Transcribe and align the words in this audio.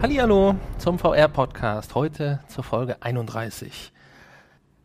Hallihallo 0.00 0.54
zum 0.78 0.96
VR-Podcast, 0.96 1.96
heute 1.96 2.38
zur 2.46 2.62
Folge 2.62 3.02
31. 3.02 3.90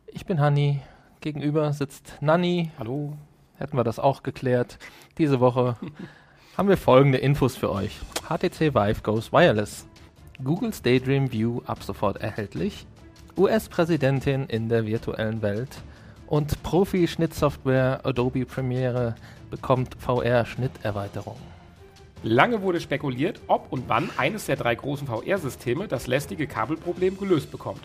Ich 0.08 0.26
bin 0.26 0.40
Hanni, 0.40 0.82
gegenüber 1.22 1.72
sitzt 1.72 2.18
Nanni. 2.20 2.72
Hallo. 2.80 3.16
Hätten 3.58 3.78
wir 3.78 3.84
das 3.84 4.00
auch 4.00 4.24
geklärt. 4.24 4.80
Diese 5.20 5.40
Woche 5.40 5.78
haben 6.58 6.68
wir 6.68 6.78
folgende 6.78 7.20
Infos 7.20 7.56
für 7.56 7.72
euch. 7.72 8.00
HTC 8.28 8.74
Vive 8.74 9.02
Goes 9.04 9.32
Wireless. 9.32 9.86
Google's 10.44 10.82
Daydream 10.82 11.32
View 11.32 11.62
ab 11.68 11.84
sofort 11.84 12.18
erhältlich. 12.18 12.88
US-Präsidentin 13.38 14.48
in 14.48 14.68
der 14.68 14.88
virtuellen 14.88 15.44
Welt. 15.44 15.84
Und 16.26 16.64
Profi-Schnittsoftware 16.64 18.04
Adobe 18.04 18.48
Premiere 18.48 19.14
bekommt 19.52 19.96
VR-Schnitterweiterung. 20.00 21.38
Lange 22.26 22.62
wurde 22.62 22.80
spekuliert, 22.80 23.42
ob 23.48 23.70
und 23.70 23.90
wann 23.90 24.10
eines 24.16 24.46
der 24.46 24.56
drei 24.56 24.76
großen 24.76 25.08
VR-Systeme 25.08 25.90
das 25.90 26.08
lästige 26.08 26.48
Kabelproblem 26.48 27.18
gelöst 27.18 27.52
bekommt. 27.52 27.82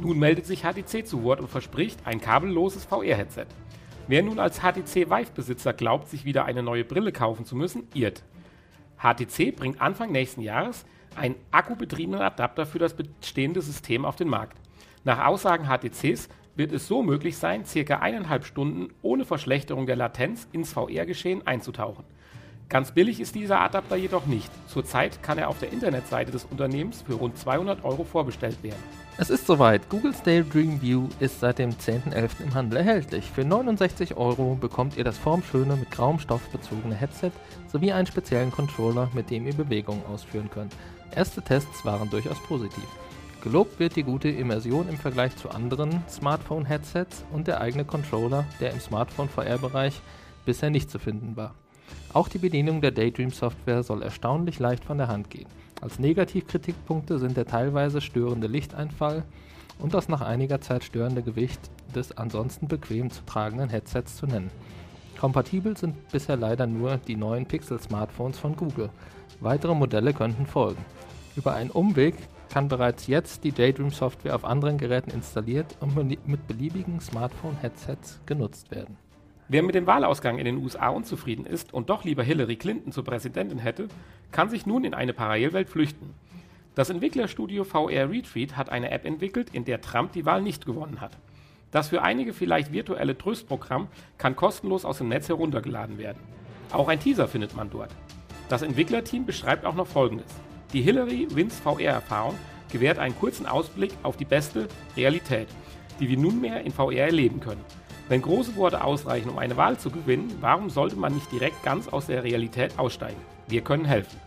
Nun 0.00 0.16
meldet 0.16 0.46
sich 0.46 0.62
HTC 0.62 1.04
zu 1.04 1.24
Wort 1.24 1.40
und 1.40 1.50
verspricht 1.50 1.98
ein 2.04 2.20
kabelloses 2.20 2.84
VR-Headset. 2.84 3.46
Wer 4.06 4.22
nun 4.22 4.38
als 4.38 4.60
HTC 4.60 5.10
Vive-Besitzer 5.10 5.72
glaubt, 5.72 6.08
sich 6.08 6.24
wieder 6.24 6.44
eine 6.44 6.62
neue 6.62 6.84
Brille 6.84 7.10
kaufen 7.10 7.44
zu 7.44 7.56
müssen, 7.56 7.88
irrt. 7.94 8.22
HTC 8.98 9.56
bringt 9.56 9.80
Anfang 9.80 10.12
nächsten 10.12 10.40
Jahres 10.40 10.84
einen 11.16 11.34
akkubetriebenen 11.50 12.20
Adapter 12.20 12.64
für 12.64 12.78
das 12.78 12.94
bestehende 12.94 13.60
System 13.60 14.04
auf 14.04 14.14
den 14.14 14.28
Markt. 14.28 14.56
Nach 15.02 15.26
Aussagen 15.26 15.66
HTCs 15.66 16.28
wird 16.54 16.70
es 16.70 16.86
so 16.86 17.02
möglich 17.02 17.36
sein, 17.36 17.64
circa 17.64 17.98
eineinhalb 17.98 18.44
Stunden 18.44 18.94
ohne 19.02 19.24
Verschlechterung 19.24 19.86
der 19.86 19.96
Latenz 19.96 20.46
ins 20.52 20.72
VR-Geschehen 20.72 21.44
einzutauchen. 21.44 22.04
Ganz 22.68 22.92
billig 22.92 23.18
ist 23.18 23.34
dieser 23.34 23.60
Adapter 23.60 23.96
jedoch 23.96 24.26
nicht. 24.26 24.50
Zurzeit 24.68 25.22
kann 25.22 25.38
er 25.38 25.48
auf 25.48 25.58
der 25.58 25.72
Internetseite 25.72 26.30
des 26.30 26.44
Unternehmens 26.44 27.00
für 27.00 27.14
rund 27.14 27.38
200 27.38 27.82
Euro 27.82 28.04
vorbestellt 28.04 28.62
werden. 28.62 28.82
Es 29.16 29.30
ist 29.30 29.46
soweit. 29.46 29.88
Google's 29.88 30.22
Daydream 30.22 30.82
View 30.82 31.08
ist 31.18 31.40
seit 31.40 31.58
dem 31.58 31.70
10.11. 31.70 32.42
im 32.44 32.54
Handel 32.54 32.76
erhältlich. 32.76 33.24
Für 33.24 33.44
69 33.44 34.18
Euro 34.18 34.54
bekommt 34.54 34.98
ihr 34.98 35.04
das 35.04 35.16
formschöne 35.16 35.76
mit 35.76 35.90
grauem 35.90 36.18
Stoff 36.18 36.46
bezogene 36.50 36.94
Headset 36.94 37.32
sowie 37.72 37.90
einen 37.90 38.06
speziellen 38.06 38.52
Controller, 38.52 39.10
mit 39.14 39.30
dem 39.30 39.46
ihr 39.46 39.54
Bewegungen 39.54 40.04
ausführen 40.04 40.50
könnt. 40.50 40.74
Erste 41.16 41.40
Tests 41.40 41.86
waren 41.86 42.10
durchaus 42.10 42.38
positiv. 42.42 42.84
Gelobt 43.42 43.80
wird 43.80 43.96
die 43.96 44.02
gute 44.02 44.28
Immersion 44.28 44.90
im 44.90 44.98
Vergleich 44.98 45.34
zu 45.36 45.48
anderen 45.48 46.02
Smartphone-Headsets 46.06 47.24
und 47.32 47.48
der 47.48 47.62
eigene 47.62 47.86
Controller, 47.86 48.44
der 48.60 48.72
im 48.72 48.80
Smartphone-VR-Bereich 48.80 50.02
bisher 50.44 50.68
nicht 50.68 50.90
zu 50.90 50.98
finden 50.98 51.34
war. 51.34 51.54
Auch 52.12 52.28
die 52.28 52.38
Bedienung 52.38 52.80
der 52.80 52.90
Daydream-Software 52.90 53.82
soll 53.82 54.02
erstaunlich 54.02 54.58
leicht 54.58 54.84
von 54.84 54.98
der 54.98 55.08
Hand 55.08 55.30
gehen. 55.30 55.48
Als 55.80 55.98
Negativkritikpunkte 55.98 57.18
sind 57.18 57.36
der 57.36 57.46
teilweise 57.46 58.00
störende 58.00 58.46
Lichteinfall 58.46 59.24
und 59.78 59.94
das 59.94 60.08
nach 60.08 60.22
einiger 60.22 60.60
Zeit 60.60 60.84
störende 60.84 61.22
Gewicht 61.22 61.60
des 61.94 62.16
ansonsten 62.16 62.66
bequem 62.66 63.10
zu 63.10 63.24
tragenden 63.24 63.68
Headsets 63.68 64.16
zu 64.16 64.26
nennen. 64.26 64.50
Kompatibel 65.18 65.76
sind 65.76 66.08
bisher 66.10 66.36
leider 66.36 66.66
nur 66.66 66.96
die 66.96 67.16
neuen 67.16 67.46
Pixel-Smartphones 67.46 68.38
von 68.38 68.56
Google. 68.56 68.90
Weitere 69.40 69.74
Modelle 69.74 70.12
könnten 70.12 70.46
folgen. 70.46 70.84
Über 71.36 71.54
einen 71.54 71.70
Umweg 71.70 72.14
kann 72.50 72.68
bereits 72.68 73.06
jetzt 73.06 73.44
die 73.44 73.52
Daydream-Software 73.52 74.34
auf 74.34 74.44
anderen 74.44 74.78
Geräten 74.78 75.10
installiert 75.10 75.76
und 75.80 75.94
mit 75.94 76.46
beliebigen 76.48 77.00
Smartphone-Headsets 77.00 78.20
genutzt 78.26 78.70
werden. 78.70 78.96
Wer 79.50 79.62
mit 79.62 79.74
dem 79.74 79.86
Wahlausgang 79.86 80.38
in 80.38 80.44
den 80.44 80.58
USA 80.58 80.88
unzufrieden 80.88 81.46
ist 81.46 81.72
und 81.72 81.88
doch 81.88 82.04
lieber 82.04 82.22
Hillary 82.22 82.56
Clinton 82.56 82.92
zur 82.92 83.04
Präsidentin 83.04 83.58
hätte, 83.58 83.88
kann 84.30 84.50
sich 84.50 84.66
nun 84.66 84.84
in 84.84 84.92
eine 84.92 85.14
Parallelwelt 85.14 85.70
flüchten. 85.70 86.12
Das 86.74 86.90
Entwicklerstudio 86.90 87.64
VR 87.64 88.10
Retreat 88.10 88.58
hat 88.58 88.68
eine 88.68 88.90
App 88.90 89.06
entwickelt, 89.06 89.48
in 89.54 89.64
der 89.64 89.80
Trump 89.80 90.12
die 90.12 90.26
Wahl 90.26 90.42
nicht 90.42 90.66
gewonnen 90.66 91.00
hat. 91.00 91.16
Das 91.70 91.88
für 91.88 92.02
einige 92.02 92.34
vielleicht 92.34 92.72
virtuelle 92.72 93.16
Tröstprogramm 93.16 93.88
kann 94.18 94.36
kostenlos 94.36 94.84
aus 94.84 94.98
dem 94.98 95.08
Netz 95.08 95.30
heruntergeladen 95.30 95.96
werden. 95.96 96.18
Auch 96.70 96.88
ein 96.88 97.00
Teaser 97.00 97.26
findet 97.26 97.56
man 97.56 97.70
dort. 97.70 97.90
Das 98.50 98.60
Entwicklerteam 98.60 99.24
beschreibt 99.24 99.64
auch 99.64 99.74
noch 99.74 99.86
Folgendes. 99.86 100.30
Die 100.74 100.82
Hillary 100.82 101.26
Wins 101.30 101.58
VR-Erfahrung 101.60 102.34
gewährt 102.70 102.98
einen 102.98 103.16
kurzen 103.18 103.46
Ausblick 103.46 103.92
auf 104.02 104.18
die 104.18 104.26
beste 104.26 104.68
Realität, 104.94 105.48
die 106.00 106.08
wir 106.10 106.18
nunmehr 106.18 106.60
in 106.60 106.72
VR 106.72 107.06
erleben 107.06 107.40
können. 107.40 107.64
Wenn 108.08 108.22
große 108.22 108.56
Worte 108.56 108.82
ausreichen, 108.82 109.28
um 109.28 109.38
eine 109.38 109.58
Wahl 109.58 109.78
zu 109.78 109.90
gewinnen, 109.90 110.32
warum 110.40 110.70
sollte 110.70 110.96
man 110.96 111.14
nicht 111.14 111.30
direkt 111.30 111.62
ganz 111.62 111.88
aus 111.88 112.06
der 112.06 112.24
Realität 112.24 112.78
aussteigen? 112.78 113.20
Wir 113.48 113.60
können 113.60 113.84
helfen. 113.84 114.18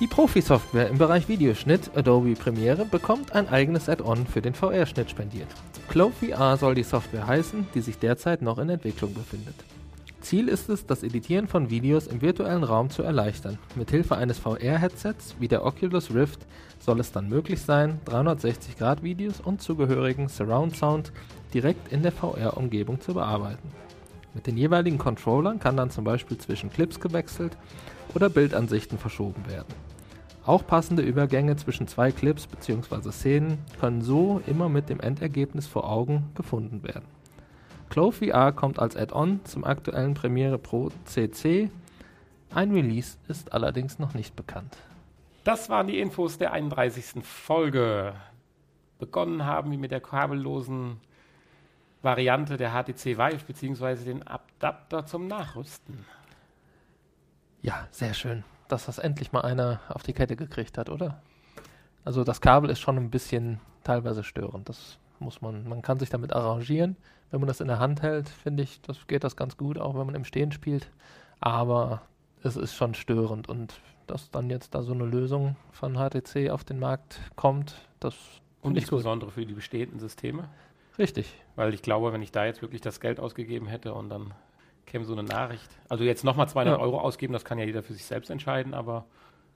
Die 0.00 0.08
Profi-Software 0.08 0.88
im 0.88 0.98
Bereich 0.98 1.28
Videoschnitt 1.28 1.96
Adobe 1.96 2.34
Premiere 2.34 2.84
bekommt 2.84 3.32
ein 3.32 3.48
eigenes 3.48 3.88
Add-on 3.88 4.26
für 4.26 4.42
den 4.42 4.54
VR-Schnitt 4.54 5.10
spendiert. 5.10 5.46
Clove 5.88 6.12
VR 6.12 6.56
soll 6.56 6.74
die 6.74 6.82
Software 6.82 7.28
heißen, 7.28 7.68
die 7.74 7.80
sich 7.80 7.98
derzeit 7.98 8.42
noch 8.42 8.58
in 8.58 8.68
Entwicklung 8.68 9.14
befindet. 9.14 9.54
Ziel 10.20 10.48
ist 10.48 10.68
es, 10.68 10.84
das 10.86 11.04
Editieren 11.04 11.46
von 11.46 11.70
Videos 11.70 12.08
im 12.08 12.20
virtuellen 12.22 12.64
Raum 12.64 12.90
zu 12.90 13.04
erleichtern. 13.04 13.58
Mithilfe 13.76 14.16
eines 14.16 14.38
VR-Headsets 14.38 15.36
wie 15.38 15.48
der 15.48 15.64
Oculus 15.64 16.12
Rift 16.12 16.40
soll 16.80 16.98
es 16.98 17.12
dann 17.12 17.28
möglich 17.28 17.60
sein, 17.60 18.00
360-Grad-Videos 18.06 19.40
und 19.40 19.62
zugehörigen 19.62 20.28
Surround 20.28 20.76
Sound 20.76 21.12
direkt 21.54 21.92
in 21.92 22.02
der 22.02 22.12
VR-Umgebung 22.12 23.00
zu 23.00 23.14
bearbeiten. 23.14 23.70
Mit 24.34 24.48
den 24.48 24.56
jeweiligen 24.56 24.98
Controllern 24.98 25.60
kann 25.60 25.76
dann 25.76 25.90
zum 25.90 26.02
Beispiel 26.04 26.36
zwischen 26.36 26.70
Clips 26.70 26.98
gewechselt 26.98 27.56
oder 28.14 28.28
Bildansichten 28.28 28.98
verschoben 28.98 29.48
werden. 29.48 29.72
Auch 30.44 30.66
passende 30.66 31.02
Übergänge 31.02 31.56
zwischen 31.56 31.86
zwei 31.86 32.10
Clips 32.10 32.46
bzw. 32.48 33.12
Szenen 33.12 33.58
können 33.80 34.02
so 34.02 34.42
immer 34.46 34.68
mit 34.68 34.90
dem 34.90 35.00
Endergebnis 35.00 35.66
vor 35.66 35.88
Augen 35.88 36.30
gefunden 36.34 36.82
werden. 36.82 37.06
Clove 37.88 38.26
VR 38.26 38.52
kommt 38.52 38.78
als 38.80 38.96
Add-on 38.96 39.40
zum 39.44 39.64
aktuellen 39.64 40.14
Premiere 40.14 40.58
Pro 40.58 40.90
CC. 41.04 41.70
Ein 42.52 42.72
Release 42.72 43.16
ist 43.28 43.52
allerdings 43.52 43.98
noch 43.98 44.14
nicht 44.14 44.34
bekannt. 44.34 44.76
Das 45.44 45.70
waren 45.70 45.86
die 45.86 46.00
Infos 46.00 46.38
der 46.38 46.52
31. 46.52 47.24
Folge. 47.24 48.14
Begonnen 48.98 49.46
haben 49.46 49.70
wir 49.70 49.78
mit 49.78 49.92
der 49.92 50.00
kabellosen 50.00 50.98
Variante 52.04 52.56
der 52.56 52.70
HTC 52.70 53.18
Vive 53.18 53.44
bzw. 53.46 54.04
den 54.04 54.26
Adapter 54.26 55.06
zum 55.06 55.26
Nachrüsten. 55.26 56.04
Ja, 57.62 57.88
sehr 57.90 58.14
schön, 58.14 58.44
dass 58.68 58.86
das 58.86 58.98
endlich 58.98 59.32
mal 59.32 59.40
einer 59.40 59.80
auf 59.88 60.02
die 60.02 60.12
Kette 60.12 60.36
gekriegt 60.36 60.76
hat, 60.76 60.90
oder? 60.90 61.22
Also 62.04 62.22
das 62.22 62.40
Kabel 62.40 62.68
ist 62.70 62.80
schon 62.80 62.98
ein 62.98 63.10
bisschen 63.10 63.60
teilweise 63.82 64.22
störend. 64.22 64.68
Das 64.68 64.98
muss 65.18 65.40
man, 65.40 65.66
man 65.66 65.80
kann 65.80 65.98
sich 65.98 66.10
damit 66.10 66.34
arrangieren. 66.34 66.96
Wenn 67.30 67.40
man 67.40 67.48
das 67.48 67.60
in 67.60 67.68
der 67.68 67.78
Hand 67.78 68.02
hält, 68.02 68.28
finde 68.28 68.62
ich, 68.62 68.80
das 68.82 69.06
geht 69.06 69.24
das 69.24 69.36
ganz 69.36 69.56
gut, 69.56 69.78
auch 69.78 69.98
wenn 69.98 70.06
man 70.06 70.14
im 70.14 70.24
Stehen 70.24 70.52
spielt. 70.52 70.90
Aber 71.40 72.02
es 72.42 72.56
ist 72.56 72.74
schon 72.74 72.94
störend 72.94 73.48
und 73.48 73.80
dass 74.06 74.30
dann 74.30 74.50
jetzt 74.50 74.74
da 74.74 74.82
so 74.82 74.92
eine 74.92 75.06
Lösung 75.06 75.56
von 75.72 75.94
HTC 75.94 76.50
auf 76.50 76.64
den 76.64 76.78
Markt 76.78 77.18
kommt, 77.36 77.74
das 78.00 78.14
und 78.60 78.76
insbesondere 78.76 79.28
gut. 79.28 79.34
für 79.34 79.46
die 79.46 79.54
bestehenden 79.54 79.98
Systeme. 79.98 80.48
Richtig. 80.98 81.34
Weil 81.56 81.74
ich 81.74 81.82
glaube, 81.82 82.12
wenn 82.12 82.22
ich 82.22 82.32
da 82.32 82.44
jetzt 82.44 82.62
wirklich 82.62 82.80
das 82.80 83.00
Geld 83.00 83.20
ausgegeben 83.20 83.66
hätte 83.66 83.94
und 83.94 84.08
dann 84.08 84.34
käme 84.86 85.04
so 85.04 85.12
eine 85.12 85.22
Nachricht. 85.22 85.70
Also 85.88 86.04
jetzt 86.04 86.24
nochmal 86.24 86.48
200 86.48 86.78
ja. 86.78 86.82
Euro 86.82 87.00
ausgeben, 87.00 87.32
das 87.32 87.44
kann 87.44 87.58
ja 87.58 87.64
jeder 87.64 87.82
für 87.82 87.92
sich 87.92 88.04
selbst 88.04 88.30
entscheiden, 88.30 88.74
aber. 88.74 89.04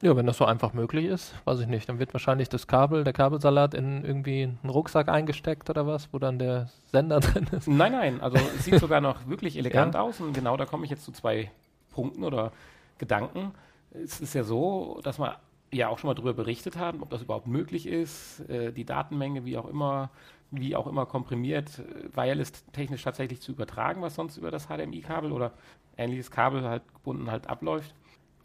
Ja, 0.00 0.14
wenn 0.14 0.26
das 0.26 0.36
so 0.36 0.44
einfach 0.44 0.74
möglich 0.74 1.06
ist, 1.06 1.34
weiß 1.44 1.58
ich 1.58 1.66
nicht. 1.66 1.88
Dann 1.88 1.98
wird 1.98 2.14
wahrscheinlich 2.14 2.48
das 2.48 2.68
Kabel, 2.68 3.02
der 3.02 3.12
Kabelsalat 3.12 3.74
in 3.74 4.04
irgendwie 4.04 4.44
einen 4.44 4.70
Rucksack 4.70 5.08
eingesteckt 5.08 5.68
oder 5.70 5.88
was, 5.88 6.12
wo 6.12 6.20
dann 6.20 6.38
der 6.38 6.70
Sender 6.86 7.18
drin 7.20 7.48
ist. 7.50 7.66
Nein, 7.66 7.92
nein, 7.92 8.20
also 8.20 8.36
es 8.36 8.64
sieht 8.64 8.78
sogar 8.78 9.00
noch 9.00 9.26
wirklich 9.26 9.56
elegant 9.58 9.94
ja. 9.94 10.00
aus 10.00 10.20
und 10.20 10.34
genau 10.34 10.56
da 10.56 10.66
komme 10.66 10.84
ich 10.84 10.90
jetzt 10.90 11.04
zu 11.04 11.10
zwei 11.10 11.50
Punkten 11.90 12.22
oder 12.22 12.52
Gedanken. 12.98 13.52
Es 13.90 14.20
ist 14.20 14.34
ja 14.34 14.44
so, 14.44 15.00
dass 15.02 15.18
wir 15.18 15.38
ja 15.72 15.88
auch 15.88 15.98
schon 15.98 16.08
mal 16.08 16.14
darüber 16.14 16.34
berichtet 16.34 16.76
haben, 16.76 17.02
ob 17.02 17.10
das 17.10 17.22
überhaupt 17.22 17.46
möglich 17.46 17.86
ist, 17.86 18.40
äh, 18.48 18.72
die 18.72 18.84
Datenmenge, 18.84 19.44
wie 19.44 19.58
auch 19.58 19.68
immer, 19.68 20.10
wie 20.50 20.76
auch 20.76 20.86
immer 20.86 21.06
komprimiert, 21.06 21.78
äh, 21.78 22.16
wireless-technisch 22.16 23.02
tatsächlich 23.02 23.40
zu 23.40 23.52
übertragen, 23.52 24.02
was 24.02 24.14
sonst 24.14 24.36
über 24.36 24.50
das 24.50 24.66
HDMI-Kabel 24.66 25.32
oder 25.32 25.52
ähnliches 25.96 26.30
Kabel 26.30 26.68
halt 26.68 26.82
gebunden 26.94 27.30
halt 27.30 27.48
abläuft. 27.48 27.94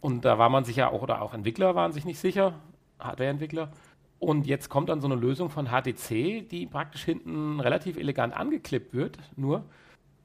Und 0.01 0.25
da 0.25 0.38
war 0.38 0.50
man 0.50 0.65
sich 0.65 0.75
ja 0.75 0.89
auch, 0.89 1.01
oder 1.01 1.21
auch 1.21 1.33
Entwickler 1.33 1.75
waren 1.75 1.94
sich 1.94 2.05
nicht 2.05 2.19
sicher, 2.19 2.59
Hardware-Entwickler. 3.00 3.71
Und 4.19 4.47
jetzt 4.47 4.69
kommt 4.69 4.89
dann 4.89 5.01
so 5.01 5.07
eine 5.07 5.15
Lösung 5.15 5.50
von 5.50 5.67
HTC, 5.67 6.47
die 6.50 6.67
praktisch 6.67 7.03
hinten 7.03 7.59
relativ 7.59 7.97
elegant 7.97 8.33
angeklippt 8.33 8.94
wird, 8.94 9.17
nur. 9.35 9.65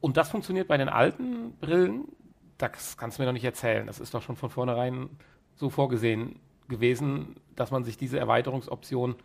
Und 0.01 0.17
das 0.17 0.31
funktioniert 0.31 0.69
bei 0.69 0.77
den 0.77 0.89
alten 0.89 1.53
Brillen, 1.61 2.05
das 2.59 2.97
kannst 2.97 3.19
du 3.19 3.23
mir 3.23 3.27
noch 3.27 3.33
nicht 3.33 3.45
erzählen. 3.45 3.87
Das 3.87 4.01
ist 4.01 4.15
doch 4.15 4.23
schon 4.23 4.37
von 4.37 4.51
vornherein 4.51 5.09
so 5.55 5.71
vorgesehen 5.71 6.41
gewesen, 6.69 7.37
dass 7.57 7.71
man 7.71 7.85
sich 7.85 7.97
diese 7.97 8.19
Erweiterungsoption 8.19 9.17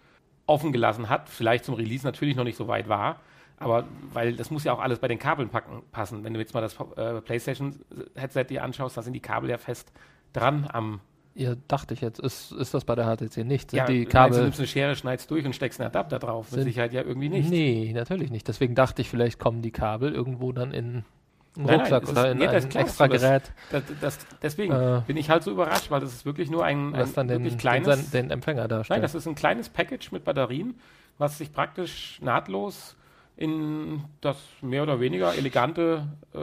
offen 0.45 0.72
gelassen 0.72 1.10
hat, 1.10 1.30
vielleicht 1.30 1.66
zum 1.66 1.75
Release 1.75 2.06
natürlich 2.06 2.36
noch 2.36 2.44
nicht 2.44 2.57
so 2.57 2.68
weit 2.68 2.90
war, 2.90 3.19
aber 3.57 3.86
weil 4.12 4.34
das 4.34 4.51
muss 4.51 4.63
ja 4.63 4.74
auch 4.74 4.80
alles 4.80 5.00
bei 5.00 5.07
den 5.07 5.19
Kabeln 5.19 5.50
packen, 5.50 5.84
passen. 5.92 6.24
Wenn 6.24 6.34
du 6.34 6.40
jetzt 6.40 6.54
mal 6.54 6.62
das 6.62 6.78
äh, 6.98 7.22
PlayStation-Headset 7.22 8.45
dir 8.50 8.63
anschaust, 8.63 8.98
da 8.98 9.01
sind 9.01 9.13
die 9.13 9.22
Kabel 9.22 9.50
ja 9.50 9.57
fest 9.57 9.92
dran 10.34 10.68
am 10.72 11.00
Ja, 11.36 11.56
dachte 11.68 11.94
ich 11.94 12.01
jetzt. 12.01 12.19
Ist, 12.19 12.51
ist 12.51 12.74
das 12.74 12.84
bei 12.84 12.95
der 12.95 13.06
HTC 13.06 13.45
nicht? 13.45 13.72
Sind 13.72 13.78
ja, 13.78 13.86
die 13.86 14.06
Kabel. 14.06 14.38
Du 14.38 14.44
nimmst 14.44 14.60
eine 14.60 14.68
Schere, 14.68 14.95
schneidest 14.95 15.31
durch 15.31 15.45
und 15.45 15.56
steckst 15.56 15.80
einen 15.80 15.88
Adapter 15.88 16.19
drauf. 16.19 16.51
Mit 16.51 16.63
Sicherheit 16.63 16.94
ja 16.94 17.04
irgendwie 17.04 17.30
nicht. 17.30 17.50
Nee, 17.50 17.92
natürlich 17.94 18.31
nicht. 18.31 18.48
Deswegen 18.48 18.75
dachte 18.75 19.01
ich, 19.01 19.10
vielleicht 19.10 19.39
kommen 19.39 19.62
die 19.62 19.72
Kabel 19.72 20.13
irgendwo 20.13 20.51
dann 20.51 20.74
in 20.74 21.06
einen 21.55 21.69
Rucksack 21.69 22.03
nein, 22.03 22.11
oder 22.11 22.31
in 22.31 22.41
ein 22.41 22.71
extra 22.71 23.07
Gerät. 23.07 23.51
Das, 23.71 23.83
das, 24.01 24.17
deswegen 24.41 24.73
äh, 24.73 25.01
bin 25.05 25.17
ich 25.17 25.29
halt 25.29 25.44
so 25.44 25.51
überrascht, 25.51 25.91
weil 25.91 26.01
das 26.01 26.13
ist 26.13 26.25
wirklich 26.25 26.50
nur 26.50 26.65
ein, 26.65 26.95
ein 26.95 27.13
dann 27.13 27.29
wirklich 27.29 27.53
den, 27.53 27.59
kleines... 27.59 28.09
Den, 28.11 28.23
den 28.23 28.31
Empfänger 28.31 28.67
darstellt. 28.67 28.97
Nein, 28.97 29.01
das 29.01 29.15
ist 29.15 29.27
ein 29.27 29.35
kleines 29.35 29.69
Package 29.69 30.11
mit 30.11 30.23
Batterien, 30.23 30.79
was 31.17 31.38
sich 31.38 31.53
praktisch 31.53 32.19
nahtlos 32.21 32.95
in 33.35 34.03
das 34.21 34.38
mehr 34.61 34.83
oder 34.83 35.00
weniger 35.00 35.35
elegante 35.35 36.07
äh, 36.33 36.39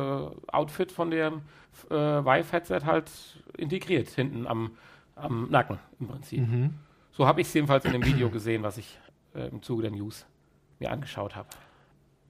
Outfit 0.53 0.91
von 0.93 1.11
dem 1.11 1.43
äh, 1.89 1.95
Vive-Headset 1.95 2.81
halt 2.85 3.11
integriert, 3.57 4.09
hinten 4.09 4.47
am, 4.47 4.73
am 5.15 5.49
Nacken 5.51 5.79
im 6.01 6.09
Prinzip. 6.09 6.41
Mhm. 6.41 6.75
So 7.13 7.27
habe 7.27 7.41
ich 7.41 7.49
es 7.49 7.55
jedenfalls 7.55 7.85
in 7.85 7.93
dem 7.93 8.05
Video 8.05 8.31
gesehen, 8.31 8.63
was 8.63 8.79
ich 8.79 8.99
äh, 9.35 9.49
im 9.49 9.63
Zuge 9.63 9.83
der 9.83 9.91
News 9.93 10.27
mir 10.79 10.91
angeschaut 10.91 11.37
habe. 11.37 11.49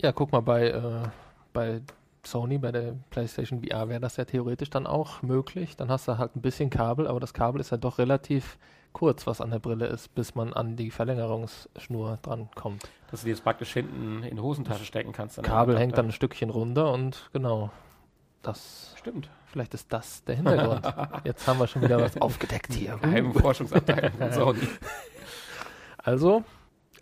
Ja, 0.00 0.12
guck 0.12 0.32
mal, 0.32 0.40
bei, 0.40 0.68
äh, 0.68 1.08
bei 1.52 1.80
Sony, 2.26 2.58
bei 2.58 2.72
der 2.72 2.94
PlayStation 3.10 3.62
VR 3.62 3.88
wäre 3.88 4.00
das 4.00 4.16
ja 4.16 4.24
theoretisch 4.24 4.70
dann 4.70 4.86
auch 4.86 5.22
möglich. 5.22 5.76
Dann 5.76 5.90
hast 5.90 6.08
du 6.08 6.18
halt 6.18 6.36
ein 6.36 6.42
bisschen 6.42 6.70
Kabel, 6.70 7.06
aber 7.06 7.20
das 7.20 7.34
Kabel 7.34 7.60
ist 7.60 7.70
ja 7.70 7.76
doch 7.76 7.98
relativ 7.98 8.58
kurz, 8.92 9.26
was 9.26 9.40
an 9.40 9.50
der 9.50 9.58
Brille 9.58 9.86
ist, 9.86 10.14
bis 10.14 10.34
man 10.34 10.52
an 10.52 10.76
die 10.76 10.90
Verlängerungsschnur 10.90 12.18
dran 12.22 12.48
kommt. 12.54 12.88
Dass 13.10 13.20
du 13.20 13.26
die 13.26 13.30
jetzt 13.30 13.44
praktisch 13.44 13.72
hinten 13.72 14.22
in 14.22 14.36
die 14.36 14.42
Hosentasche 14.42 14.84
stecken 14.84 15.12
kannst. 15.12 15.38
Das 15.38 15.44
Kabel 15.44 15.78
hängt 15.78 15.96
dann 15.96 16.06
ein 16.06 16.12
Stückchen 16.12 16.50
runter 16.50 16.92
und 16.92 17.30
genau, 17.32 17.70
das 18.42 18.94
stimmt. 18.98 19.30
Vielleicht 19.46 19.74
ist 19.74 19.92
das 19.92 20.24
der 20.24 20.36
Hintergrund. 20.36 20.82
Jetzt 21.24 21.46
haben 21.48 21.58
wir 21.58 21.66
schon 21.66 21.82
wieder 21.82 22.00
was 22.00 22.16
aufgedeckt 22.20 22.72
hier. 22.72 22.96
Geheime 22.98 23.34
Forschungsabteilung 23.34 24.12
von 24.12 24.32
Sony. 24.32 24.68
Also, 25.98 26.44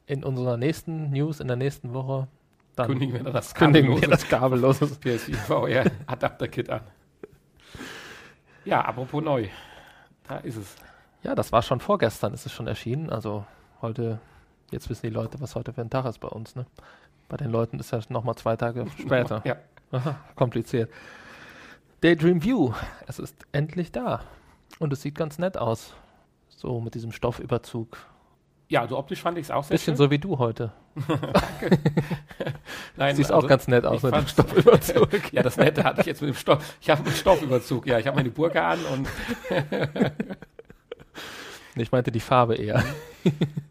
in 0.07 0.25
unserer 0.25 0.57
nächsten 0.57 1.11
News, 1.11 1.41
in 1.41 1.47
der 1.47 1.57
nächsten 1.57 1.93
Woche, 1.93 2.27
dann 2.79 2.87
kündigen 2.87 3.25
wir 3.25 3.33
das 3.33 3.55
kündigen 3.55 4.01
wir 4.01 4.09
das 4.09 4.29
kabellose 4.29 4.87
PSV 5.01 5.35
VR 5.47 5.85
Adapter-Kit 6.07 6.71
an. 6.71 6.83
Ja, 8.65 8.83
apropos 8.83 9.23
neu. 9.23 9.49
Da 10.27 10.39
ist 10.39 10.57
es. 10.57 10.77
Ja, 11.23 11.35
das 11.35 11.53
war 11.53 11.63
schon 11.63 11.81
vorgestern, 11.81 12.35
ist 12.35 12.47
es 12.47 12.53
schon 12.53 12.67
erschienen. 12.67 13.11
Also 13.11 13.45
heute, 13.81 14.21
jetzt 14.71 14.89
wissen 14.91 15.07
die 15.07 15.13
Leute, 15.13 15.41
was 15.41 15.55
heute 15.55 15.73
für 15.73 15.81
ein 15.81 15.91
Tag 15.91 16.05
ist 16.05 16.21
bei 16.21 16.29
uns. 16.29 16.55
Ne? 16.55 16.67
Bei 17.29 17.37
den 17.37 17.51
Leuten 17.51 17.79
ist 17.79 17.91
ja 17.93 18.01
nochmal 18.09 18.35
zwei 18.37 18.57
Tage 18.57 18.87
später. 18.99 19.43
ja. 19.45 19.57
Aha, 19.91 20.17
kompliziert. 20.37 20.91
Daydream 22.03 22.45
View, 22.45 22.75
es 23.07 23.19
ist 23.19 23.35
endlich 23.53 23.91
da. 23.91 24.21
Und 24.79 24.93
es 24.93 25.03
sieht 25.03 25.15
ganz 25.15 25.39
nett 25.39 25.57
aus. 25.57 25.95
So 26.51 26.81
mit 26.81 26.95
diesem 26.95 27.11
Stoffüberzug. 27.11 27.97
Ja, 28.69 28.83
also 28.83 28.99
optisch 28.99 29.23
fand 29.23 29.39
ich 29.39 29.47
es 29.47 29.51
auch 29.51 29.65
sehr 29.65 29.77
Bisschen 29.77 29.93
schön. 29.93 29.97
so 29.97 30.11
wie 30.11 30.19
du 30.19 30.39
heute. 30.39 30.73
Danke. 31.09 31.79
Nein, 32.97 33.17
Siehst 33.17 33.33
also, 33.33 33.47
auch 33.47 33.49
ganz 33.49 33.67
nett 33.67 33.87
aus 33.87 34.03
mit 34.03 34.15
dem 34.15 34.27
Stoffüberzug. 34.27 35.09
ja, 35.33 35.43
das 35.43 35.57
Nette 35.57 35.85
hatte 35.85 36.03
ich 36.03 36.07
jetzt 36.07 36.21
mit 36.21 36.29
dem 36.29 36.37
Stoff. 36.37 36.77
Ich 36.81 36.91
habe 36.91 37.03
einen 37.03 37.15
Stoffüberzug, 37.15 37.87
ja. 37.87 37.99
Ich 37.99 38.07
habe 38.07 38.17
meine 38.17 38.31
Burka 38.31 38.73
an 38.73 38.79
und. 38.93 39.09
ich 41.77 41.93
meinte 41.93 42.13
die 42.13 42.21
Farbe 42.21 42.57
eher. 42.57 42.85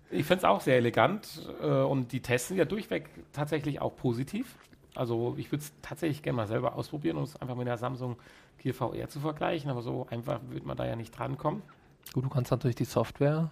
ich 0.10 0.26
finde 0.26 0.40
es 0.40 0.44
auch 0.46 0.62
sehr 0.62 0.78
elegant 0.78 1.48
äh, 1.62 1.68
und 1.68 2.12
die 2.12 2.22
Tests 2.22 2.48
sind 2.48 2.58
ja 2.58 2.66
durchweg 2.66 3.10
tatsächlich 3.34 3.80
auch 3.80 3.96
positiv. 3.96 4.56
Also 4.96 5.36
ich 5.38 5.52
würde 5.52 5.64
es 5.64 5.74
tatsächlich 5.84 6.24
gerne 6.24 6.38
mal 6.38 6.48
selber 6.48 6.76
ausprobieren, 6.76 7.18
um 7.18 7.24
es 7.24 7.36
einfach 7.40 7.56
mit 7.56 7.68
der 7.68 7.78
Samsung 7.78 8.18
Gear 8.58 8.74
VR 8.74 9.08
zu 9.10 9.20
vergleichen, 9.20 9.70
aber 9.70 9.84
so 9.84 10.08
einfach 10.10 10.40
wird 10.50 10.66
man 10.66 10.76
da 10.76 10.88
ja 10.88 10.96
nicht 10.96 11.12
drankommen. 11.12 11.62
Gut, 12.14 12.26
du 12.26 12.30
kannst 12.30 12.50
natürlich 12.50 12.76
die 12.76 12.86
Software 12.86 13.52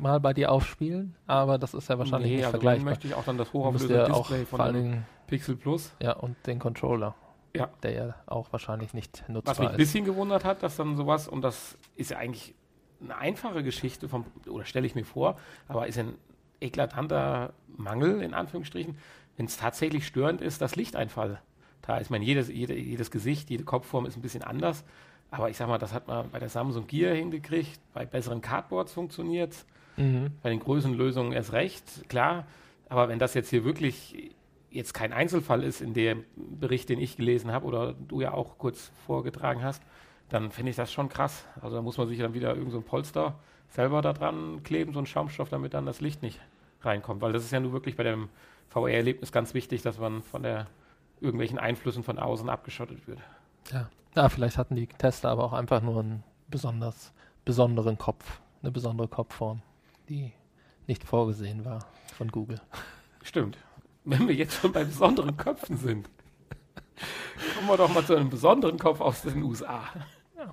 mal 0.00 0.20
bei 0.20 0.32
dir 0.32 0.52
aufspielen, 0.52 1.16
aber 1.26 1.58
das 1.58 1.74
ist 1.74 1.88
ja 1.88 1.98
wahrscheinlich 1.98 2.30
nee, 2.30 2.36
nicht 2.36 2.46
also 2.46 2.52
vergleichbar. 2.52 2.90
möchte 2.90 3.06
ich 3.06 3.14
auch 3.14 3.24
dann 3.24 3.38
das 3.38 3.52
hochauflösende 3.52 4.04
Display 4.04 4.44
von 4.44 4.58
vor 4.58 4.60
allem 4.60 5.04
Pixel 5.26 5.56
Plus. 5.56 5.92
Ja, 6.00 6.12
und 6.12 6.36
den 6.46 6.58
Controller. 6.58 7.14
Ja. 7.54 7.70
Der 7.82 7.92
ja 7.92 8.14
auch 8.26 8.52
wahrscheinlich 8.52 8.92
nicht 8.92 9.24
nutzbar 9.28 9.52
ist. 9.52 9.58
Was 9.58 9.64
mich 9.64 9.70
ein 9.70 9.76
bisschen 9.76 10.04
gewundert 10.04 10.44
hat, 10.44 10.62
dass 10.62 10.76
dann 10.76 10.96
sowas, 10.96 11.26
und 11.26 11.42
das 11.42 11.78
ist 11.96 12.10
ja 12.10 12.18
eigentlich 12.18 12.54
eine 13.00 13.16
einfache 13.16 13.62
Geschichte 13.62 14.08
vom, 14.08 14.24
oder 14.48 14.64
stelle 14.64 14.86
ich 14.86 14.94
mir 14.94 15.04
vor, 15.04 15.36
aber 15.68 15.86
ist 15.86 15.98
ein 15.98 16.14
eklatanter 16.60 17.52
Mangel, 17.68 18.22
in 18.22 18.34
Anführungsstrichen, 18.34 18.98
wenn 19.36 19.46
es 19.46 19.56
tatsächlich 19.56 20.06
störend 20.06 20.40
ist, 20.40 20.60
dass 20.60 20.76
Lichteinfall 20.76 21.40
da 21.82 21.98
ist. 21.98 22.06
Ich 22.06 22.10
meine, 22.10 22.24
jedes, 22.24 22.48
jede, 22.48 22.74
jedes 22.74 23.10
Gesicht, 23.10 23.50
jede 23.50 23.64
Kopfform 23.64 24.06
ist 24.06 24.16
ein 24.16 24.22
bisschen 24.22 24.42
anders. 24.42 24.84
Aber 25.30 25.50
ich 25.50 25.56
sag 25.56 25.68
mal, 25.68 25.78
das 25.78 25.92
hat 25.92 26.08
man 26.08 26.30
bei 26.30 26.38
der 26.38 26.48
Samsung 26.48 26.86
Gear 26.86 27.14
hingekriegt, 27.14 27.80
bei 27.92 28.06
besseren 28.06 28.40
Cardboards 28.40 28.92
funktioniert 28.92 29.66
mhm. 29.96 30.32
bei 30.42 30.50
den 30.50 30.60
Größenlösungen 30.60 31.32
erst 31.32 31.52
recht, 31.52 32.08
klar. 32.08 32.46
Aber 32.88 33.08
wenn 33.08 33.18
das 33.18 33.34
jetzt 33.34 33.50
hier 33.50 33.64
wirklich 33.64 34.32
jetzt 34.70 34.92
kein 34.92 35.12
Einzelfall 35.12 35.62
ist 35.62 35.80
in 35.80 35.94
dem 35.94 36.24
Bericht, 36.36 36.88
den 36.88 37.00
ich 37.00 37.16
gelesen 37.16 37.50
habe 37.50 37.66
oder 37.66 37.94
du 37.94 38.20
ja 38.20 38.32
auch 38.32 38.58
kurz 38.58 38.92
vorgetragen 39.06 39.62
hast, 39.62 39.82
dann 40.28 40.50
finde 40.50 40.70
ich 40.70 40.76
das 40.76 40.92
schon 40.92 41.08
krass. 41.08 41.44
Also 41.60 41.76
da 41.76 41.82
muss 41.82 41.98
man 41.98 42.08
sich 42.08 42.18
dann 42.18 42.34
wieder 42.34 42.50
irgendein 42.50 42.72
so 42.72 42.80
Polster 42.80 43.38
selber 43.68 44.02
da 44.02 44.12
dran 44.12 44.62
kleben, 44.62 44.92
so 44.92 44.98
ein 44.98 45.06
Schaumstoff, 45.06 45.48
damit 45.48 45.74
dann 45.74 45.86
das 45.86 46.00
Licht 46.00 46.22
nicht 46.22 46.40
reinkommt. 46.82 47.22
Weil 47.22 47.32
das 47.32 47.44
ist 47.44 47.52
ja 47.52 47.60
nur 47.60 47.72
wirklich 47.72 47.96
bei 47.96 48.02
dem 48.02 48.28
VR-Erlebnis 48.68 49.32
ganz 49.32 49.54
wichtig, 49.54 49.82
dass 49.82 49.98
man 49.98 50.22
von 50.22 50.42
der 50.42 50.66
irgendwelchen 51.20 51.58
Einflüssen 51.58 52.02
von 52.02 52.18
außen 52.18 52.48
abgeschottet 52.48 53.06
wird. 53.08 53.20
Ja. 53.72 53.88
ja, 54.14 54.28
vielleicht 54.28 54.58
hatten 54.58 54.76
die 54.76 54.86
Tester 54.86 55.30
aber 55.30 55.44
auch 55.44 55.52
einfach 55.52 55.80
nur 55.80 56.00
einen 56.00 56.22
besonders 56.48 57.12
besonderen 57.44 57.96
Kopf, 57.98 58.40
eine 58.62 58.70
besondere 58.70 59.08
Kopfform, 59.08 59.62
die 60.08 60.32
nicht 60.86 61.04
vorgesehen 61.04 61.64
war 61.64 61.86
von 62.16 62.28
Google. 62.28 62.60
Stimmt. 63.22 63.58
Wenn 64.04 64.28
wir 64.28 64.34
jetzt 64.34 64.60
schon 64.60 64.72
bei 64.72 64.84
besonderen 64.84 65.36
Köpfen 65.36 65.76
sind, 65.76 66.08
kommen 67.54 67.68
wir 67.68 67.76
doch 67.76 67.92
mal 67.92 68.04
zu 68.04 68.14
einem 68.14 68.30
besonderen 68.30 68.78
Kopf 68.78 69.00
aus 69.00 69.22
den 69.22 69.42
USA. 69.42 69.82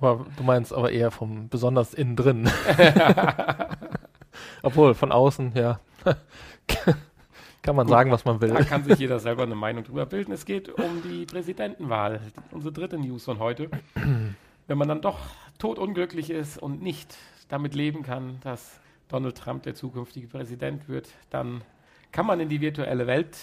Aber 0.00 0.26
du 0.36 0.42
meinst 0.42 0.72
aber 0.72 0.90
eher 0.90 1.10
vom 1.10 1.48
besonders 1.48 1.94
innen 1.94 2.16
drin. 2.16 2.50
Obwohl, 4.62 4.94
von 4.94 5.12
außen, 5.12 5.52
ja. 5.54 5.78
Kann 7.62 7.76
man 7.76 7.86
Gut, 7.86 7.94
sagen, 7.94 8.10
was 8.10 8.24
man 8.26 8.40
will. 8.42 8.50
Da 8.50 8.62
kann 8.62 8.84
sich 8.84 8.98
jeder 8.98 9.18
selber 9.20 9.44
eine 9.44 9.54
Meinung 9.54 9.84
drüber 9.84 10.04
bilden. 10.04 10.32
Es 10.32 10.44
geht 10.44 10.68
um 10.68 11.02
die 11.02 11.24
Präsidentenwahl, 11.24 12.20
unsere 12.50 12.72
dritte 12.72 12.98
News 12.98 13.24
von 13.24 13.38
heute. 13.38 13.70
Wenn 14.66 14.78
man 14.78 14.88
dann 14.88 15.00
doch 15.00 15.18
totunglücklich 15.58 16.28
ist 16.28 16.58
und 16.58 16.82
nicht 16.82 17.16
damit 17.48 17.74
leben 17.74 18.02
kann, 18.02 18.38
dass 18.42 18.80
Donald 19.08 19.36
Trump 19.36 19.62
der 19.64 19.74
zukünftige 19.74 20.26
Präsident 20.26 20.88
wird, 20.88 21.08
dann 21.30 21.62
kann 22.12 22.26
man 22.26 22.40
in 22.40 22.48
die 22.48 22.60
virtuelle 22.60 23.06
Welt 23.06 23.36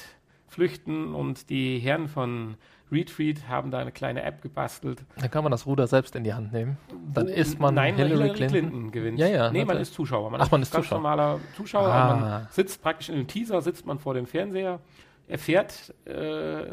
flüchten 0.47 1.13
und 1.13 1.49
die 1.49 1.79
Herren 1.79 2.07
von 2.07 2.55
Retreat 2.91 3.47
haben 3.47 3.71
da 3.71 3.79
eine 3.79 3.91
kleine 3.91 4.21
App 4.23 4.41
gebastelt. 4.41 5.03
Dann 5.17 5.31
kann 5.31 5.43
man 5.43 5.51
das 5.51 5.65
Ruder 5.65 5.87
selbst 5.87 6.15
in 6.15 6.25
die 6.25 6.33
Hand 6.33 6.51
nehmen. 6.51 6.77
Dann 7.13 7.27
ist 7.29 7.57
man 7.57 7.73
nein, 7.73 7.95
Hillary, 7.95 8.17
Hillary 8.17 8.33
Clinton. 8.33 8.59
Clinton. 8.59 8.91
gewinnt. 8.91 9.19
Ja, 9.19 9.27
ja. 9.27 9.51
Nee, 9.51 9.63
man 9.63 9.77
ist 9.77 9.93
Zuschauer. 9.93 10.29
Man 10.29 10.41
Ach, 10.41 10.51
man 10.51 10.61
ist 10.61 10.73
ganz 10.73 10.85
Zuschauer. 10.85 10.97
normaler 10.97 11.39
Zuschauer. 11.55 11.87
Ah. 11.87 12.15
Man 12.15 12.47
sitzt 12.51 12.81
praktisch 12.81 13.07
in 13.09 13.15
einem 13.15 13.27
Teaser, 13.27 13.61
sitzt 13.61 13.85
man 13.85 13.97
vor 13.97 14.13
dem 14.13 14.25
Fernseher, 14.25 14.79
erfährt, 15.27 15.93
äh, 16.05 16.65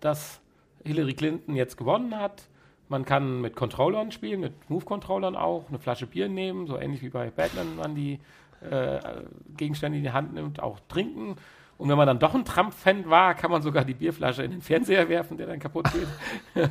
dass 0.00 0.40
Hillary 0.82 1.12
Clinton 1.12 1.56
jetzt 1.56 1.76
gewonnen 1.76 2.18
hat. 2.18 2.48
Man 2.94 3.04
kann 3.04 3.40
mit 3.40 3.56
Controllern 3.56 4.12
spielen, 4.12 4.38
mit 4.38 4.70
Move-Controllern 4.70 5.34
auch, 5.34 5.68
eine 5.68 5.80
Flasche 5.80 6.06
Bier 6.06 6.28
nehmen, 6.28 6.68
so 6.68 6.78
ähnlich 6.78 7.02
wie 7.02 7.08
bei 7.08 7.28
Batman 7.28 7.74
man 7.74 7.96
die 7.96 8.20
äh, 8.70 9.00
Gegenstände 9.56 9.98
in 9.98 10.04
die 10.04 10.12
Hand 10.12 10.32
nimmt, 10.32 10.62
auch 10.62 10.78
trinken. 10.86 11.34
Und 11.76 11.88
wenn 11.88 11.96
man 11.96 12.06
dann 12.06 12.20
doch 12.20 12.36
ein 12.36 12.44
Trump-Fan 12.44 13.10
war, 13.10 13.34
kann 13.34 13.50
man 13.50 13.62
sogar 13.62 13.84
die 13.84 13.94
Bierflasche 13.94 14.44
in 14.44 14.52
den 14.52 14.60
Fernseher 14.60 15.08
werfen, 15.08 15.36
der 15.36 15.48
dann 15.48 15.58
kaputt 15.58 15.88
geht. 15.92 16.06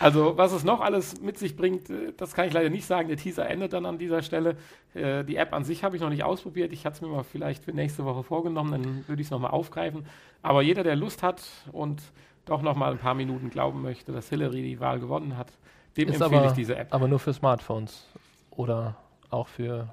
also, 0.00 0.36
was 0.36 0.52
es 0.52 0.64
noch 0.64 0.82
alles 0.82 1.18
mit 1.18 1.38
sich 1.38 1.56
bringt, 1.56 1.88
äh, 1.88 2.12
das 2.14 2.34
kann 2.34 2.46
ich 2.46 2.52
leider 2.52 2.68
nicht 2.68 2.84
sagen. 2.84 3.08
Der 3.08 3.16
Teaser 3.16 3.48
endet 3.48 3.72
dann 3.72 3.86
an 3.86 3.96
dieser 3.96 4.20
Stelle. 4.20 4.58
Äh, 4.92 5.24
die 5.24 5.36
App 5.36 5.54
an 5.54 5.64
sich 5.64 5.82
habe 5.82 5.96
ich 5.96 6.02
noch 6.02 6.10
nicht 6.10 6.24
ausprobiert. 6.24 6.74
Ich 6.74 6.84
hatte 6.84 6.96
es 6.96 7.00
mir 7.00 7.08
mal 7.08 7.24
vielleicht 7.24 7.64
für 7.64 7.72
nächste 7.72 8.04
Woche 8.04 8.22
vorgenommen, 8.22 8.72
dann 8.72 9.04
würde 9.06 9.22
ich 9.22 9.28
es 9.28 9.30
nochmal 9.30 9.52
aufgreifen. 9.52 10.04
Aber 10.42 10.60
jeder, 10.60 10.82
der 10.82 10.94
Lust 10.94 11.22
hat 11.22 11.42
und 11.72 12.02
doch 12.48 12.62
nochmal 12.62 12.92
ein 12.92 12.98
paar 12.98 13.14
Minuten 13.14 13.50
glauben 13.50 13.82
möchte, 13.82 14.12
dass 14.12 14.28
Hillary 14.28 14.62
die 14.62 14.80
Wahl 14.80 15.00
gewonnen 15.00 15.36
hat, 15.36 15.52
dem 15.96 16.08
Ist 16.08 16.20
empfehle 16.20 16.40
aber, 16.40 16.50
ich 16.50 16.54
diese 16.54 16.76
App. 16.76 16.92
Aber 16.92 17.08
nur 17.08 17.18
für 17.18 17.32
Smartphones 17.32 18.06
oder 18.50 18.96
auch 19.30 19.48
für 19.48 19.88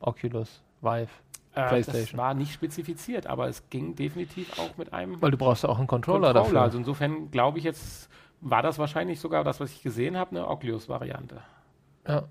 Oculus, 0.00 0.62
Vive. 0.80 1.08
Äh, 1.54 1.68
PlayStation. 1.68 2.04
Das 2.04 2.16
war 2.16 2.34
nicht 2.34 2.52
spezifiziert, 2.52 3.26
aber 3.26 3.46
es 3.46 3.68
ging 3.68 3.94
definitiv 3.94 4.58
auch 4.58 4.76
mit 4.78 4.92
einem. 4.94 5.20
Weil 5.20 5.30
du 5.30 5.36
brauchst 5.36 5.64
ja 5.64 5.68
auch 5.68 5.78
einen 5.78 5.86
Controller, 5.86 6.28
Controller 6.28 6.44
dafür. 6.44 6.62
Also 6.62 6.78
insofern 6.78 7.30
glaube 7.30 7.58
ich 7.58 7.64
jetzt, 7.64 8.08
war 8.40 8.62
das 8.62 8.78
wahrscheinlich 8.78 9.20
sogar 9.20 9.44
das, 9.44 9.60
was 9.60 9.70
ich 9.70 9.82
gesehen 9.82 10.16
habe, 10.16 10.30
eine 10.30 10.48
Oculus-Variante. 10.48 11.42
Ja, 12.08 12.24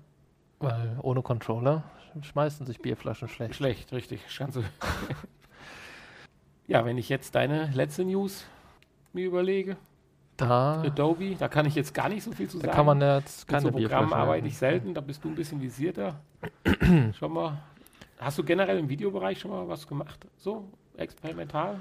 weil 0.58 0.98
ohne 1.02 1.22
Controller 1.22 1.84
schmeißen 2.20 2.66
sich 2.66 2.80
Bierflaschen 2.80 3.28
schlecht. 3.28 3.54
Schlecht, 3.54 3.92
richtig. 3.92 4.22
ja, 6.66 6.84
wenn 6.84 6.98
ich 6.98 7.08
jetzt 7.08 7.36
deine 7.36 7.70
letzte 7.70 8.04
News 8.04 8.44
mir 9.14 9.26
überlege. 9.26 9.76
Da, 10.36 10.80
Adobe, 10.82 11.36
da 11.38 11.48
kann 11.48 11.66
ich 11.66 11.74
jetzt 11.74 11.92
gar 11.94 12.08
nicht 12.08 12.22
so 12.24 12.32
viel 12.32 12.48
zu 12.48 12.58
da 12.58 12.64
sagen. 12.66 12.76
kann 12.76 12.86
man 12.86 13.00
jetzt 13.00 13.40
Mit 13.40 13.48
keine 13.48 13.62
so 13.62 13.70
Programmen 13.70 14.06
Bierflasche 14.08 14.16
arbeite 14.16 14.46
ich 14.48 14.56
selten, 14.56 14.94
da 14.94 15.00
bist 15.00 15.22
du 15.24 15.28
ein 15.28 15.34
bisschen 15.34 15.60
visierter. 15.60 16.20
schon 17.18 17.32
mal. 17.32 17.58
Hast 18.18 18.38
du 18.38 18.44
generell 18.44 18.78
im 18.78 18.88
Videobereich 18.88 19.38
schon 19.40 19.50
mal 19.50 19.68
was 19.68 19.86
gemacht? 19.86 20.26
So 20.38 20.64
experimental? 20.96 21.78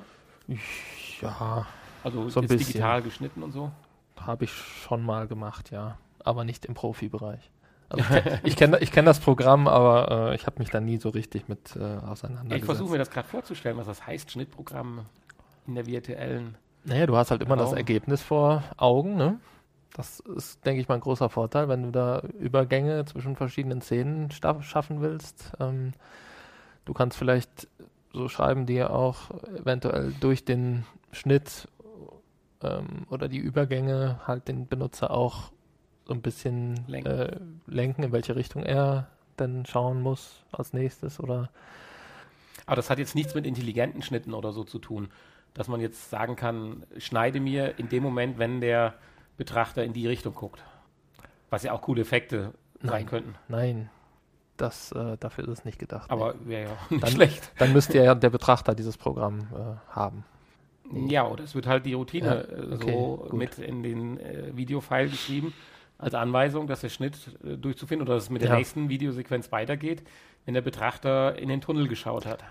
Ja, 1.22 1.66
Also 2.04 2.30
So 2.30 2.40
ein 2.40 2.44
jetzt 2.44 2.52
bisschen. 2.52 2.68
digital 2.68 3.02
geschnitten 3.02 3.44
und 3.44 3.52
so? 3.52 3.72
habe 4.20 4.44
ich 4.44 4.52
schon 4.52 5.04
mal 5.04 5.28
gemacht, 5.28 5.72
ja. 5.72 5.98
Aber 6.24 6.44
nicht 6.44 6.66
im 6.66 6.76
Profibereich. 6.76 7.50
Also 7.90 8.06
ich 8.44 8.56
kenne 8.56 8.78
ich 8.82 8.92
kenn 8.92 9.06
das 9.06 9.20
Programm, 9.20 9.68
aber 9.68 10.30
äh, 10.32 10.36
ich 10.36 10.46
habe 10.46 10.60
mich 10.60 10.70
da 10.70 10.80
nie 10.80 10.98
so 10.98 11.10
richtig 11.10 11.48
mit 11.48 11.76
äh, 11.76 11.80
auseinandergesetzt. 11.80 12.60
Ich 12.60 12.66
versuche 12.66 12.92
mir 12.92 12.98
das 13.00 13.10
gerade 13.10 13.28
vorzustellen, 13.28 13.78
was 13.78 13.88
das 13.88 14.06
heißt, 14.06 14.30
Schnittprogramm 14.32 15.06
in 15.66 15.74
der 15.76 15.88
virtuellen. 15.88 16.56
Naja, 16.84 17.06
du 17.06 17.16
hast 17.16 17.32
halt 17.32 17.42
immer 17.42 17.56
das 17.56 17.70
Genau. 17.70 17.78
Ergebnis 17.78 18.22
vor 18.22 18.64
Augen, 18.78 19.16
ne? 19.16 19.40
Das 19.94 20.22
ist, 20.22 20.66
denke 20.66 20.82
ich 20.82 20.88
mal, 20.88 20.96
ein 20.96 21.02
großer 21.02 21.30
Vorteil, 21.30 21.68
wenn 21.68 21.84
du 21.84 21.92
da 21.92 22.22
Übergänge 22.40 23.04
zwischen 23.06 23.36
verschiedenen 23.36 23.82
Szenen 23.82 24.30
schaffen 24.32 25.02
willst. 25.02 25.52
Ähm, 25.60 25.94
du 26.86 26.94
kannst 26.94 27.18
vielleicht 27.18 27.68
so 28.14 28.30
schreiben, 28.30 28.66
dir 28.66 28.92
auch 28.92 29.32
eventuell 29.58 30.14
durch 30.20 30.46
den 30.46 30.86
Schnitt 31.12 31.68
ähm, 32.64 33.06
oder 33.10 33.28
die 33.28 33.38
Übergänge 33.38 34.20
halt 34.26 34.48
den 34.48 34.68
Benutzer 34.68 35.12
auch 35.12 35.52
so 36.06 36.14
ein 36.14 36.22
bisschen 36.22 36.86
Lenken. 36.88 37.10
Äh, 37.12 37.40
lenken, 37.68 38.04
in 38.04 38.12
welche 38.12 38.36
Richtung 38.36 38.64
er 38.64 39.08
denn 39.40 39.66
schauen 39.66 40.02
muss 40.02 40.44
als 40.52 40.74
nächstes 40.74 41.20
oder 41.20 41.50
Aber 42.66 42.76
das 42.76 42.90
hat 42.90 43.00
jetzt 43.00 43.16
nichts 43.16 43.36
mit 43.36 43.46
intelligenten 43.46 44.02
Schnitten 44.02 44.34
oder 44.34 44.52
so 44.54 44.64
zu 44.64 44.80
tun, 44.80 45.10
dass 45.54 45.68
man 45.68 45.82
jetzt 45.82 46.10
sagen 46.10 46.36
kann, 46.36 46.84
schneide 46.98 47.40
mir 47.40 47.78
in 47.80 47.90
dem 47.90 48.04
Moment, 48.04 48.38
wenn 48.40 48.62
der 48.62 48.96
Betrachter 49.38 49.84
in 49.84 49.94
die 49.94 50.08
Richtung 50.08 50.34
guckt. 50.34 50.64
Was 51.50 51.64
ja 51.64 51.74
auch 51.74 51.82
coole 51.82 52.02
Effekte 52.02 52.54
sein 52.82 52.90
Nein. 52.92 53.06
könnten. 53.06 53.36
nein, 53.48 53.90
das, 54.58 54.92
äh, 54.92 55.18
dafür 55.18 55.46
ist 55.46 55.50
es 55.60 55.66
nicht 55.66 55.80
gedacht. 55.80 56.10
Aber 56.12 56.36
wäre 56.46 56.70
ja 56.70 56.78
nicht 56.90 57.04
Dann- 57.04 57.12
schlecht. 57.12 57.52
Dann 57.58 57.74
müsste 57.74 57.98
ja 57.98 58.14
der 58.16 58.30
Betrachter 58.30 58.76
dieses 58.76 58.98
Programm 58.98 59.40
äh, 59.54 59.94
haben. 59.94 60.24
Ja, 61.08 61.28
oder 61.28 61.44
es 61.44 61.56
wird 61.56 61.68
halt 61.68 61.86
die 61.86 61.94
Routine 61.94 62.26
Ja, 62.28 62.34
äh, 62.58 62.74
okay, 62.76 62.92
so 62.92 63.18
gut. 63.30 63.34
mit 63.34 63.58
in 63.60 63.82
den 63.82 64.20
äh, 64.20 64.56
Videofile 64.56 65.10
geschrieben, 65.10 65.54
als 65.98 66.14
Anweisung, 66.16 66.68
dass 66.68 66.82
der 66.82 66.90
Schnitt 66.90 67.18
äh, 67.44 67.58
durchzufinden 67.58 68.06
oder 68.08 68.16
dass 68.16 68.26
es 68.26 68.30
mit 68.30 68.42
der 68.42 68.50
Ja. 68.50 68.56
nächsten 68.58 68.90
Videosequenz 68.90 69.52
weitergeht, 69.52 70.04
wenn 70.46 70.54
der 70.54 70.62
Betrachter 70.62 71.38
in 71.38 71.50
den 71.50 71.62
Tunnel 71.62 71.88
geschaut 71.88 72.26
hat. 72.26 72.44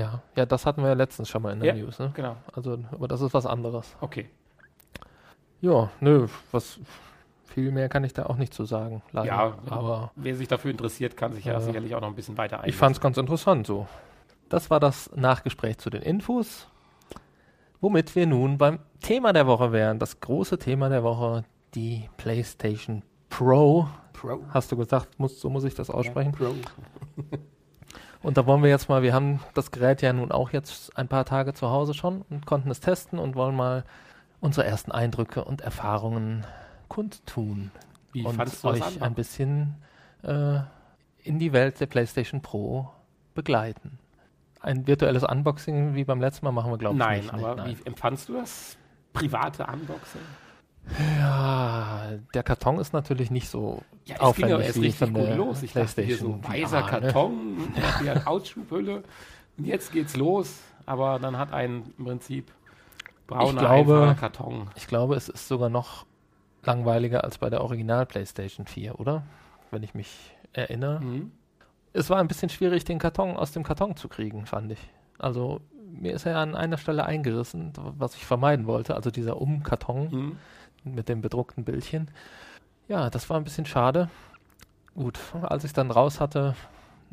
Ja, 0.00 0.22
ja, 0.36 0.46
das 0.46 0.66
hatten 0.66 0.82
wir 0.82 0.88
ja 0.88 0.94
letztens 0.94 1.28
schon 1.28 1.42
mal 1.42 1.52
in 1.52 1.60
der 1.60 1.74
Ja. 1.76 1.82
News. 1.82 1.98
Ne? 1.98 2.10
Genau. 2.14 2.36
Also, 2.52 2.78
aber 2.92 3.08
das 3.08 3.20
ist 3.20 3.34
was 3.34 3.46
anderes. 3.46 3.96
Okay. 4.00 4.28
Ja, 5.60 5.90
nö, 6.00 6.28
was 6.52 6.78
viel 7.46 7.70
mehr 7.72 7.88
kann 7.88 8.04
ich 8.04 8.12
da 8.12 8.26
auch 8.26 8.36
nicht 8.36 8.54
zu 8.54 8.64
sagen, 8.64 9.02
leider. 9.12 9.26
Ja, 9.26 9.58
aber 9.70 10.12
Wer 10.14 10.36
sich 10.36 10.46
dafür 10.48 10.70
interessiert, 10.70 11.16
kann 11.16 11.32
sich 11.32 11.44
ja 11.44 11.56
Äh, 11.56 11.60
sicherlich 11.60 11.94
auch 11.94 12.00
noch 12.00 12.08
ein 12.08 12.14
bisschen 12.14 12.36
weiter 12.38 12.56
ich 12.58 12.62
einlesen. 12.62 12.78
fand 12.78 12.96
es 12.96 13.00
ganz 13.00 13.16
interessant 13.16 13.66
so. 13.66 13.88
Das 14.48 14.70
war 14.70 14.78
das 14.80 15.10
Nachgespräch 15.16 15.78
zu 15.78 15.90
den 15.90 16.02
Infos, 16.02 16.68
womit 17.80 18.14
wir 18.14 18.26
nun 18.26 18.56
beim 18.58 18.78
Thema 19.00 19.32
der 19.32 19.46
Woche 19.46 19.72
wären. 19.72 19.98
Das 19.98 20.20
große 20.20 20.58
Thema 20.58 20.88
der 20.88 21.02
Woche, 21.02 21.44
die 21.74 22.08
PlayStation 22.16 23.02
Pro. 23.28 23.88
Pro. 24.12 24.40
Hast 24.50 24.70
du 24.72 24.76
gesagt, 24.76 25.18
muss, 25.18 25.40
so 25.40 25.50
muss 25.50 25.64
ich 25.64 25.74
das 25.74 25.90
aussprechen? 25.90 26.32
Pro. 26.32 26.54
Und 28.22 28.36
da 28.36 28.46
wollen 28.46 28.62
wir 28.62 28.70
jetzt 28.70 28.88
mal, 28.88 29.02
wir 29.02 29.14
haben 29.14 29.40
das 29.54 29.70
Gerät 29.70 30.02
ja 30.02 30.12
nun 30.12 30.32
auch 30.32 30.50
jetzt 30.50 30.96
ein 30.96 31.08
paar 31.08 31.24
Tage 31.24 31.54
zu 31.54 31.70
Hause 31.70 31.94
schon 31.94 32.22
und 32.30 32.46
konnten 32.46 32.70
es 32.70 32.80
testen 32.80 33.18
und 33.18 33.36
wollen 33.36 33.54
mal 33.54 33.84
unsere 34.40 34.66
ersten 34.66 34.92
Eindrücke 34.92 35.44
und 35.44 35.60
Erfahrungen 35.60 36.44
kundtun 36.88 37.70
Wie 38.12 38.24
und 38.24 38.34
fandest 38.34 38.64
du 38.64 38.68
das 38.68 38.80
euch 38.80 39.02
ein 39.02 39.14
bisschen 39.14 39.76
äh, 40.22 40.60
in 41.22 41.38
die 41.38 41.52
Welt 41.52 41.80
der 41.80 41.86
PlayStation 41.86 42.40
Pro 42.40 42.90
begleiten. 43.34 43.98
Ein 44.60 44.86
virtuelles 44.86 45.22
Unboxing 45.22 45.94
wie 45.94 46.04
beim 46.04 46.20
letzten 46.20 46.44
Mal 46.44 46.52
machen 46.52 46.72
wir, 46.72 46.78
glaube 46.78 46.96
ich, 46.96 46.98
Nein, 46.98 47.20
nicht. 47.20 47.34
aber 47.34 47.54
Nein. 47.54 47.76
wie 47.76 47.86
empfandst 47.86 48.28
du 48.28 48.34
das 48.34 48.76
private 49.12 49.64
Unboxing? 49.64 50.20
Ja, 51.18 52.08
der 52.34 52.42
Karton 52.42 52.78
ist 52.78 52.92
natürlich 52.92 53.30
nicht 53.30 53.48
so 53.48 53.82
Ja, 54.04 54.14
es 54.28 54.36
ging 54.36 54.48
ja 54.48 54.56
aufwendig 54.56 54.66
erst 54.66 54.80
richtig 54.80 55.14
gut 55.14 55.36
los. 55.36 55.62
Ich 55.62 55.72
dachte 55.72 56.02
hier 56.02 56.16
so 56.16 56.32
PlayStation 56.38 56.62
weißer 56.62 56.80
ne? 56.80 56.86
Karton, 56.90 57.56
die 58.02 58.10
hat. 58.10 58.26
Und 58.26 59.64
jetzt 59.64 59.92
geht's 59.92 60.16
los. 60.16 60.60
Aber 60.86 61.18
dann 61.18 61.36
hat 61.36 61.52
ein 61.52 61.92
im 61.98 62.04
Prinzip 62.04 62.50
brauner, 63.26 63.60
glaube- 63.60 64.16
Karton. 64.18 64.70
Ich 64.76 64.86
glaube, 64.86 65.16
es 65.16 65.28
ist 65.28 65.48
sogar 65.48 65.68
noch 65.68 66.06
langweiliger 66.64 67.24
als 67.24 67.38
bei 67.38 67.50
der 67.50 67.62
Original 67.62 68.06
PlayStation 68.06 68.66
4, 68.66 68.98
oder? 68.98 69.22
Wenn 69.70 69.82
ich 69.82 69.94
mich 69.94 70.34
erinnere. 70.52 71.00
Mhm. 71.00 71.32
Es 71.92 72.08
war 72.10 72.18
ein 72.18 72.28
bisschen 72.28 72.48
schwierig, 72.48 72.84
den 72.84 72.98
Karton 72.98 73.36
aus 73.36 73.52
dem 73.52 73.62
Karton 73.64 73.96
zu 73.96 74.08
kriegen, 74.08 74.46
fand 74.46 74.72
ich. 74.72 74.78
Also 75.18 75.60
mir 75.90 76.12
ist 76.14 76.26
er 76.26 76.38
an 76.38 76.54
einer 76.54 76.76
Stelle 76.78 77.04
eingerissen, 77.06 77.72
was 77.98 78.14
ich 78.14 78.24
vermeiden 78.24 78.66
wollte. 78.66 78.94
Also 78.94 79.10
dieser 79.10 79.40
Umkarton 79.40 80.08
Mhm. 80.10 80.36
Mit 80.94 81.08
dem 81.08 81.20
bedruckten 81.20 81.64
Bildchen. 81.64 82.10
Ja, 82.88 83.10
das 83.10 83.28
war 83.28 83.36
ein 83.36 83.44
bisschen 83.44 83.66
schade. 83.66 84.08
Gut, 84.94 85.18
als 85.42 85.64
ich 85.64 85.70
es 85.70 85.74
dann 85.74 85.90
raus 85.90 86.20
hatte, 86.20 86.54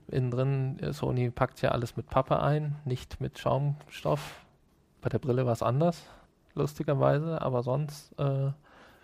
innen 0.08 0.32
drin, 0.32 0.80
äh, 0.80 0.94
Sony 0.94 1.30
packt 1.30 1.62
ja 1.62 1.72
alles 1.72 1.98
mit 1.98 2.10
Pappe 2.10 2.42
ein, 2.42 2.76
nicht 2.86 3.22
mit 3.22 3.38
Schaumstoff. 3.40 4.46
Bei 5.02 5.10
der 5.10 5.20
Brille 5.20 5.46
war 5.46 5.54
es 5.54 5.62
anders, 5.62 6.04
lustigerweise, 6.56 7.42
aber 7.42 7.62
sonst 7.64 8.18
äh, 8.20 8.52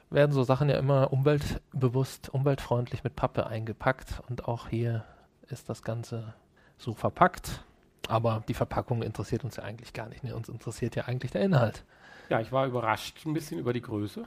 werden 0.10 0.32
so 0.32 0.44
Sachen 0.44 0.70
ja 0.70 0.78
immer 0.78 1.14
umweltbewusst, 1.14 2.30
umweltfreundlich 2.30 3.04
mit 3.04 3.16
Pappe 3.16 3.48
eingepackt 3.48 4.22
und 4.30 4.48
auch 4.48 4.68
hier 4.68 5.06
ist 5.48 5.70
das 5.70 5.84
Ganze 5.84 6.34
so 6.78 6.94
verpackt. 6.94 7.64
Aber 8.08 8.44
die 8.48 8.54
Verpackung 8.54 9.04
interessiert 9.04 9.44
uns 9.44 9.58
ja 9.58 9.64
eigentlich 9.64 9.94
gar 9.94 10.10
nicht. 10.10 10.24
Ne? 10.24 10.36
Uns 10.36 10.50
interessiert 10.50 10.96
ja 10.96 11.06
eigentlich 11.06 11.32
der 11.32 11.42
Inhalt. 11.42 11.86
Ja, 12.30 12.40
ich 12.40 12.52
war 12.52 12.66
überrascht 12.66 13.26
ein 13.26 13.34
bisschen 13.34 13.60
über 13.60 13.74
die 13.74 13.82
Größe. 13.82 14.26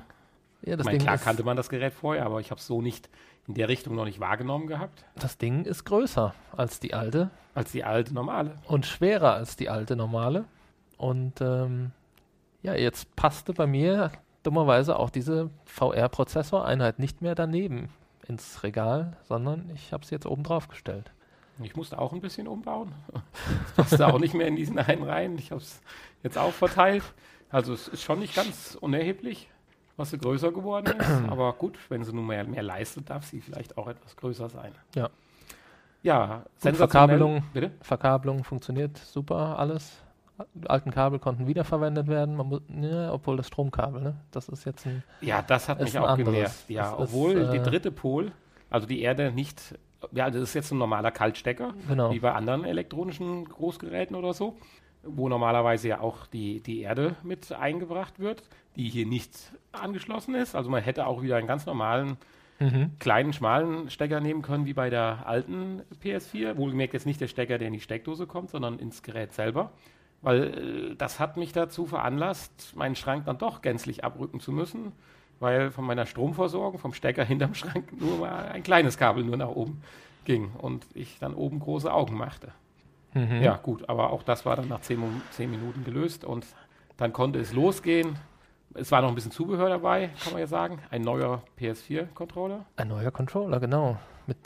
Ja, 0.64 0.72
Ich 0.72 0.76
das 0.78 0.84
meine, 0.86 0.98
Ding 0.98 1.06
klar 1.06 1.18
kannte 1.18 1.44
man 1.44 1.56
das 1.56 1.68
Gerät 1.68 1.92
vorher, 1.92 2.24
aber 2.26 2.40
ich 2.40 2.50
habe 2.50 2.58
es 2.58 2.66
so 2.66 2.80
nicht 2.80 3.08
in 3.46 3.54
der 3.54 3.68
Richtung 3.68 3.94
noch 3.94 4.04
nicht 4.06 4.20
wahrgenommen 4.20 4.66
gehabt, 4.66 5.04
das 5.16 5.36
Ding 5.36 5.64
ist 5.64 5.84
größer 5.84 6.34
als 6.56 6.80
die 6.80 6.94
alte 6.94 7.30
als 7.54 7.72
die 7.72 7.84
alte 7.84 8.14
normale. 8.14 8.56
und 8.66 8.86
schwerer 8.86 9.34
als 9.34 9.56
die 9.56 9.68
alte 9.68 9.96
normale. 9.96 10.44
Und 10.96 11.40
ähm, 11.40 11.92
ja, 12.62 12.74
jetzt 12.74 13.14
passte 13.16 13.52
bei 13.52 13.66
mir 13.66 14.10
dummerweise 14.42 14.98
auch 14.98 15.10
diese 15.10 15.50
VR-Prozessoreinheit 15.66 16.98
nicht 16.98 17.22
mehr 17.22 17.34
daneben 17.34 17.90
ins 18.26 18.62
Regal, 18.62 19.16
sondern 19.28 19.70
ich 19.74 19.92
habe 19.92 20.06
sie 20.06 20.14
jetzt 20.14 20.26
oben 20.26 20.42
drauf 20.42 20.68
gestellt. 20.68 21.12
Ich 21.62 21.76
musste 21.76 21.98
auch 21.98 22.12
ein 22.12 22.20
bisschen 22.20 22.48
umbauen. 22.48 22.92
Das 23.76 23.88
passte 23.88 24.06
auch 24.06 24.18
nicht 24.18 24.34
mehr 24.34 24.46
in 24.46 24.56
diesen 24.56 24.78
einen 24.78 25.02
rein. 25.02 25.36
Ich 25.38 25.50
habe 25.50 25.60
es 25.60 25.80
jetzt 26.22 26.38
auch 26.38 26.52
verteilt. 26.52 27.02
Also 27.50 27.72
es 27.72 27.88
ist 27.88 28.02
schon 28.02 28.18
nicht 28.18 28.34
ganz 28.34 28.76
unerheblich, 28.80 29.48
was 29.96 30.10
sie 30.10 30.18
größer 30.18 30.52
geworden 30.52 30.94
ist. 30.98 31.10
Aber 31.30 31.52
gut, 31.54 31.78
wenn 31.88 32.04
sie 32.04 32.12
nun 32.12 32.26
mehr, 32.26 32.44
mehr 32.44 32.62
leistet, 32.62 33.10
darf 33.10 33.24
sie 33.24 33.40
vielleicht 33.40 33.76
auch 33.78 33.88
etwas 33.88 34.16
größer 34.16 34.48
sein. 34.48 34.72
Ja. 34.94 35.10
Ja, 36.02 36.42
Verkabelung. 36.56 37.42
Bitte? 37.54 37.70
Verkabelung 37.80 38.44
funktioniert 38.44 38.98
super, 38.98 39.58
alles. 39.58 40.02
Die 40.52 40.68
alten 40.68 40.90
Kabel 40.90 41.18
konnten 41.18 41.46
wiederverwendet 41.46 42.08
werden, 42.08 42.36
man 42.36 42.48
muss, 42.48 42.60
ja, 42.68 43.12
obwohl 43.12 43.36
das 43.36 43.46
Stromkabel, 43.46 44.02
ne? 44.02 44.16
Das 44.32 44.48
ist 44.48 44.64
jetzt 44.66 44.84
ein. 44.84 45.02
Ja, 45.20 45.40
das 45.42 45.68
hat 45.68 45.80
Ist 45.80 45.94
mich 45.94 45.98
auch 45.98 46.16
genervt. 46.16 46.68
Ja, 46.68 46.90
Das 46.90 46.92
ist, 46.92 46.98
obwohl 47.14 47.50
die 47.52 47.56
äh, 47.58 47.62
dritte 47.62 47.90
Pol, 47.92 48.32
also 48.68 48.86
die 48.86 49.00
Erde 49.00 49.30
nicht, 49.30 49.78
ja, 50.12 50.28
das 50.30 50.42
ist 50.42 50.54
jetzt 50.54 50.72
ein 50.72 50.78
normaler 50.78 51.12
Kaltstecker, 51.12 51.72
Genau. 51.88 52.10
wie 52.12 52.18
bei 52.18 52.32
anderen 52.32 52.64
elektronischen 52.64 53.44
Großgeräten 53.44 54.16
oder 54.16 54.34
so, 54.34 54.56
wo 55.06 55.28
normalerweise 55.28 55.88
ja 55.88 56.00
auch 56.00 56.26
die, 56.26 56.60
die 56.60 56.80
Erde 56.80 57.16
mit 57.22 57.52
eingebracht 57.52 58.18
wird, 58.18 58.42
die 58.76 58.88
hier 58.88 59.06
nicht 59.06 59.30
angeschlossen 59.72 60.34
ist. 60.34 60.54
Also 60.54 60.70
man 60.70 60.82
hätte 60.82 61.06
auch 61.06 61.22
wieder 61.22 61.36
einen 61.36 61.46
ganz 61.46 61.66
normalen, 61.66 62.16
Mhm. 62.60 62.92
kleinen, 63.00 63.32
schmalen 63.32 63.90
Stecker 63.90 64.20
nehmen 64.20 64.40
können, 64.42 64.64
wie 64.64 64.74
bei 64.74 64.88
der 64.88 65.26
alten 65.26 65.82
PS4. 66.00 66.56
Wohlgemerkt 66.56 66.94
jetzt 66.94 67.04
nicht 67.04 67.20
der 67.20 67.26
Stecker, 67.26 67.58
der 67.58 67.66
in 67.66 67.74
die 67.74 67.80
Steckdose 67.80 68.28
kommt, 68.28 68.50
sondern 68.50 68.78
ins 68.78 69.02
Gerät 69.02 69.32
selber. 69.32 69.72
Weil 70.22 70.92
äh, 70.92 70.94
das 70.96 71.18
hat 71.18 71.36
mich 71.36 71.52
dazu 71.52 71.84
veranlasst, 71.84 72.74
meinen 72.76 72.94
Schrank 72.94 73.26
dann 73.26 73.38
doch 73.38 73.60
gänzlich 73.60 74.04
abrücken 74.04 74.38
zu 74.38 74.52
müssen, 74.52 74.92
weil 75.40 75.72
von 75.72 75.84
meiner 75.84 76.06
Stromversorgung, 76.06 76.78
vom 76.78 76.94
Stecker 76.94 77.24
hinterm 77.26 77.54
Schrank, 77.54 77.92
nur 78.00 78.18
mal 78.18 78.46
ein 78.46 78.62
kleines 78.62 78.96
Kabel 78.98 79.24
nur 79.24 79.36
nach 79.36 79.48
oben 79.48 79.82
ging 80.24 80.52
und 80.52 80.86
ich 80.94 81.18
dann 81.18 81.34
oben 81.34 81.58
große 81.58 81.92
Augen 81.92 82.16
machte. 82.16 82.52
Mhm. 83.14 83.42
Ja, 83.42 83.56
gut, 83.56 83.88
aber 83.88 84.10
auch 84.10 84.22
das 84.22 84.44
war 84.44 84.56
dann 84.56 84.68
nach 84.68 84.80
zehn, 84.80 85.02
zehn 85.30 85.50
Minuten 85.50 85.84
gelöst 85.84 86.24
und 86.24 86.46
dann 86.96 87.12
konnte 87.12 87.38
es 87.40 87.52
losgehen. 87.52 88.16
Es 88.74 88.90
war 88.90 89.02
noch 89.02 89.08
ein 89.08 89.14
bisschen 89.14 89.30
Zubehör 89.30 89.68
dabei, 89.68 90.10
kann 90.22 90.32
man 90.32 90.40
ja 90.40 90.46
sagen. 90.48 90.78
Ein 90.90 91.02
neuer 91.02 91.42
PS4-Controller. 91.60 92.64
Ein 92.76 92.88
neuer 92.88 93.10
Controller, 93.12 93.60
genau. 93.60 93.96
Mit 94.26 94.38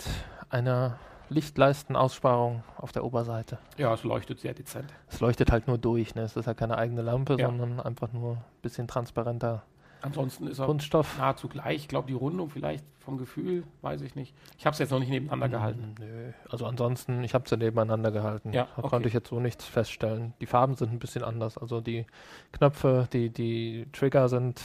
einer 0.51 0.99
Lichtleistenaussparung 1.31 2.63
auf 2.77 2.93
der 2.93 3.05
Oberseite. 3.05 3.59
Ja, 3.77 3.93
es 3.95 4.05
leuchtet 4.05 4.41
sehr 4.41 4.55
dezent. 4.55 4.93
Es 5.09 5.21
leuchtet 5.21 5.51
halt 5.53 5.67
nur 5.67 5.79
durch, 5.79 6.15
ne? 6.15 6.23
Es 6.23 6.37
ist 6.37 6.47
ja 6.47 6.55
keine 6.55 6.79
eigene 6.79 7.03
Lampe, 7.03 7.37
Ja. 7.39 7.47
sondern 7.47 7.81
einfach 7.81 8.13
nur 8.13 8.33
ein 8.37 8.45
bisschen 8.63 8.87
transparenter 8.89 9.63
Ansonsten 10.01 10.47
ist 10.47 10.59
er 10.59 10.67
Kunststoff. 10.67 11.19
nahezu 11.19 11.49
gleich. 11.49 11.77
Ich 11.77 11.89
glaube, 11.89 12.07
die 12.09 12.15
Rundung 12.15 12.51
vielleicht 12.51 12.85
vom 13.01 13.19
Gefühl, 13.19 13.65
weiß 13.83 14.03
ich 14.03 14.15
nicht. 14.15 14.35
Ich 14.59 14.67
habe 14.67 14.73
es 14.75 14.79
jetzt 14.79 14.91
noch 14.91 14.99
nicht 15.01 15.09
nebeneinander 15.11 15.49
gehalten. 15.49 15.95
Mm, 15.99 16.03
Nö, 16.03 16.33
also 16.51 16.67
ansonsten, 16.67 17.25
ich 17.25 17.35
habe 17.35 17.49
sie 17.49 17.57
nebeneinander 17.57 18.11
gehalten. 18.11 18.53
Ja, 18.53 18.65
da 18.65 18.79
okay. 18.79 18.89
konnte 18.89 19.09
ich 19.09 19.15
jetzt 19.15 19.31
so 19.31 19.41
nichts 19.41 19.65
feststellen. 19.65 20.35
Die 20.41 20.47
Farben 20.47 20.75
sind 20.77 20.93
ein 20.93 20.99
bisschen 20.99 21.25
anders. 21.25 21.59
Also 21.59 21.81
die 21.81 22.07
Knöpfe, 22.53 23.09
die, 23.13 23.31
die 23.31 23.87
Trigger 23.93 24.29
sind 24.29 24.61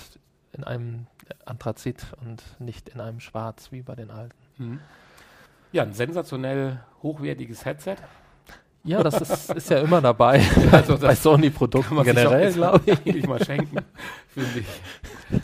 in 0.51 0.63
einem 0.63 1.07
Anthrazit 1.45 2.05
und 2.21 2.43
nicht 2.59 2.89
in 2.89 2.99
einem 2.99 3.19
Schwarz 3.19 3.71
wie 3.71 3.81
bei 3.81 3.95
den 3.95 4.11
alten. 4.11 4.35
Mhm. 4.57 4.79
Ja, 5.71 5.83
ein 5.83 5.93
sensationell 5.93 6.79
hochwertiges 7.01 7.65
Headset. 7.65 7.95
Ja, 8.85 9.01
das 9.01 9.21
ist, 9.21 9.49
ist 9.51 9.69
ja 9.69 9.79
immer 9.79 10.01
dabei. 10.01 10.41
Also 10.71 10.97
bei 10.97 11.15
Sony-Produkten 11.15 12.03
generell, 12.03 12.51
glaube 12.51 12.97
ich. 13.05 13.27
mal 13.27 13.43
schenken, 13.43 13.77
finde 14.27 14.59
ich. 14.59 15.41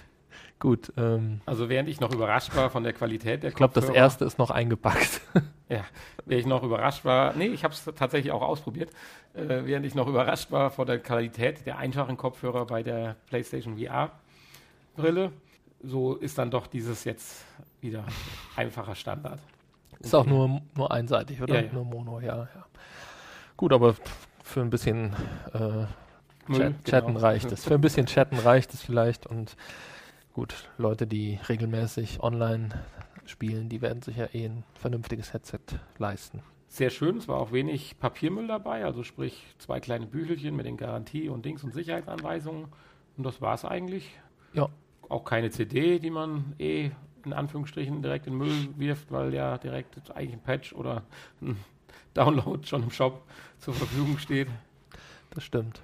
Gut, 0.59 0.91
ähm, 0.97 1.39
Also 1.45 1.69
während 1.69 1.87
ich 1.87 2.01
noch 2.01 2.13
überrascht 2.13 2.53
war 2.55 2.69
von 2.69 2.83
der 2.83 2.91
Qualität 2.91 3.43
der 3.43 3.51
ich 3.51 3.55
glaube, 3.55 3.73
das 3.73 3.89
erste 3.89 4.25
ist 4.25 4.39
noch 4.39 4.49
eingepackt. 4.49 5.21
während 5.69 6.41
ich 6.41 6.45
noch 6.45 6.63
überrascht 6.63 7.05
war, 7.05 7.33
nee, 7.33 7.47
ich 7.47 7.63
habe 7.63 7.73
es 7.73 7.85
tatsächlich 7.95 8.33
auch 8.33 8.41
ausprobiert, 8.41 8.89
äh, 9.33 9.61
während 9.63 9.85
ich 9.85 9.95
noch 9.95 10.07
überrascht 10.07 10.51
war 10.51 10.69
von 10.69 10.85
der 10.85 10.99
Qualität 10.99 11.65
der 11.65 11.77
einfachen 11.77 12.17
Kopfhörer 12.17 12.65
bei 12.65 12.83
der 12.83 13.15
PlayStation 13.27 13.77
VR 13.77 14.11
Brille, 14.97 15.31
so 15.81 16.15
ist 16.15 16.37
dann 16.37 16.51
doch 16.51 16.67
dieses 16.67 17.05
jetzt 17.05 17.45
wieder 17.79 18.03
einfacher 18.57 18.95
Standard. 18.95 19.39
Ist 19.99 20.13
auch 20.13 20.25
nur, 20.25 20.61
nur 20.75 20.91
einseitig, 20.91 21.41
oder? 21.41 21.55
Ja, 21.55 21.61
ja. 21.61 21.73
Nur 21.73 21.85
Mono, 21.85 22.19
ja, 22.19 22.35
ja. 22.37 22.65
Gut, 23.59 23.73
aber 23.73 23.93
für 24.41 24.61
ein 24.61 24.69
bisschen 24.69 25.11
äh, 25.51 26.53
Chat, 26.53 26.85
Chatten 26.85 27.07
genau. 27.07 27.19
reicht 27.19 27.51
es. 27.51 27.65
Für 27.65 27.73
ein 27.73 27.81
bisschen 27.81 28.05
Chatten 28.05 28.37
reicht 28.37 28.73
es 28.73 28.81
vielleicht. 28.81 29.27
Und 29.27 29.57
gut, 30.31 30.69
Leute, 30.77 31.05
die 31.05 31.41
regelmäßig 31.49 32.23
online 32.23 32.69
spielen, 33.25 33.67
die 33.67 33.81
werden 33.81 34.01
sich 34.01 34.15
ja 34.15 34.27
eh 34.31 34.45
ein 34.45 34.63
vernünftiges 34.75 35.33
Headset 35.33 35.59
leisten. 35.97 36.41
Sehr 36.69 36.89
schön, 36.89 37.17
es 37.17 37.27
war 37.27 37.35
auch 37.35 37.51
wenig 37.51 37.99
Papiermüll 37.99 38.47
dabei, 38.47 38.85
also 38.85 39.03
sprich 39.03 39.43
zwei 39.57 39.81
kleine 39.81 40.05
Büchelchen 40.05 40.55
mit 40.55 40.65
den 40.65 40.77
Garantie- 40.77 41.27
und 41.27 41.43
Dings- 41.43 41.65
und 41.65 41.73
Sicherheitsanweisungen. 41.73 42.67
Und 43.17 43.25
das 43.25 43.41
war 43.41 43.55
es 43.55 43.65
eigentlich. 43.65 44.09
Ja. 44.53 44.69
Auch 45.09 45.25
keine 45.25 45.49
CD, 45.49 45.99
die 45.99 46.11
man 46.11 46.55
eh 46.59 46.91
in 47.25 47.33
Anführungsstrichen 47.33 48.01
direkt 48.01 48.25
in 48.25 48.39
den 48.39 48.39
Müll 48.39 48.69
wirft, 48.77 49.11
weil 49.11 49.33
ja 49.33 49.57
direkt 49.57 50.15
eigentlich 50.15 50.31
ein 50.31 50.43
Patch 50.43 50.71
oder 50.71 51.03
ein 51.41 51.57
Download 52.13 52.65
schon 52.67 52.83
im 52.83 52.91
Shop 52.91 53.21
zur 53.59 53.73
Verfügung 53.73 54.17
steht. 54.17 54.47
Das 55.31 55.43
stimmt. 55.43 55.81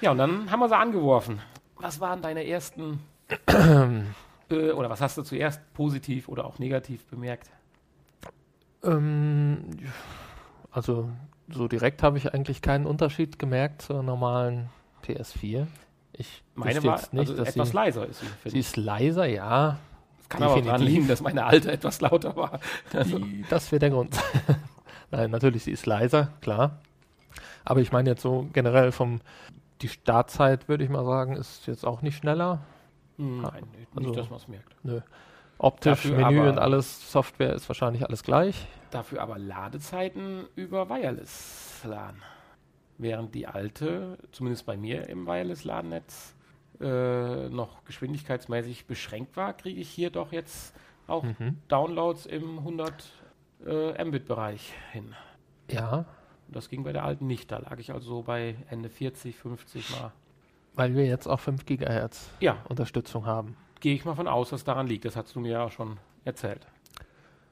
Ja, 0.00 0.10
und 0.10 0.18
dann 0.18 0.50
haben 0.50 0.60
wir 0.60 0.68
sie 0.68 0.76
angeworfen. 0.76 1.40
Was 1.76 2.00
waren 2.00 2.22
deine 2.22 2.46
ersten, 2.46 3.00
äh, 4.50 4.70
oder 4.70 4.90
was 4.90 5.00
hast 5.00 5.18
du 5.18 5.22
zuerst 5.22 5.60
positiv 5.74 6.28
oder 6.28 6.44
auch 6.44 6.58
negativ 6.58 7.04
bemerkt? 7.06 7.50
Ähm, 8.82 9.64
also 10.70 11.10
so 11.48 11.68
direkt 11.68 12.02
habe 12.02 12.18
ich 12.18 12.32
eigentlich 12.34 12.62
keinen 12.62 12.86
Unterschied 12.86 13.38
gemerkt 13.38 13.82
zur 13.82 14.02
normalen 14.02 14.68
PS4. 15.04 15.66
Ich 16.12 16.42
Meine 16.54 16.82
war 16.82 16.96
jetzt 16.96 17.12
nicht, 17.12 17.30
also 17.30 17.36
dass 17.36 17.50
etwas 17.50 17.68
sie, 17.68 17.74
leiser 17.74 18.06
ist 18.06 18.20
sie, 18.20 18.50
sie 18.50 18.58
ist 18.58 18.76
leiser, 18.76 19.26
ja. 19.26 19.78
Das 20.18 20.28
kann 20.28 20.42
aber 20.42 20.52
auch 20.54 20.56
daran 20.56 20.80
definitiv. 20.80 20.94
liegen, 20.94 21.08
dass 21.08 21.20
meine 21.20 21.44
alte 21.44 21.70
etwas 21.70 22.00
lauter 22.00 22.34
war. 22.36 22.58
Die, 22.92 23.44
das 23.48 23.70
wäre 23.70 23.80
der 23.80 23.90
Grund. 23.90 24.18
Nein, 25.10 25.30
natürlich, 25.30 25.64
sie 25.64 25.72
ist 25.72 25.86
leiser, 25.86 26.32
klar. 26.40 26.78
Aber 27.64 27.80
ich 27.80 27.92
meine 27.92 28.10
jetzt 28.10 28.22
so 28.22 28.48
generell 28.52 28.92
vom, 28.92 29.20
die 29.82 29.88
Startzeit, 29.88 30.68
würde 30.68 30.84
ich 30.84 30.90
mal 30.90 31.04
sagen, 31.04 31.36
ist 31.36 31.66
jetzt 31.66 31.84
auch 31.84 32.02
nicht 32.02 32.16
schneller. 32.16 32.60
hm, 33.18 33.42
nein, 33.42 33.64
nicht, 33.74 33.88
also- 33.96 34.12
dass 34.12 34.30
man 34.30 34.38
es 34.38 34.48
merkt. 34.48 34.76
Optisch, 35.58 36.02
Dafür 36.02 36.16
Menü 36.16 36.40
aber- 36.40 36.50
und 36.50 36.58
alles, 36.58 37.10
Software 37.10 37.54
ist 37.54 37.66
wahrscheinlich 37.68 38.04
alles 38.04 38.22
gleich. 38.22 38.66
Dafür 38.90 39.22
aber 39.22 39.38
Ladezeiten 39.38 40.44
über 40.54 40.90
Wireless 40.90 41.80
LAN. 41.84 42.16
Während 42.98 43.34
die 43.34 43.46
alte, 43.46 44.18
zumindest 44.32 44.66
bei 44.66 44.76
mir 44.76 45.08
im 45.08 45.26
Wireless 45.26 45.64
LAN-Netz, 45.64 46.34
äh, 46.80 47.48
noch 47.48 47.84
geschwindigkeitsmäßig 47.84 48.86
beschränkt 48.86 49.36
war, 49.38 49.54
kriege 49.54 49.80
ich 49.80 49.88
hier 49.88 50.10
doch 50.10 50.30
jetzt 50.32 50.74
auch 51.06 51.22
Mhm. 51.22 51.56
Downloads 51.68 52.26
im 52.26 52.62
100 52.62 53.10
äh, 53.66 54.04
Mbit-Bereich 54.04 54.72
hin. 54.92 55.14
Ja, 55.70 56.04
Das 56.48 56.68
ging 56.68 56.84
bei 56.84 56.92
der 56.92 57.04
alten 57.04 57.26
nicht. 57.26 57.50
Da 57.50 57.58
lag 57.58 57.78
ich 57.78 57.92
also 57.92 58.06
so 58.08 58.22
bei 58.22 58.54
Ende 58.70 58.88
40, 58.88 59.36
50 59.36 59.90
Mal. 59.90 60.12
weil 60.74 60.94
wir 60.94 61.06
jetzt 61.06 61.26
auch 61.26 61.40
5 61.40 61.64
GHz 61.66 62.30
Ja, 62.40 62.58
Unterstützung 62.68 63.26
haben. 63.26 63.56
gehe 63.80 63.94
ich 63.94 64.04
mal 64.04 64.14
von 64.14 64.28
aus, 64.28 64.50
dass 64.50 64.62
daran 64.64 64.86
liegt. 64.86 65.04
Das 65.04 65.16
hast 65.16 65.34
du 65.34 65.40
mir 65.40 65.52
ja 65.52 65.64
auch 65.64 65.72
schon 65.72 65.96
erzählt. 66.24 66.66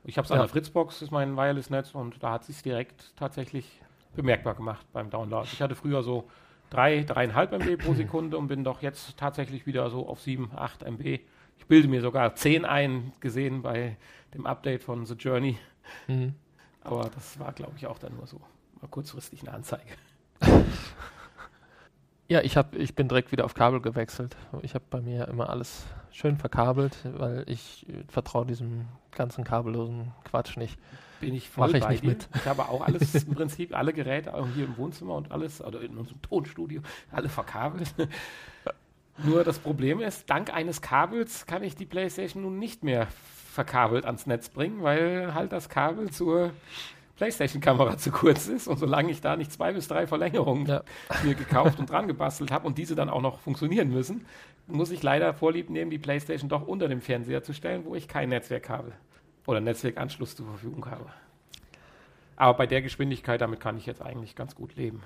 Ich 0.05 0.19
habe 0.19 0.27
es 0.27 0.31
an 0.31 0.37
Ja. 0.37 0.43
der 0.43 0.49
Fritzbox, 0.51 1.01
ist 1.03 1.11
mein 1.11 1.35
Wireless-Netz, 1.37 1.95
und 1.95 2.23
da 2.23 2.33
hat 2.33 2.45
sich 2.45 2.63
direkt 2.63 3.17
tatsächlich 3.17 3.81
bemerkbar 4.15 4.55
gemacht 4.55 4.87
beim 4.93 5.09
Download. 5.11 5.49
Ich 5.51 5.61
hatte 5.63 5.75
früher 5.75 6.03
so 6.03 6.29
3, 6.71 7.01
3,5 7.01 7.53
MB 7.59 7.77
pro 7.83 7.95
Sekunde 7.95 8.37
und 8.39 8.47
bin 8.49 8.63
doch 8.65 8.83
jetzt 8.83 9.17
tatsächlich 9.17 9.67
wieder 9.67 9.89
so 9.91 10.07
auf 10.07 10.21
7, 10.21 10.51
8 10.55 10.83
MB. 10.85 11.21
Ich 11.59 11.67
bilde 11.67 11.89
mir 11.89 12.01
sogar 12.03 12.35
10 12.35 12.65
ein, 12.67 13.13
gesehen 13.21 13.63
bei 13.63 13.97
dem 14.35 14.45
Update 14.47 14.83
von 14.85 15.07
The 15.07 15.15
Journey. 15.15 15.57
Mhm. 16.09 16.35
Aber 16.83 17.11
das 17.15 17.39
war, 17.39 17.53
glaube 17.53 17.75
ich, 17.77 17.87
auch 17.87 17.99
dann 17.99 18.15
nur 18.17 18.27
so 18.27 18.41
mal 18.81 18.89
kurzfristig 18.89 19.43
eine 19.43 19.53
Anzeige. 19.53 19.95
Ja, 22.27 22.41
ich, 22.41 22.57
hab, 22.57 22.75
ich 22.75 22.95
bin 22.95 23.07
direkt 23.09 23.33
wieder 23.33 23.45
auf 23.45 23.53
Kabel 23.53 23.83
gewechselt. 23.83 24.35
Ich 24.63 24.75
habe 24.75 24.85
bei 24.89 25.03
mir 25.03 25.29
immer 25.29 25.51
alles 25.51 25.85
schön 26.11 26.39
verkabelt, 26.39 26.97
weil 27.05 27.45
ich 27.47 27.87
äh, 27.89 28.03
vertraue 28.09 28.47
diesem 28.47 28.87
ganzen 29.11 29.45
kabellosen 29.45 30.13
Quatsch 30.25 30.57
nicht. 30.57 30.79
Bin 31.21 31.35
ich 31.35 31.51
voll 31.51 31.69
Mach 31.69 31.75
ich 31.75 31.87
nicht 31.87 32.03
dir. 32.03 32.09
mit. 32.09 32.29
Ich 32.35 32.47
habe 32.47 32.67
auch 32.69 32.81
alles 32.81 33.15
im 33.27 33.35
Prinzip, 33.35 33.77
alle 33.77 33.93
Geräte 33.93 34.33
auch 34.33 34.49
hier 34.55 34.65
im 34.65 34.77
Wohnzimmer 34.79 35.15
und 35.15 35.33
alles, 35.33 35.63
oder 35.63 35.83
in 35.83 35.99
unserem 35.99 36.23
Tonstudio, 36.23 36.81
alle 37.13 37.29
verkabelt. 37.29 37.95
Nur 39.23 39.45
das 39.45 39.59
Problem 39.59 40.01
ist, 40.01 40.29
dank 40.29 40.53
eines 40.53 40.81
Kabels 40.81 41.47
kann 41.47 41.63
ich 41.63 41.77
die 41.77 41.87
Playstation 41.87 42.43
nun 42.43 42.59
nicht 42.59 42.83
mehr 42.83 43.07
verkabelt 43.55 44.05
ans 44.05 44.27
Netz 44.27 44.49
bringen, 44.49 44.83
weil 44.83 45.33
halt 45.35 45.53
das 45.53 45.69
Kabel 45.69 46.11
zur 46.11 46.51
Playstation-Kamera 47.17 47.97
zu 47.99 48.11
kurz 48.11 48.49
ist. 48.49 48.67
Und 48.67 48.79
solange 48.79 49.11
ich 49.11 49.21
da 49.21 49.37
nicht 49.37 49.53
zwei 49.53 49.73
bis 49.73 49.89
drei 49.89 50.07
Verlängerungen 50.07 50.67
Ja. 50.67 50.83
mir 51.25 51.35
gekauft 51.35 51.79
und 51.79 51.89
dran 51.89 52.09
gebastelt 52.09 52.51
habe 52.51 52.67
und 52.67 52.77
diese 52.77 52.95
dann 52.95 53.09
auch 53.09 53.23
noch 53.23 53.39
funktionieren 53.39 53.91
müssen, 53.91 54.27
muss 54.67 54.91
ich 54.91 55.03
leider 55.03 55.33
vorlieb 55.35 55.71
nehmen, 55.71 55.91
die 55.91 55.99
Playstation 55.99 56.49
doch 56.49 56.67
unter 56.67 56.89
dem 56.89 57.01
Fernseher 57.01 57.43
zu 57.43 57.53
stellen, 57.53 57.85
wo 57.85 57.95
ich 57.95 58.09
kein 58.09 58.31
Netzwerkkabel 58.31 58.93
oder 59.47 59.61
Netzwerkanschluss 59.61 60.35
zur 60.37 60.47
Verfügung 60.47 60.87
habe. 60.91 61.07
Aber 62.37 62.55
bei 62.57 62.67
der 62.67 62.83
Geschwindigkeit, 62.83 63.41
damit 63.41 63.61
kann 63.61 63.77
ich 63.77 63.87
jetzt 63.87 64.03
eigentlich 64.03 64.35
ganz 64.35 64.55
gut 64.55 64.75
leben. 64.75 65.03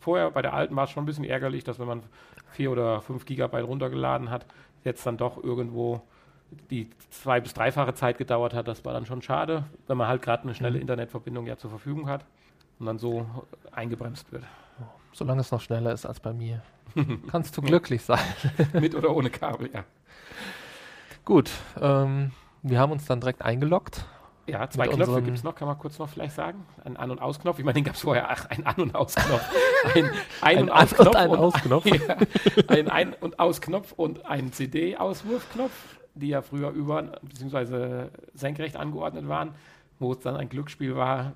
Vorher 0.00 0.30
bei 0.32 0.42
der 0.42 0.54
alten 0.54 0.74
war 0.74 0.84
es 0.84 0.90
schon 0.90 1.04
ein 1.04 1.06
bisschen 1.06 1.24
ärgerlich, 1.24 1.62
dass 1.62 1.78
wenn 1.78 1.86
man 1.86 2.02
vier 2.50 2.72
oder 2.72 3.00
fünf 3.02 3.24
Gigabyte 3.24 3.64
runtergeladen 3.64 4.30
hat, 4.30 4.46
jetzt 4.82 5.06
dann 5.06 5.16
doch 5.16 5.42
irgendwo 5.42 6.02
die 6.70 6.90
zwei- 7.10 7.40
bis 7.40 7.54
dreifache 7.54 7.94
Zeit 7.94 8.18
gedauert 8.18 8.54
hat. 8.54 8.68
Das 8.68 8.84
war 8.84 8.92
dann 8.92 9.06
schon 9.06 9.22
schade, 9.22 9.64
wenn 9.86 9.96
man 9.96 10.08
halt 10.08 10.22
gerade 10.22 10.42
eine 10.44 10.54
schnelle 10.54 10.76
Mhm. 10.76 10.82
Internetverbindung 10.82 11.46
ja 11.46 11.56
zur 11.56 11.70
Verfügung 11.70 12.08
hat 12.08 12.24
und 12.78 12.86
dann 12.86 12.98
so 12.98 13.26
eingebremst 13.72 14.32
wird. 14.32 14.44
Solange 15.12 15.40
es 15.42 15.50
noch 15.50 15.60
schneller 15.60 15.92
ist 15.92 16.06
als 16.06 16.20
bei 16.20 16.32
mir. 16.32 16.62
Kannst 17.30 17.56
du 17.56 17.62
glücklich 17.62 18.02
sein. 18.02 18.18
Mit 18.72 18.94
oder 18.94 19.14
ohne 19.14 19.30
Kabel, 19.30 19.70
ja. 19.72 19.84
Gut, 21.24 21.50
ähm, 21.80 22.32
wir 22.62 22.78
haben 22.80 22.92
uns 22.92 23.04
dann 23.06 23.20
direkt 23.20 23.42
eingeloggt. 23.42 24.04
Ja, 24.48 24.68
zwei 24.68 24.88
Knöpfe 24.88 25.22
gibt 25.22 25.36
es 25.36 25.44
noch, 25.44 25.54
kann 25.54 25.68
man 25.68 25.78
kurz 25.78 26.00
noch 26.00 26.08
vielleicht 26.08 26.34
sagen. 26.34 26.66
Ein 26.84 26.96
An- 26.96 27.12
und 27.12 27.22
Ausknopf. 27.22 27.60
Ich 27.60 27.64
meine, 27.64 27.74
den 27.74 27.84
gab 27.84 27.94
es 27.94 28.00
vorher. 28.00 28.28
Ach, 28.28 28.46
ein 28.46 28.66
An- 28.66 28.74
und 28.76 28.94
Ausknopf. 28.96 29.40
Ein 29.94 30.10
Ein- 30.40 30.58
Ein 30.58 30.62
und 30.62 30.70
An- 30.70 30.88
und 30.88 30.96
Ausknopf. 30.98 31.14
ein 31.16 31.30
Ausknopf. 31.36 31.84
Ja, 31.86 32.16
ein 32.68 32.88
Ein- 32.90 33.14
und 33.14 33.38
Ausknopf 33.38 33.92
und 33.92 34.26
ein 34.26 34.52
CD-Auswurfknopf, 34.52 35.70
die 36.14 36.28
ja 36.28 36.42
früher 36.42 36.70
über- 36.70 37.18
bzw. 37.22 38.08
senkrecht 38.34 38.76
angeordnet 38.76 39.28
waren, 39.28 39.54
wo 39.98 40.12
es 40.12 40.20
dann 40.20 40.36
ein 40.36 40.48
Glücksspiel 40.48 40.94
war. 40.96 41.34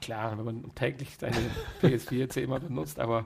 Klar, 0.00 0.36
wenn 0.38 0.44
man 0.44 0.74
täglich 0.74 1.16
seine 1.18 1.36
PS4 1.82 2.28
C 2.28 2.42
immer 2.42 2.60
benutzt, 2.60 3.00
aber 3.00 3.24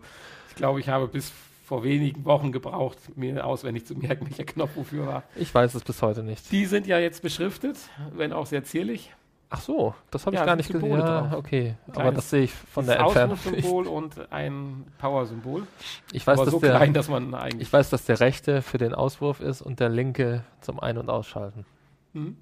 ich 0.49 0.55
glaube, 0.55 0.81
ich 0.81 0.89
habe 0.89 1.09
bis 1.09 1.33
vor 1.65 1.85
wenigen 1.85 2.25
Wochen 2.25 2.53
gebraucht, 2.53 2.99
mir 3.17 3.47
auswendig 3.47 3.87
zu 3.87 3.95
merken, 3.95 4.27
welcher 4.31 4.45
Knopf 4.45 4.77
wofür 4.77 5.07
war. 5.07 5.23
Ich 5.37 5.55
weiß 5.55 5.75
es 5.75 5.85
bis 5.85 6.03
heute 6.03 6.23
nicht. 6.23 6.51
Die 6.53 6.67
sind 6.67 6.87
ja 6.87 6.99
jetzt 6.99 7.23
beschriftet, 7.23 7.79
wenn 8.15 8.33
auch 8.33 8.47
sehr 8.47 8.65
zierlich. 8.65 9.13
Ach 9.55 9.61
so, 9.61 9.95
das 10.11 10.25
habe 10.25 10.35
Ja, 10.35 10.43
ich 10.43 10.47
gar 10.47 10.57
nicht 10.57 10.73
gesehen. 10.73 10.91
Ja, 10.99 11.21
drauf. 11.23 11.33
okay. 11.39 11.77
Aber 11.95 12.11
das 12.11 12.31
sehe 12.31 12.45
ich 12.45 12.53
von 12.55 12.87
Das 12.87 12.97
der 12.97 13.05
Entfernung. 13.05 13.35
nicht. 13.37 13.47
Ausrufsymbol 13.49 13.87
und 13.87 14.33
ein 14.33 14.87
Power-Symbol. 14.99 15.67
Ich 16.13 16.27
weiß, 16.27 16.39
aber 16.39 16.45
dass 16.47 16.53
so 16.53 16.61
der, 16.61 16.71
klein, 16.77 16.95
dass 16.95 17.09
man 17.09 17.35
eigentlich. 17.35 17.61
ich 17.69 17.73
weiß, 17.73 17.91
dass 17.91 18.07
der 18.07 18.19
rechte 18.21 18.63
für 18.63 18.79
den 18.79 18.95
Auswurf 18.95 19.41
ist 19.41 19.61
und 19.61 19.79
der 19.79 19.91
linke 19.91 20.43
zum 20.63 20.81
Ein- 20.81 20.97
und 20.97 21.11
Ausschalten. 21.11 21.67
Hm? 22.15 22.37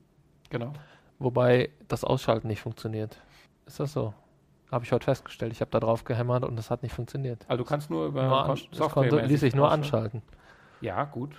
Genau. 0.50 0.72
Wobei 1.18 1.70
das 1.88 2.04
Ausschalten 2.04 2.46
nicht 2.46 2.60
funktioniert. 2.60 3.18
Ist 3.66 3.80
das 3.80 3.92
so? 3.92 4.14
Habe 4.70 4.84
ich 4.84 4.92
heute 4.92 5.04
festgestellt. 5.04 5.52
Ich 5.52 5.60
habe 5.60 5.70
da 5.72 5.80
drauf 5.80 6.04
gehämmert 6.04 6.44
und 6.44 6.56
es 6.60 6.70
hat 6.70 6.84
nicht 6.84 6.94
funktioniert. 6.94 7.44
Also 7.48 7.64
du 7.64 7.68
kannst 7.68 7.90
nur 7.90 8.06
über 8.06 8.22
Nur 8.28 8.44
konnte, 8.44 8.62
softwaremäßig 8.70 9.28
ließ 9.28 9.40
sich 9.40 9.54
nur 9.56 9.64
ausschalten. 9.66 9.82
anschalten. 9.84 10.22
Ja, 10.80 11.04
gut. 11.06 11.34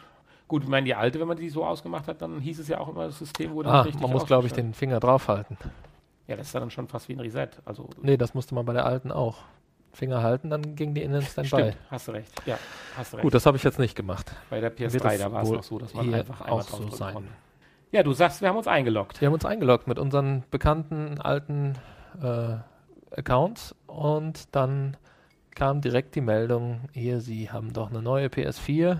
Gut, 0.51 0.63
ich 0.63 0.69
meine, 0.69 0.83
die 0.83 0.93
alte, 0.93 1.17
wenn 1.17 1.29
man 1.29 1.37
die 1.37 1.49
so 1.49 1.63
ausgemacht 1.63 2.09
hat, 2.09 2.21
dann 2.21 2.41
hieß 2.41 2.59
es 2.59 2.67
ja 2.67 2.77
auch 2.77 2.89
immer, 2.89 3.05
das 3.05 3.17
System 3.17 3.53
wurde 3.53 3.69
ah, 3.69 3.83
richtig 3.83 4.01
Man 4.01 4.11
muss, 4.11 4.25
glaube 4.25 4.47
ich, 4.47 4.51
den 4.51 4.73
Finger 4.73 4.99
draufhalten. 4.99 5.55
Ja, 6.27 6.35
das 6.35 6.47
ist 6.47 6.55
dann 6.55 6.69
schon 6.69 6.89
fast 6.89 7.07
wie 7.07 7.13
ein 7.13 7.21
Reset. 7.21 7.47
Also 7.63 7.89
nee, 8.01 8.17
das 8.17 8.33
musste 8.33 8.53
man 8.53 8.65
bei 8.65 8.73
der 8.73 8.85
alten 8.85 9.13
auch. 9.13 9.37
Finger 9.93 10.21
halten, 10.21 10.49
dann 10.49 10.75
ging 10.75 10.93
die 10.93 11.03
in 11.03 11.13
den 11.13 11.21
Standby. 11.21 11.47
Stimmt, 11.47 11.77
hast 11.89 12.07
du 12.09 12.11
recht. 12.11 12.33
Ja, 12.45 12.59
hast 12.97 13.13
du 13.13 13.17
recht. 13.17 13.23
Gut, 13.23 13.33
das 13.33 13.45
habe 13.45 13.55
ich 13.55 13.63
jetzt 13.63 13.79
nicht 13.79 13.95
gemacht. 13.95 14.35
Bei 14.49 14.59
der 14.59 14.75
PS3, 14.75 15.17
da 15.17 15.31
war 15.31 15.43
es 15.43 15.51
noch 15.51 15.63
so, 15.63 15.79
dass 15.79 15.93
man 15.93 16.13
einfach 16.13 16.41
einmal 16.41 16.63
drauf 16.63 16.81
so 16.81 16.89
sein. 16.89 17.13
Konnte. 17.13 17.29
Ja, 17.93 18.03
du 18.03 18.11
sagst, 18.11 18.41
wir 18.41 18.49
haben 18.49 18.57
uns 18.57 18.67
eingeloggt. 18.67 19.21
Wir 19.21 19.27
haben 19.27 19.33
uns 19.33 19.45
eingeloggt 19.45 19.87
mit 19.87 19.99
unseren 19.99 20.43
bekannten 20.51 21.21
alten 21.21 21.77
äh, 22.21 22.55
Accounts 23.17 23.73
und 23.87 24.53
dann 24.53 24.97
kam 25.55 25.79
direkt 25.79 26.15
die 26.15 26.21
Meldung, 26.21 26.89
hier, 26.91 27.21
Sie 27.21 27.49
haben 27.51 27.71
doch 27.71 27.89
eine 27.89 28.01
neue 28.01 28.27
PS4. 28.27 28.99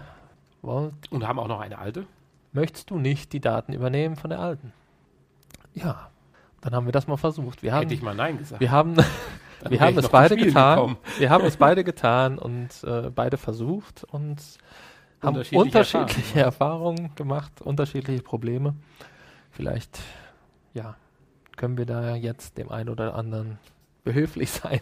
Und 1.09 1.27
haben 1.27 1.39
auch 1.39 1.47
noch 1.47 1.59
eine 1.59 1.77
alte? 1.77 2.05
Möchtest 2.53 2.89
du 2.89 2.97
nicht 2.97 3.33
die 3.33 3.39
Daten 3.39 3.73
übernehmen 3.73 4.15
von 4.15 4.29
der 4.29 4.39
alten? 4.39 4.73
Ja, 5.73 6.09
dann 6.61 6.75
haben 6.75 6.85
wir 6.85 6.91
das 6.91 7.07
mal 7.07 7.17
versucht. 7.17 7.63
Wir 7.63 7.73
haben, 7.73 7.83
Hätte 7.83 7.93
ich 7.93 8.01
mal 8.01 8.15
Nein 8.15 8.37
gesagt. 8.37 8.59
Wir 8.59 8.71
haben, 8.71 8.95
wir 9.67 9.79
haben 9.79 9.97
es 9.97 10.09
beide 10.09 10.35
getan. 10.35 10.75
Gekommen. 10.75 10.97
Wir 11.17 11.29
haben 11.29 11.45
es 11.45 11.57
beide 11.57 11.83
getan 11.83 12.37
und 12.37 12.83
äh, 12.83 13.09
beide 13.09 13.37
versucht 13.37 14.03
und 14.03 14.37
haben 15.21 15.35
unterschiedliche, 15.35 15.61
unterschiedliche 15.61 16.39
Erfahrungen. 16.39 16.97
Erfahrungen 17.05 17.15
gemacht, 17.15 17.61
unterschiedliche 17.61 18.21
Probleme. 18.21 18.75
Vielleicht, 19.49 19.99
ja, 20.73 20.95
können 21.57 21.77
wir 21.77 21.85
da 21.85 22.15
jetzt 22.15 22.57
dem 22.57 22.69
einen 22.69 22.89
oder 22.89 23.15
anderen 23.15 23.59
behilflich 24.03 24.51
sein 24.51 24.81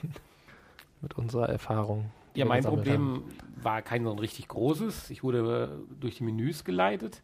mit 1.01 1.17
unserer 1.17 1.49
Erfahrung. 1.49 2.11
Ja, 2.39 2.45
mein 2.45 2.63
Problem 2.63 3.01
haben. 3.01 3.23
war 3.61 3.81
kein 3.81 4.03
so 4.03 4.11
ein 4.11 4.19
richtig 4.19 4.47
großes. 4.47 5.09
Ich 5.09 5.23
wurde 5.23 5.79
durch 5.99 6.17
die 6.17 6.23
Menüs 6.23 6.63
geleitet. 6.63 7.21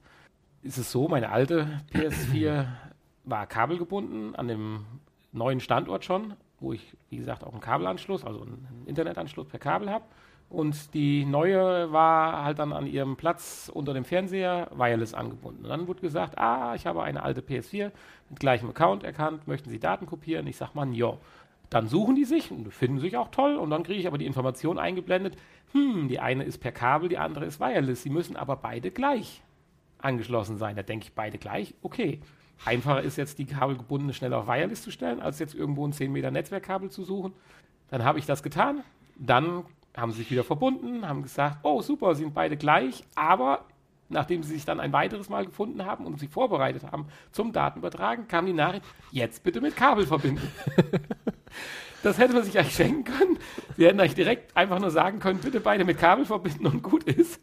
Ist 0.62 0.78
es 0.78 0.92
so, 0.92 1.08
meine 1.08 1.30
alte 1.30 1.82
PS4 1.94 2.66
war 3.24 3.48
kabelgebunden 3.48 4.36
an 4.36 4.48
dem 4.48 4.86
neuen 5.32 5.60
Standort 5.60 6.06
schon, 6.06 6.34
wo 6.60 6.74
ich, 6.74 6.96
wie 7.10 7.18
gesagt, 7.18 7.44
auch 7.44 7.52
einen 7.52 7.62
Kabelanschluss, 7.62 8.24
also 8.24 8.42
einen 8.42 8.84
Internetanschluss 8.86 9.48
per 9.48 9.60
Kabel 9.60 9.90
habe. 9.90 10.06
Und 10.50 10.94
die 10.94 11.26
neue 11.26 11.92
war 11.92 12.44
halt 12.44 12.60
dann 12.60 12.72
an 12.72 12.86
ihrem 12.86 13.16
Platz 13.16 13.70
unter 13.74 13.94
dem 13.94 14.06
Fernseher 14.06 14.70
wireless 14.76 15.14
angebunden. 15.14 15.64
Und 15.64 15.70
dann 15.70 15.88
wurde 15.88 16.02
gesagt, 16.02 16.38
ah, 16.38 16.76
ich 16.76 16.86
habe 16.86 17.04
eine 17.04 17.24
alte 17.24 17.42
PS4 17.42 17.92
mit 18.30 18.40
gleichem 18.40 18.70
Account 18.70 19.04
erkannt, 19.04 19.48
möchten 19.48 19.70
Sie 19.70 19.80
Daten 19.80 20.06
kopieren? 20.06 20.46
Ich 20.48 20.58
sage 20.58 20.72
mal, 20.76 20.88
ja. 20.94 21.18
Dann 21.70 21.88
suchen 21.88 22.16
die 22.16 22.26
sich 22.26 22.52
und 22.52 22.72
finden 22.74 23.00
sich 23.00 23.18
auch 23.18 23.30
toll 23.30 23.56
und 23.56 23.70
dann 23.70 23.84
kriege 23.84 24.00
ich 24.00 24.08
aber 24.08 24.18
die 24.18 24.26
Information 24.26 24.78
eingeblendet, 24.78 25.38
hm, 25.72 26.08
die 26.08 26.20
eine 26.20 26.44
ist 26.44 26.60
per 26.60 26.72
Kabel, 26.72 27.10
die 27.10 27.18
andere 27.18 27.46
ist 27.46 27.60
wireless. 27.60 28.04
Sie 28.04 28.10
müssen 28.10 28.36
aber 28.36 28.56
beide 28.56 28.92
gleich 28.92 29.42
angeschlossen 29.98 30.58
sein. 30.58 30.76
Da 30.76 30.84
denke 30.84 31.06
ich, 31.06 31.14
beide 31.14 31.38
gleich, 31.38 31.74
okay. 31.82 32.22
Einfacher 32.64 33.02
ist 33.02 33.18
jetzt 33.18 33.38
die 33.40 33.46
kabelgebundene 33.46 34.14
schnell 34.14 34.34
auf 34.34 34.48
wireless 34.48 34.82
zu 34.82 34.92
stellen, 34.92 35.20
als 35.20 35.40
jetzt 35.40 35.56
irgendwo 35.56 35.86
ein 35.86 35.92
10 35.92 36.12
Meter 36.12 36.32
Netzwerkkabel 36.32 36.90
zu 36.90 37.04
suchen. 37.04 37.34
Dann 37.90 38.06
habe 38.06 38.20
ich 38.20 38.26
das 38.26 38.44
getan. 38.44 38.84
Dann 39.18 39.64
haben 39.98 40.12
sie 40.12 40.20
sich 40.20 40.32
wieder 40.32 40.44
verbunden, 40.44 41.08
haben 41.08 41.24
gesagt, 41.24 41.60
oh 41.64 41.82
super, 41.82 42.16
sind 42.16 42.34
beide 42.34 42.58
gleich, 42.58 43.04
aber 43.16 43.66
nachdem 44.10 44.44
sie 44.44 44.54
sich 44.54 44.66
dann 44.66 44.80
ein 44.80 44.94
weiteres 44.94 45.30
Mal 45.30 45.46
gefunden 45.46 45.86
haben 45.86 46.06
und 46.06 46.20
sich 46.20 46.30
vorbereitet 46.30 46.92
haben 46.92 47.08
zum 47.32 47.52
Datenübertragen, 47.52 48.28
kam 48.28 48.46
die 48.46 48.54
Nachricht, 48.54 48.86
jetzt 49.12 49.44
bitte 49.44 49.62
mit 49.62 49.76
Kabel 49.76 50.06
verbinden. 50.06 50.48
das 52.04 52.18
hätte 52.18 52.34
man 52.34 52.44
sich 52.44 52.58
eigentlich 52.58 52.76
schenken 52.76 53.04
können. 53.04 53.40
Sie 53.78 53.86
hätten 53.86 54.00
eigentlich 54.00 54.16
direkt 54.16 54.56
einfach 54.56 54.80
nur 54.80 54.92
sagen 54.92 55.20
können, 55.20 55.40
bitte 55.40 55.60
beide 55.60 55.86
mit 55.86 55.98
Kabel 55.98 56.26
verbinden 56.26 56.68
und 56.68 56.84
gut 56.84 57.04
ist. 57.04 57.40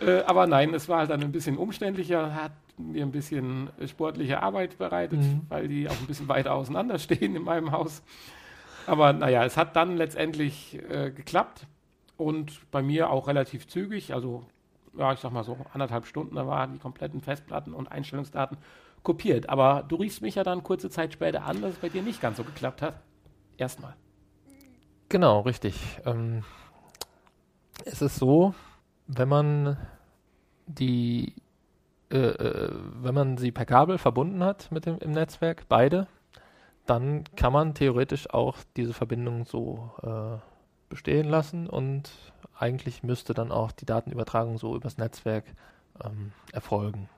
Äh, 0.00 0.22
aber 0.22 0.46
nein, 0.46 0.74
es 0.74 0.88
war 0.88 0.98
halt 0.98 1.10
dann 1.10 1.22
ein 1.22 1.32
bisschen 1.32 1.56
umständlicher, 1.56 2.34
hat 2.34 2.52
mir 2.76 3.04
ein 3.04 3.12
bisschen 3.12 3.70
sportliche 3.86 4.42
Arbeit 4.42 4.78
bereitet, 4.78 5.20
mhm. 5.20 5.42
weil 5.48 5.68
die 5.68 5.88
auch 5.88 5.98
ein 5.98 6.06
bisschen 6.06 6.28
weiter 6.28 6.54
auseinander 6.54 6.98
stehen 6.98 7.36
in 7.36 7.42
meinem 7.42 7.70
Haus. 7.72 8.02
Aber 8.86 9.12
naja, 9.12 9.44
es 9.44 9.56
hat 9.56 9.76
dann 9.76 9.96
letztendlich 9.96 10.80
äh, 10.90 11.10
geklappt 11.10 11.66
und 12.16 12.68
bei 12.70 12.82
mir 12.82 13.10
auch 13.10 13.28
relativ 13.28 13.68
zügig, 13.68 14.12
also 14.12 14.44
ja, 14.98 15.12
ich 15.12 15.20
sag 15.20 15.32
mal 15.32 15.44
so 15.44 15.56
anderthalb 15.72 16.06
Stunden, 16.06 16.34
da 16.34 16.46
waren 16.46 16.72
die 16.72 16.78
kompletten 16.78 17.20
Festplatten 17.20 17.72
und 17.72 17.90
Einstellungsdaten 17.90 18.58
kopiert. 19.02 19.48
Aber 19.48 19.84
du 19.86 19.96
riechst 19.96 20.22
mich 20.22 20.36
ja 20.36 20.44
dann 20.44 20.62
kurze 20.62 20.90
Zeit 20.90 21.12
später 21.12 21.44
an, 21.44 21.60
dass 21.60 21.72
es 21.72 21.78
bei 21.78 21.88
dir 21.88 22.02
nicht 22.02 22.20
ganz 22.20 22.36
so 22.36 22.44
geklappt 22.44 22.82
hat. 22.82 23.00
Erstmal. 23.56 23.94
Genau, 25.08 25.40
richtig. 25.40 25.74
Ähm, 26.04 26.44
es 27.84 28.00
ist 28.02 28.16
so, 28.16 28.54
wenn 29.06 29.28
man 29.28 29.76
die, 30.66 31.34
äh, 32.10 32.16
äh, 32.16 32.70
wenn 33.02 33.14
man 33.14 33.36
sie 33.36 33.52
per 33.52 33.66
Kabel 33.66 33.98
verbunden 33.98 34.42
hat 34.42 34.70
mit 34.72 34.86
dem 34.86 34.98
im 34.98 35.12
Netzwerk, 35.12 35.66
beide, 35.68 36.06
dann 36.86 37.24
kann 37.36 37.52
man 37.52 37.74
theoretisch 37.74 38.30
auch 38.30 38.56
diese 38.76 38.92
Verbindung 38.92 39.44
so 39.44 39.92
äh, 40.02 40.38
bestehen 40.88 41.28
lassen 41.28 41.68
und 41.68 42.10
eigentlich 42.58 43.02
müsste 43.02 43.34
dann 43.34 43.52
auch 43.52 43.72
die 43.72 43.86
Datenübertragung 43.86 44.58
so 44.58 44.76
übers 44.76 44.98
Netzwerk 44.98 45.44
ähm, 46.04 46.32
erfolgen. 46.52 47.08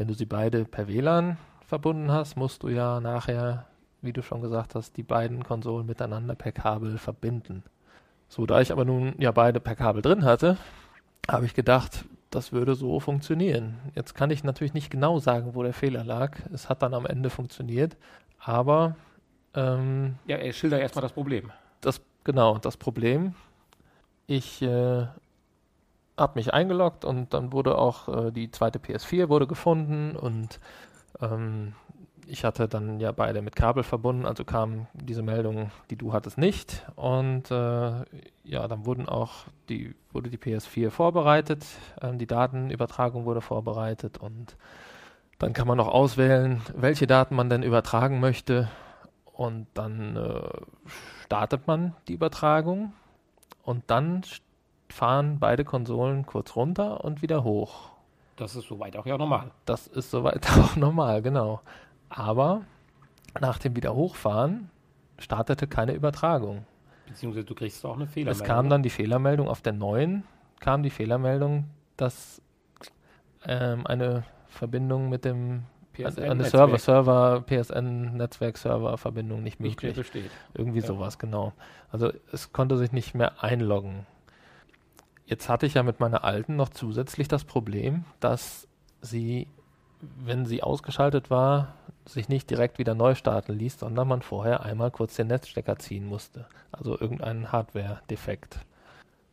Wenn 0.00 0.08
du 0.08 0.14
sie 0.14 0.24
beide 0.24 0.64
per 0.64 0.88
WLAN 0.88 1.36
verbunden 1.66 2.10
hast, 2.10 2.34
musst 2.34 2.62
du 2.62 2.70
ja 2.70 3.00
nachher, 3.00 3.66
wie 4.00 4.14
du 4.14 4.22
schon 4.22 4.40
gesagt 4.40 4.74
hast, 4.74 4.96
die 4.96 5.02
beiden 5.02 5.44
Konsolen 5.44 5.84
miteinander 5.84 6.34
per 6.34 6.52
Kabel 6.52 6.96
verbinden. 6.96 7.64
So, 8.26 8.46
da 8.46 8.62
ich 8.62 8.72
aber 8.72 8.86
nun 8.86 9.12
ja 9.18 9.30
beide 9.30 9.60
per 9.60 9.76
Kabel 9.76 10.00
drin 10.00 10.24
hatte, 10.24 10.56
habe 11.30 11.44
ich 11.44 11.52
gedacht, 11.52 12.06
das 12.30 12.50
würde 12.50 12.76
so 12.76 12.98
funktionieren. 12.98 13.76
Jetzt 13.94 14.14
kann 14.14 14.30
ich 14.30 14.42
natürlich 14.42 14.72
nicht 14.72 14.90
genau 14.90 15.18
sagen, 15.18 15.54
wo 15.54 15.62
der 15.62 15.74
Fehler 15.74 16.02
lag. 16.02 16.38
Es 16.50 16.70
hat 16.70 16.80
dann 16.80 16.94
am 16.94 17.04
Ende 17.04 17.28
funktioniert, 17.28 17.98
aber 18.38 18.96
ähm, 19.52 20.14
ja, 20.26 20.38
er 20.38 20.54
schildert 20.54 20.80
erstmal 20.80 21.02
das 21.02 21.12
Problem. 21.12 21.52
Das, 21.82 22.00
genau, 22.24 22.56
das 22.56 22.78
Problem. 22.78 23.34
Ich 24.26 24.62
äh, 24.62 25.08
habe 26.20 26.38
mich 26.38 26.54
eingeloggt 26.54 27.04
und 27.04 27.34
dann 27.34 27.52
wurde 27.52 27.76
auch 27.76 28.08
äh, 28.08 28.30
die 28.30 28.50
zweite 28.50 28.78
PS4 28.78 29.28
wurde 29.28 29.46
gefunden 29.46 30.14
und 30.14 30.60
ähm, 31.20 31.74
ich 32.30 32.44
hatte 32.44 32.68
dann 32.68 33.00
ja 33.00 33.10
beide 33.10 33.42
mit 33.42 33.56
Kabel 33.56 33.82
verbunden, 33.82 34.24
also 34.24 34.44
kam 34.44 34.86
diese 34.94 35.22
Meldung, 35.22 35.72
die 35.90 35.96
du 35.96 36.12
hattest 36.12 36.38
nicht. 36.38 36.86
Und 36.94 37.50
äh, 37.50 38.04
ja, 38.44 38.68
dann 38.68 38.86
wurden 38.86 39.08
auch 39.08 39.46
die, 39.68 39.96
wurde 40.12 40.30
die 40.30 40.38
PS4 40.38 40.90
vorbereitet, 40.90 41.66
äh, 42.00 42.16
die 42.16 42.28
Datenübertragung 42.28 43.24
wurde 43.24 43.40
vorbereitet 43.40 44.18
und 44.18 44.56
dann 45.38 45.54
kann 45.54 45.66
man 45.66 45.78
noch 45.78 45.88
auswählen, 45.88 46.60
welche 46.76 47.06
Daten 47.06 47.34
man 47.34 47.48
denn 47.48 47.62
übertragen 47.62 48.20
möchte. 48.20 48.68
Und 49.24 49.66
dann 49.74 50.16
äh, 50.16 50.48
startet 51.24 51.66
man 51.66 51.96
die 52.08 52.12
Übertragung 52.12 52.92
und 53.62 53.84
dann 53.86 54.22
fahren 54.92 55.38
beide 55.38 55.64
Konsolen 55.64 56.26
kurz 56.26 56.56
runter 56.56 57.04
und 57.04 57.22
wieder 57.22 57.44
hoch. 57.44 57.90
Das 58.36 58.56
ist 58.56 58.68
soweit 58.68 58.96
auch 58.96 59.06
ja 59.06 59.18
normal. 59.18 59.50
Das 59.66 59.86
ist 59.86 60.10
soweit 60.10 60.46
auch 60.58 60.76
normal, 60.76 61.22
genau. 61.22 61.60
Aber 62.08 62.62
nach 63.40 63.58
dem 63.58 63.76
Wiederhochfahren 63.76 64.70
startete 65.18 65.66
keine 65.66 65.92
Übertragung. 65.92 66.64
Beziehungsweise 67.06 67.44
du 67.44 67.54
kriegst 67.54 67.84
auch 67.84 67.96
eine 67.96 68.06
Fehlermeldung. 68.06 68.42
Es 68.42 68.46
kam 68.46 68.70
dann 68.70 68.82
die 68.82 68.90
Fehlermeldung 68.90 69.48
auf 69.48 69.60
der 69.60 69.72
neuen, 69.72 70.24
kam 70.60 70.82
die 70.82 70.90
Fehlermeldung, 70.90 71.64
dass 71.96 72.40
ähm, 73.44 73.86
eine 73.86 74.24
Verbindung 74.48 75.08
mit 75.08 75.24
dem 75.24 75.64
PSN 75.92 76.24
eine 76.24 76.44
Server, 76.44 76.78
Server, 76.78 77.44
PSN 77.46 78.16
Netzwerk 78.16 78.56
Server 78.56 78.96
Verbindung 78.96 79.42
nicht 79.42 79.60
möglich. 79.60 79.96
Nicht 79.96 79.96
besteht. 79.96 80.30
Irgendwie 80.54 80.80
ja. 80.80 80.86
sowas, 80.86 81.18
genau. 81.18 81.52
Also 81.90 82.12
es 82.32 82.52
konnte 82.52 82.76
sich 82.76 82.92
nicht 82.92 83.14
mehr 83.14 83.42
einloggen. 83.42 84.06
Jetzt 85.30 85.48
hatte 85.48 85.64
ich 85.64 85.74
ja 85.74 85.84
mit 85.84 86.00
meiner 86.00 86.24
alten 86.24 86.56
noch 86.56 86.70
zusätzlich 86.70 87.28
das 87.28 87.44
Problem, 87.44 88.04
dass 88.18 88.66
sie, 89.00 89.46
wenn 90.00 90.44
sie 90.44 90.60
ausgeschaltet 90.60 91.30
war, 91.30 91.68
sich 92.04 92.28
nicht 92.28 92.50
direkt 92.50 92.80
wieder 92.80 92.96
neu 92.96 93.14
starten 93.14 93.52
ließ, 93.52 93.78
sondern 93.78 94.08
man 94.08 94.22
vorher 94.22 94.64
einmal 94.64 94.90
kurz 94.90 95.14
den 95.14 95.28
Netzstecker 95.28 95.78
ziehen 95.78 96.04
musste. 96.04 96.46
Also 96.72 96.98
irgendeinen 96.98 97.52
Hardware-Defekt. 97.52 98.58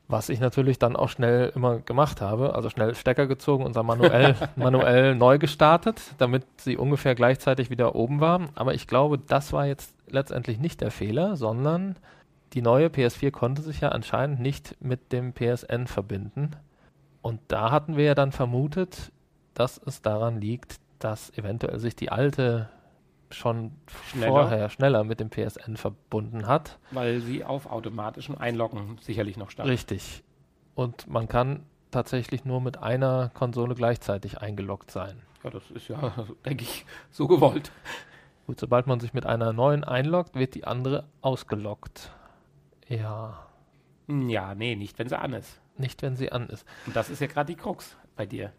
Was 0.08 0.30
ich 0.30 0.40
natürlich 0.40 0.78
dann 0.78 0.96
auch 0.96 1.10
schnell 1.10 1.52
immer 1.56 1.80
gemacht 1.80 2.22
habe, 2.22 2.54
also 2.54 2.70
schnell 2.70 2.94
Stecker 2.94 3.26
gezogen 3.26 3.66
und 3.66 3.76
dann 3.76 3.88
manuell, 3.88 4.36
manuell 4.56 5.16
neu 5.16 5.40
gestartet, 5.40 6.00
damit 6.20 6.46
sie 6.58 6.78
ungefähr 6.78 7.16
gleichzeitig 7.16 7.72
wieder 7.72 7.96
oben 7.96 8.20
war. 8.20 8.42
Aber 8.54 8.76
ich 8.76 8.86
glaube, 8.86 9.18
das 9.18 9.52
war 9.52 9.66
jetzt 9.66 9.96
letztendlich 10.08 10.60
nicht 10.60 10.82
der 10.82 10.92
Fehler, 10.92 11.36
sondern 11.38 11.96
die 12.54 12.62
neue 12.62 12.88
PS4 12.88 13.32
konnte 13.32 13.62
sich 13.62 13.82
ja 13.82 13.90
anscheinend 13.90 14.40
nicht 14.40 14.76
mit 14.80 15.12
dem 15.12 15.34
PSN 15.34 15.88
verbinden. 15.88 16.52
Und 17.22 17.42
da 17.48 17.72
hatten 17.72 17.98
wir 17.98 18.06
ja 18.06 18.16
dann 18.16 18.32
vermutet, 18.32 19.12
dass 19.54 19.82
es 19.86 20.02
daran 20.02 20.40
liegt, 20.40 20.80
dass 21.00 21.36
eventuell 21.38 21.80
sich 21.80 21.96
die 21.96 22.12
alte 22.12 22.70
schon 23.30 23.72
schneller. 24.10 24.28
vorher 24.32 24.70
schneller 24.70 25.04
mit 25.04 25.20
dem 25.20 25.30
PSN 25.30 25.76
verbunden 25.76 26.48
hat. 26.48 26.80
Weil 26.92 27.20
sie 27.20 27.44
auf 27.44 27.70
automatischem 27.70 28.38
Einloggen 28.38 28.98
sicherlich 29.02 29.38
noch 29.38 29.52
stand. 29.52 29.70
Richtig. 29.70 30.24
Und 30.76 31.08
man 31.08 31.28
kann 31.28 31.66
tatsächlich 31.92 32.46
nur 32.46 32.62
mit 32.62 32.78
einer 32.78 33.30
Konsole 33.34 33.76
gleichzeitig 33.76 34.40
eingeloggt 34.40 34.92
sein. 34.92 35.22
Ja, 35.44 35.50
das 35.50 35.70
ist 35.72 35.88
ja, 35.88 36.14
denke 36.46 36.64
ich, 36.64 36.86
so 37.12 37.28
gewollt. 37.28 37.72
Gut, 38.46 38.60
sobald 38.60 38.88
man 38.88 39.00
sich 39.00 39.14
mit 39.14 39.26
einer 39.26 39.52
neuen 39.52 39.84
einloggt, 39.84 40.36
wird 40.36 40.56
die 40.56 40.66
andere 40.66 41.06
ausgeloggt. 41.22 42.12
Ja. 42.90 43.48
Ja, 44.08 44.56
nee, 44.56 44.76
nicht, 44.76 44.98
wenn 45.00 45.10
sie 45.10 45.20
an 45.20 45.34
ist. 45.34 45.60
Nicht, 45.78 46.02
wenn 46.02 46.16
sie 46.16 46.32
an 46.32 46.50
ist. 46.50 46.66
Und 46.86 46.96
das 46.96 47.10
ist 47.10 47.20
ja 47.20 47.28
gerade 47.28 47.54
die 47.54 47.60
Krux 47.60 47.98
bei 48.16 48.26
dir. 48.26 48.52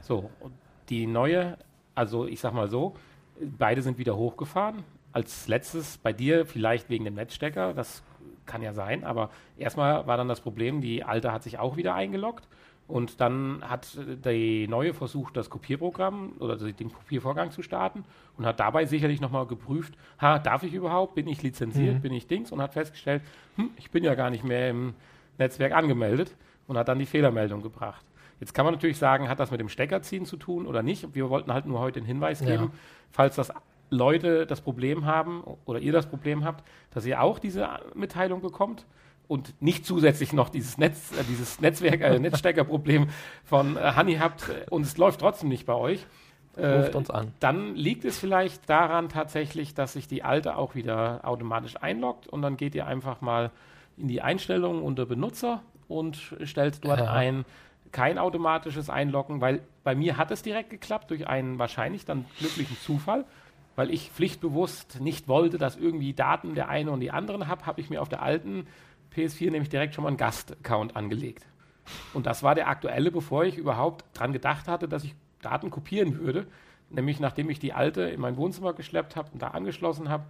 So, 0.00 0.30
und 0.40 0.54
die 0.88 1.06
neue, 1.06 1.58
also 1.94 2.26
ich 2.26 2.40
sag 2.40 2.52
mal 2.54 2.68
so, 2.68 2.94
beide 3.40 3.82
sind 3.82 3.98
wieder 3.98 4.16
hochgefahren. 4.16 4.84
Als 5.12 5.48
letztes 5.48 5.98
bei 5.98 6.12
dir 6.12 6.46
vielleicht 6.46 6.88
wegen 6.88 7.04
dem 7.04 7.14
Netzstecker, 7.14 7.74
das 7.74 8.02
kann 8.46 8.62
ja 8.62 8.72
sein, 8.72 9.04
aber 9.04 9.30
erstmal 9.56 10.06
war 10.06 10.16
dann 10.16 10.28
das 10.28 10.40
Problem, 10.40 10.80
die 10.80 11.04
alte 11.04 11.32
hat 11.32 11.42
sich 11.42 11.58
auch 11.58 11.76
wieder 11.76 11.94
eingeloggt 11.94 12.48
und 12.90 13.20
dann 13.20 13.62
hat 13.62 13.86
die 14.24 14.66
neue 14.66 14.92
versucht, 14.92 15.36
das 15.36 15.48
Kopierprogramm 15.48 16.32
oder 16.40 16.56
den 16.56 16.92
Kopiervorgang 16.92 17.52
zu 17.52 17.62
starten 17.62 18.04
und 18.36 18.44
hat 18.44 18.58
dabei 18.58 18.84
sicherlich 18.84 19.20
nochmal 19.20 19.46
geprüft, 19.46 19.94
ha, 20.20 20.38
darf 20.38 20.64
ich 20.64 20.74
überhaupt, 20.74 21.14
bin 21.14 21.28
ich 21.28 21.42
lizenziert, 21.42 21.96
mhm. 21.96 22.00
bin 22.00 22.12
ich 22.12 22.26
Dings 22.26 22.50
und 22.50 22.60
hat 22.60 22.72
festgestellt, 22.72 23.22
hm, 23.56 23.70
ich 23.76 23.90
bin 23.90 24.02
ja 24.02 24.14
gar 24.14 24.30
nicht 24.30 24.44
mehr 24.44 24.70
im 24.70 24.94
Netzwerk 25.38 25.72
angemeldet 25.72 26.36
und 26.66 26.76
hat 26.76 26.88
dann 26.88 26.98
die 26.98 27.06
Fehlermeldung 27.06 27.62
gebracht. 27.62 28.04
Jetzt 28.40 28.54
kann 28.54 28.64
man 28.64 28.74
natürlich 28.74 28.98
sagen, 28.98 29.28
hat 29.28 29.38
das 29.38 29.50
mit 29.50 29.60
dem 29.60 29.68
Steckerziehen 29.68 30.24
zu 30.24 30.36
tun 30.36 30.66
oder 30.66 30.82
nicht? 30.82 31.14
Wir 31.14 31.30
wollten 31.30 31.52
halt 31.52 31.66
nur 31.66 31.78
heute 31.78 32.00
den 32.00 32.06
Hinweis 32.06 32.40
geben, 32.40 32.64
ja. 32.64 32.70
falls 33.12 33.36
das 33.36 33.52
Leute 33.90 34.46
das 34.46 34.60
Problem 34.60 35.04
haben 35.04 35.42
oder 35.64 35.78
ihr 35.78 35.92
das 35.92 36.06
Problem 36.06 36.44
habt, 36.44 36.66
dass 36.90 37.04
ihr 37.04 37.20
auch 37.20 37.38
diese 37.38 37.68
Mitteilung 37.94 38.40
bekommt 38.40 38.86
und 39.30 39.54
nicht 39.62 39.86
zusätzlich 39.86 40.32
noch 40.32 40.48
dieses 40.48 40.76
Netz, 40.76 41.12
äh, 41.12 41.22
dieses 41.22 41.60
Netzwerk, 41.60 42.00
äh, 42.00 42.18
Netzsteckerproblem 42.18 43.10
von 43.44 43.76
äh, 43.76 43.92
Honey 43.96 44.16
habt 44.16 44.48
äh, 44.48 44.66
und 44.70 44.82
es 44.82 44.96
läuft 44.96 45.20
trotzdem 45.20 45.48
nicht 45.48 45.66
bei 45.66 45.74
euch. 45.74 46.04
Äh, 46.56 46.66
Ruft 46.66 46.96
uns 46.96 47.10
an. 47.10 47.32
Dann 47.38 47.76
liegt 47.76 48.04
es 48.04 48.18
vielleicht 48.18 48.68
daran 48.68 49.08
tatsächlich, 49.08 49.72
dass 49.72 49.92
sich 49.92 50.08
die 50.08 50.24
alte 50.24 50.56
auch 50.56 50.74
wieder 50.74 51.20
automatisch 51.22 51.76
einloggt 51.80 52.26
und 52.26 52.42
dann 52.42 52.56
geht 52.56 52.74
ihr 52.74 52.88
einfach 52.88 53.20
mal 53.20 53.52
in 53.96 54.08
die 54.08 54.20
Einstellungen 54.20 54.82
unter 54.82 55.06
Benutzer 55.06 55.62
und 55.86 56.18
stellt 56.42 56.84
dort 56.84 56.98
ja. 56.98 57.12
ein 57.12 57.44
kein 57.92 58.18
automatisches 58.18 58.90
Einloggen, 58.90 59.40
weil 59.40 59.60
bei 59.84 59.94
mir 59.94 60.16
hat 60.16 60.32
es 60.32 60.42
direkt 60.42 60.70
geklappt 60.70 61.08
durch 61.10 61.28
einen 61.28 61.60
wahrscheinlich 61.60 62.04
dann 62.04 62.24
glücklichen 62.40 62.76
Zufall 62.78 63.26
weil 63.76 63.90
ich 63.90 64.10
pflichtbewusst 64.10 65.00
nicht 65.00 65.26
wollte, 65.26 65.56
dass 65.56 65.76
irgendwie 65.76 66.12
Daten 66.12 66.54
der 66.54 66.68
eine 66.68 66.90
und 66.90 67.00
die 67.00 67.10
anderen 67.10 67.48
habe, 67.48 67.64
habe 67.64 67.80
ich 67.80 67.88
mir 67.88 68.02
auf 68.02 68.10
der 68.10 68.20
alten 68.20 68.66
PS4 69.14 69.50
nämlich 69.50 69.68
direkt 69.68 69.94
schon 69.94 70.04
mal 70.04 70.08
einen 70.08 70.16
Gast-Account 70.16 70.96
angelegt. 70.96 71.46
Und 72.14 72.26
das 72.26 72.42
war 72.42 72.54
der 72.54 72.68
aktuelle, 72.68 73.10
bevor 73.10 73.44
ich 73.44 73.56
überhaupt 73.56 74.04
dran 74.14 74.32
gedacht 74.32 74.68
hatte, 74.68 74.88
dass 74.88 75.04
ich 75.04 75.14
Daten 75.42 75.70
kopieren 75.70 76.18
würde. 76.18 76.46
Nämlich 76.90 77.20
nachdem 77.20 77.50
ich 77.50 77.58
die 77.58 77.72
alte 77.72 78.02
in 78.02 78.20
mein 78.20 78.36
Wohnzimmer 78.36 78.72
geschleppt 78.72 79.16
habe 79.16 79.30
und 79.32 79.42
da 79.42 79.48
angeschlossen 79.48 80.08
habe, 80.08 80.24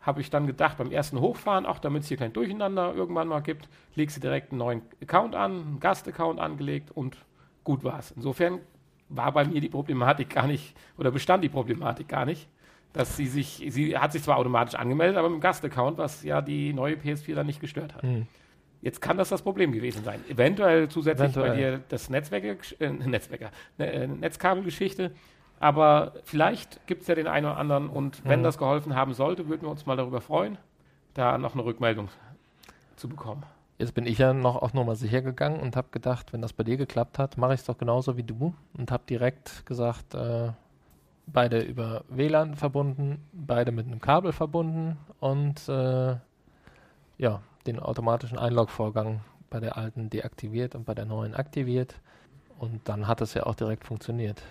habe 0.00 0.20
ich 0.20 0.30
dann 0.30 0.46
gedacht, 0.46 0.78
beim 0.78 0.92
ersten 0.92 1.20
Hochfahren, 1.20 1.66
ach, 1.66 1.78
damit 1.78 2.02
es 2.02 2.08
hier 2.08 2.16
kein 2.16 2.32
Durcheinander 2.32 2.94
irgendwann 2.94 3.28
mal 3.28 3.40
gibt, 3.40 3.68
leg 3.94 4.10
sie 4.10 4.20
direkt 4.20 4.52
einen 4.52 4.58
neuen 4.58 4.82
Account 5.02 5.34
an, 5.34 5.52
einen 5.52 5.80
Gast-Account 5.80 6.38
angelegt 6.38 6.90
und 6.92 7.18
gut 7.64 7.82
war 7.82 7.98
es. 7.98 8.12
Insofern 8.12 8.60
war 9.08 9.32
bei 9.32 9.44
mir 9.44 9.60
die 9.60 9.68
Problematik 9.68 10.30
gar 10.30 10.46
nicht, 10.46 10.76
oder 10.96 11.10
bestand 11.10 11.42
die 11.42 11.48
Problematik 11.48 12.08
gar 12.08 12.24
nicht 12.24 12.48
dass 12.96 13.16
sie 13.16 13.26
sich, 13.26 13.64
sie 13.68 13.96
hat 13.96 14.12
sich 14.12 14.22
zwar 14.22 14.38
automatisch 14.38 14.74
angemeldet, 14.74 15.16
aber 15.16 15.28
mit 15.28 15.38
dem 15.38 15.40
Gastaccount, 15.40 15.98
was 15.98 16.22
ja 16.22 16.40
die 16.40 16.72
neue 16.72 16.94
PS4 16.94 17.34
dann 17.34 17.46
nicht 17.46 17.60
gestört 17.60 17.94
hat. 17.94 18.02
Hm. 18.02 18.26
Jetzt 18.82 19.00
kann 19.00 19.16
das 19.16 19.28
das 19.28 19.42
Problem 19.42 19.72
gewesen 19.72 20.04
sein. 20.04 20.22
Eventuell 20.28 20.88
zusätzlich 20.88 21.30
Eventuell. 21.30 21.50
bei 21.50 21.56
dir 21.56 21.80
das 21.88 22.10
Netzwerke, 22.10 22.58
äh, 22.78 22.90
Netzwerker, 22.90 23.50
ne, 23.78 23.92
äh, 23.92 24.06
Netzkabelgeschichte. 24.06 25.12
Aber 25.58 26.12
vielleicht 26.24 26.86
gibt 26.86 27.02
es 27.02 27.08
ja 27.08 27.14
den 27.14 27.26
einen 27.26 27.46
oder 27.46 27.56
anderen 27.56 27.88
und 27.88 28.24
wenn 28.24 28.40
hm. 28.40 28.44
das 28.44 28.58
geholfen 28.58 28.94
haben 28.94 29.14
sollte, 29.14 29.48
würden 29.48 29.62
wir 29.62 29.70
uns 29.70 29.86
mal 29.86 29.96
darüber 29.96 30.20
freuen, 30.20 30.58
da 31.14 31.38
noch 31.38 31.54
eine 31.54 31.64
Rückmeldung 31.64 32.08
zu 32.96 33.08
bekommen. 33.08 33.42
Jetzt 33.78 33.92
bin 33.92 34.06
ich 34.06 34.18
ja 34.18 34.32
noch 34.32 34.56
auf 34.56 34.72
Nummer 34.72 34.96
sicher 34.96 35.20
gegangen 35.20 35.60
und 35.60 35.76
habe 35.76 35.88
gedacht, 35.90 36.32
wenn 36.32 36.40
das 36.40 36.54
bei 36.54 36.64
dir 36.64 36.78
geklappt 36.78 37.18
hat, 37.18 37.36
mache 37.36 37.54
ich 37.54 37.60
es 37.60 37.66
doch 37.66 37.76
genauso 37.76 38.16
wie 38.16 38.22
du 38.22 38.54
und 38.76 38.90
habe 38.90 39.02
direkt 39.08 39.66
gesagt, 39.66 40.14
äh, 40.14 40.52
beide 41.26 41.60
über 41.60 42.04
WLAN 42.08 42.54
verbunden, 42.54 43.24
beide 43.32 43.72
mit 43.72 43.86
einem 43.86 44.00
Kabel 44.00 44.32
verbunden 44.32 44.96
und 45.20 45.68
äh, 45.68 46.16
ja, 47.18 47.42
den 47.66 47.80
automatischen 47.80 48.38
Einlog-Vorgang 48.38 49.20
bei 49.50 49.60
der 49.60 49.76
alten 49.76 50.10
deaktiviert 50.10 50.74
und 50.74 50.84
bei 50.84 50.94
der 50.94 51.04
neuen 51.04 51.34
aktiviert. 51.34 51.96
Und 52.58 52.88
dann 52.88 53.06
hat 53.06 53.20
es 53.20 53.34
ja 53.34 53.44
auch 53.44 53.54
direkt 53.54 53.84
funktioniert. 53.84 54.42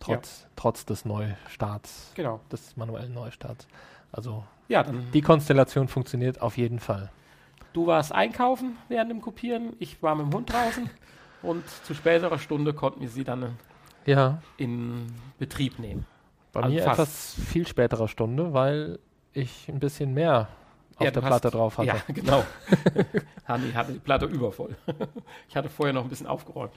Trotz, 0.00 0.42
ja. 0.42 0.48
trotz 0.56 0.84
des 0.84 1.04
Neustarts, 1.04 2.12
genau. 2.14 2.40
des 2.50 2.76
manuellen 2.76 3.14
Neustarts. 3.14 3.68
Also 4.10 4.44
ja, 4.68 4.82
die 4.82 5.20
Konstellation 5.20 5.86
funktioniert 5.86 6.42
auf 6.42 6.56
jeden 6.56 6.80
Fall. 6.80 7.10
Du 7.72 7.86
warst 7.86 8.12
einkaufen 8.12 8.76
während 8.88 9.10
dem 9.10 9.20
Kopieren, 9.20 9.74
ich 9.78 10.02
war 10.02 10.14
mit 10.14 10.26
dem 10.26 10.34
Hund 10.34 10.52
draußen 10.52 10.90
und 11.42 11.68
zu 11.84 11.94
späterer 11.94 12.38
Stunde 12.38 12.74
konnten 12.74 13.00
wir 13.00 13.08
sie 13.08 13.24
dann 13.24 13.56
ja. 14.04 14.42
in 14.56 15.06
Betrieb 15.38 15.78
nehmen. 15.78 16.04
Bei 16.52 16.62
also 16.62 16.74
mir 16.74 16.82
fast. 16.82 17.00
etwas 17.00 17.34
viel 17.46 17.66
späterer 17.66 18.08
Stunde, 18.08 18.52
weil 18.52 18.98
ich 19.32 19.68
ein 19.68 19.80
bisschen 19.80 20.12
mehr 20.12 20.48
auf 20.96 21.04
ja, 21.04 21.10
der 21.10 21.20
Platte 21.20 21.48
hast, 21.48 21.54
drauf 21.54 21.78
hatte. 21.78 21.88
Ja, 21.88 21.96
genau. 22.08 22.44
Hanni 23.46 23.72
hatte 23.72 23.92
die 23.92 23.98
Platte 23.98 24.26
übervoll. 24.26 24.76
ich 25.48 25.56
hatte 25.56 25.70
vorher 25.70 25.92
noch 25.94 26.02
ein 26.02 26.08
bisschen 26.08 26.26
aufgeräumt. 26.26 26.72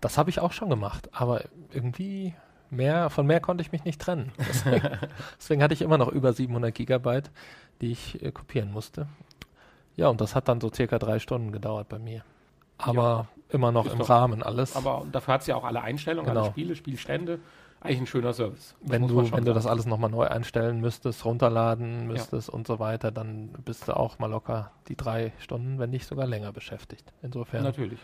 Das 0.00 0.18
habe 0.18 0.30
ich 0.30 0.40
auch 0.40 0.52
schon 0.52 0.68
gemacht, 0.68 1.08
aber 1.12 1.44
irgendwie 1.72 2.34
mehr, 2.70 3.08
von 3.08 3.24
mehr 3.24 3.38
konnte 3.38 3.62
ich 3.62 3.70
mich 3.70 3.84
nicht 3.84 4.00
trennen. 4.00 4.32
Deswegen, 4.36 4.98
deswegen 5.38 5.62
hatte 5.62 5.74
ich 5.74 5.82
immer 5.82 5.98
noch 5.98 6.08
über 6.08 6.32
700 6.32 6.74
Gigabyte, 6.74 7.30
die 7.80 7.92
ich 7.92 8.20
äh, 8.20 8.32
kopieren 8.32 8.72
musste. 8.72 9.06
Ja, 9.94 10.08
und 10.08 10.20
das 10.20 10.34
hat 10.34 10.48
dann 10.48 10.60
so 10.60 10.72
circa 10.72 10.98
drei 10.98 11.20
Stunden 11.20 11.52
gedauert 11.52 11.88
bei 11.88 12.00
mir. 12.00 12.24
Aber 12.78 13.28
ja, 13.36 13.54
immer 13.54 13.70
noch 13.70 13.86
im 13.86 13.98
doch, 13.98 14.10
Rahmen 14.10 14.42
alles. 14.42 14.74
Aber 14.74 15.06
dafür 15.12 15.34
hat 15.34 15.42
es 15.42 15.46
ja 15.46 15.54
auch 15.54 15.64
alle 15.64 15.82
Einstellungen, 15.82 16.28
genau. 16.28 16.42
alle 16.42 16.50
Spiele, 16.50 16.74
Spielstände 16.74 17.38
eigentlich 17.82 18.00
ein 18.00 18.06
schöner 18.06 18.32
Service. 18.32 18.74
Wenn 18.80 19.08
du, 19.08 19.32
wenn 19.32 19.44
du 19.44 19.52
das 19.52 19.66
alles 19.66 19.86
nochmal 19.86 20.10
neu 20.10 20.26
einstellen 20.26 20.80
müsstest, 20.80 21.24
runterladen 21.24 22.06
müsstest 22.06 22.48
ja. 22.48 22.54
und 22.54 22.66
so 22.66 22.78
weiter, 22.78 23.10
dann 23.10 23.48
bist 23.64 23.88
du 23.88 23.96
auch 23.96 24.18
mal 24.18 24.28
locker 24.28 24.70
die 24.88 24.96
drei 24.96 25.32
Stunden, 25.38 25.78
wenn 25.78 25.90
nicht 25.90 26.06
sogar 26.06 26.26
länger 26.26 26.52
beschäftigt. 26.52 27.12
Insofern 27.22 27.64
Natürlich. 27.64 27.98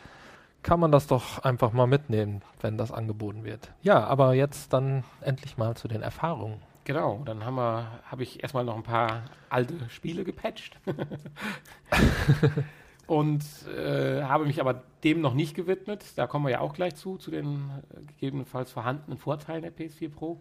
kann 0.63 0.81
man 0.81 0.91
das 0.91 1.07
doch 1.07 1.39
einfach 1.45 1.73
mal 1.73 1.87
mitnehmen, 1.87 2.43
wenn 2.61 2.77
das 2.77 2.93
angeboten 2.93 3.45
wird. 3.45 3.73
Ja, 3.83 4.05
aber 4.05 4.35
jetzt 4.35 4.73
dann 4.73 5.05
endlich 5.21 5.57
mal 5.57 5.77
zu 5.77 5.89
den 5.89 6.03
Erfahrungen. 6.03 6.61
Genau, 6.85 7.21
dann 7.25 7.45
haben 7.45 7.57
wir, 7.57 8.01
habe 8.11 8.23
ich 8.23 8.43
erstmal 8.43 8.65
noch 8.65 8.75
ein 8.75 8.83
paar 8.83 9.25
alte 9.51 9.75
Spiele 9.91 10.25
gepatcht. 10.25 10.79
und 13.09 13.43
äh, 13.67 14.23
habe 14.23 14.45
mich 14.45 14.61
aber 14.61 14.83
dem 15.03 15.23
noch 15.23 15.33
nicht 15.33 15.57
gewidmet. 15.57 16.05
Da 16.17 16.27
kommen 16.27 16.45
wir 16.45 16.53
ja 16.53 16.61
auch 16.61 16.75
gleich 16.75 16.95
zu, 16.95 17.17
zu 17.17 17.31
den 17.31 17.71
äh, 17.91 18.05
gegebenenfalls 18.07 18.71
vorhandenen 18.71 19.19
Vorteilen 19.19 19.63
der 19.63 19.73
PS4 19.75 20.11
Pro. 20.11 20.41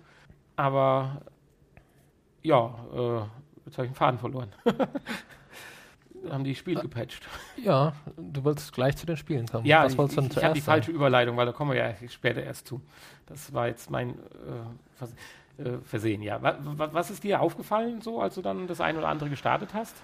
Aber 0.58 1.21
ja, 2.43 2.75
äh, 2.93 3.65
jetzt 3.65 3.77
habe 3.77 3.86
ich 3.86 3.91
den 3.91 3.95
Faden 3.95 4.19
verloren. 4.19 4.49
haben 6.30 6.43
die 6.43 6.56
Spiele 6.56 6.82
gepatcht. 6.82 7.25
Ja, 7.56 7.93
du 8.17 8.43
wolltest 8.43 8.73
gleich 8.73 8.97
zu 8.97 9.06
den 9.06 9.15
Spielen 9.15 9.47
kommen. 9.47 9.65
Ja, 9.65 9.86
Was 9.86 9.93
ich, 9.93 9.99
ich, 9.99 10.38
ich 10.38 10.43
habe 10.43 10.53
die 10.53 10.62
falsche 10.62 10.91
Überleitung, 10.91 11.38
weil 11.38 11.45
da 11.45 11.53
kommen 11.53 11.71
wir 11.71 11.77
ja 11.77 11.93
später 12.10 12.43
erst 12.43 12.67
zu. 12.67 12.82
Das 13.27 13.53
war 13.53 13.67
jetzt 13.67 13.89
mein 13.89 14.15
äh, 15.60 15.63
äh 15.63 15.77
Versehen, 15.86 16.21
ja. 16.21 16.41
Was, 16.41 16.58
was 16.93 17.12
ist 17.12 17.23
dir 17.23 17.39
aufgefallen, 17.39 18.01
so 18.01 18.21
als 18.21 18.36
du 18.36 18.41
dann 18.41 18.67
das 18.67 18.82
eine 18.82 18.97
oder 18.97 19.08
andere 19.08 19.30
gestartet 19.30 19.73
hast? 19.73 19.95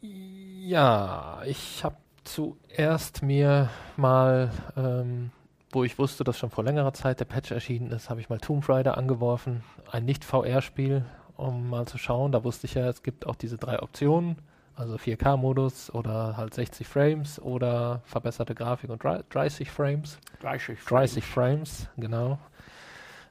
Ja, 0.00 1.42
ich 1.44 1.84
habe 1.84 1.96
zuerst 2.24 3.22
mir 3.22 3.70
mal, 3.96 4.50
ähm, 4.76 5.30
wo 5.70 5.84
ich 5.84 5.98
wusste, 5.98 6.24
dass 6.24 6.38
schon 6.38 6.50
vor 6.50 6.64
längerer 6.64 6.92
Zeit 6.92 7.20
der 7.20 7.24
Patch 7.24 7.50
erschienen 7.50 7.90
ist, 7.92 8.10
habe 8.10 8.20
ich 8.20 8.28
mal 8.28 8.38
Tomb 8.38 8.68
Raider 8.68 8.96
angeworfen, 8.96 9.62
ein 9.90 10.04
Nicht-VR-Spiel, 10.04 11.04
um 11.36 11.70
mal 11.70 11.86
zu 11.86 11.98
schauen. 11.98 12.32
Da 12.32 12.44
wusste 12.44 12.66
ich 12.66 12.74
ja, 12.74 12.88
es 12.88 13.02
gibt 13.02 13.26
auch 13.26 13.36
diese 13.36 13.58
drei 13.58 13.80
Optionen, 13.82 14.36
also 14.74 14.96
4K-Modus 14.96 15.92
oder 15.92 16.36
halt 16.36 16.54
60 16.54 16.86
Frames 16.86 17.40
oder 17.40 18.02
verbesserte 18.04 18.54
Grafik 18.54 18.90
und 18.90 19.02
30 19.02 19.70
Frames. 19.70 20.18
30 20.40 20.78
Frames. 20.80 21.12
30 21.12 21.24
Frames, 21.24 21.88
genau. 21.96 22.38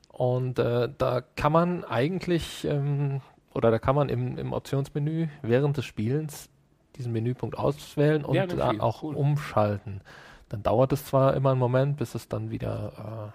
Und 0.10 0.60
äh, 0.60 0.90
da 0.98 1.22
kann 1.36 1.52
man 1.52 1.84
eigentlich, 1.84 2.64
ähm, 2.66 3.22
oder 3.56 3.72
da 3.72 3.80
kann 3.80 3.96
man 3.96 4.10
im, 4.10 4.38
im 4.38 4.54
Optionsmenü 4.54 5.30
während 5.42 5.78
des 5.78 5.86
Spielens 5.86 6.50
diesen 6.98 7.14
Menüpunkt 7.14 7.58
auswählen 7.58 8.26
und 8.26 8.36
ja, 8.36 8.46
dann 8.46 8.82
auch 8.82 9.04
cool. 9.04 9.16
umschalten. 9.16 10.02
Dann 10.50 10.62
dauert 10.62 10.92
es 10.92 11.06
zwar 11.06 11.34
immer 11.34 11.52
einen 11.52 11.60
Moment, 11.60 11.98
bis 11.98 12.16
es 12.16 12.28
dann 12.28 12.52
wieder, 12.52 13.32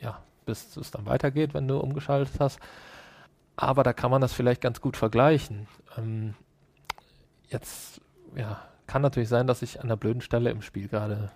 äh, 0.00 0.04
ja, 0.04 0.22
bis 0.46 0.76
es 0.76 0.90
dann 0.90 1.06
weitergeht, 1.06 1.54
wenn 1.54 1.68
du 1.68 1.78
umgeschaltet 1.78 2.34
hast. 2.38 2.60
Aber 3.56 3.82
da 3.82 3.92
kann 3.92 4.10
man 4.10 4.20
das 4.20 4.32
vielleicht 4.32 4.60
ganz 4.60 4.80
gut 4.80 4.96
vergleichen. 4.96 5.66
Ähm, 5.98 6.34
jetzt, 7.48 8.00
ja, 8.36 8.62
kann 8.86 9.02
natürlich 9.02 9.28
sein, 9.28 9.46
dass 9.46 9.62
ich 9.62 9.80
an 9.80 9.86
einer 9.86 9.96
blöden 9.96 10.22
Stelle 10.22 10.50
im 10.50 10.62
Spiel 10.62 10.88
gerade 10.88 11.30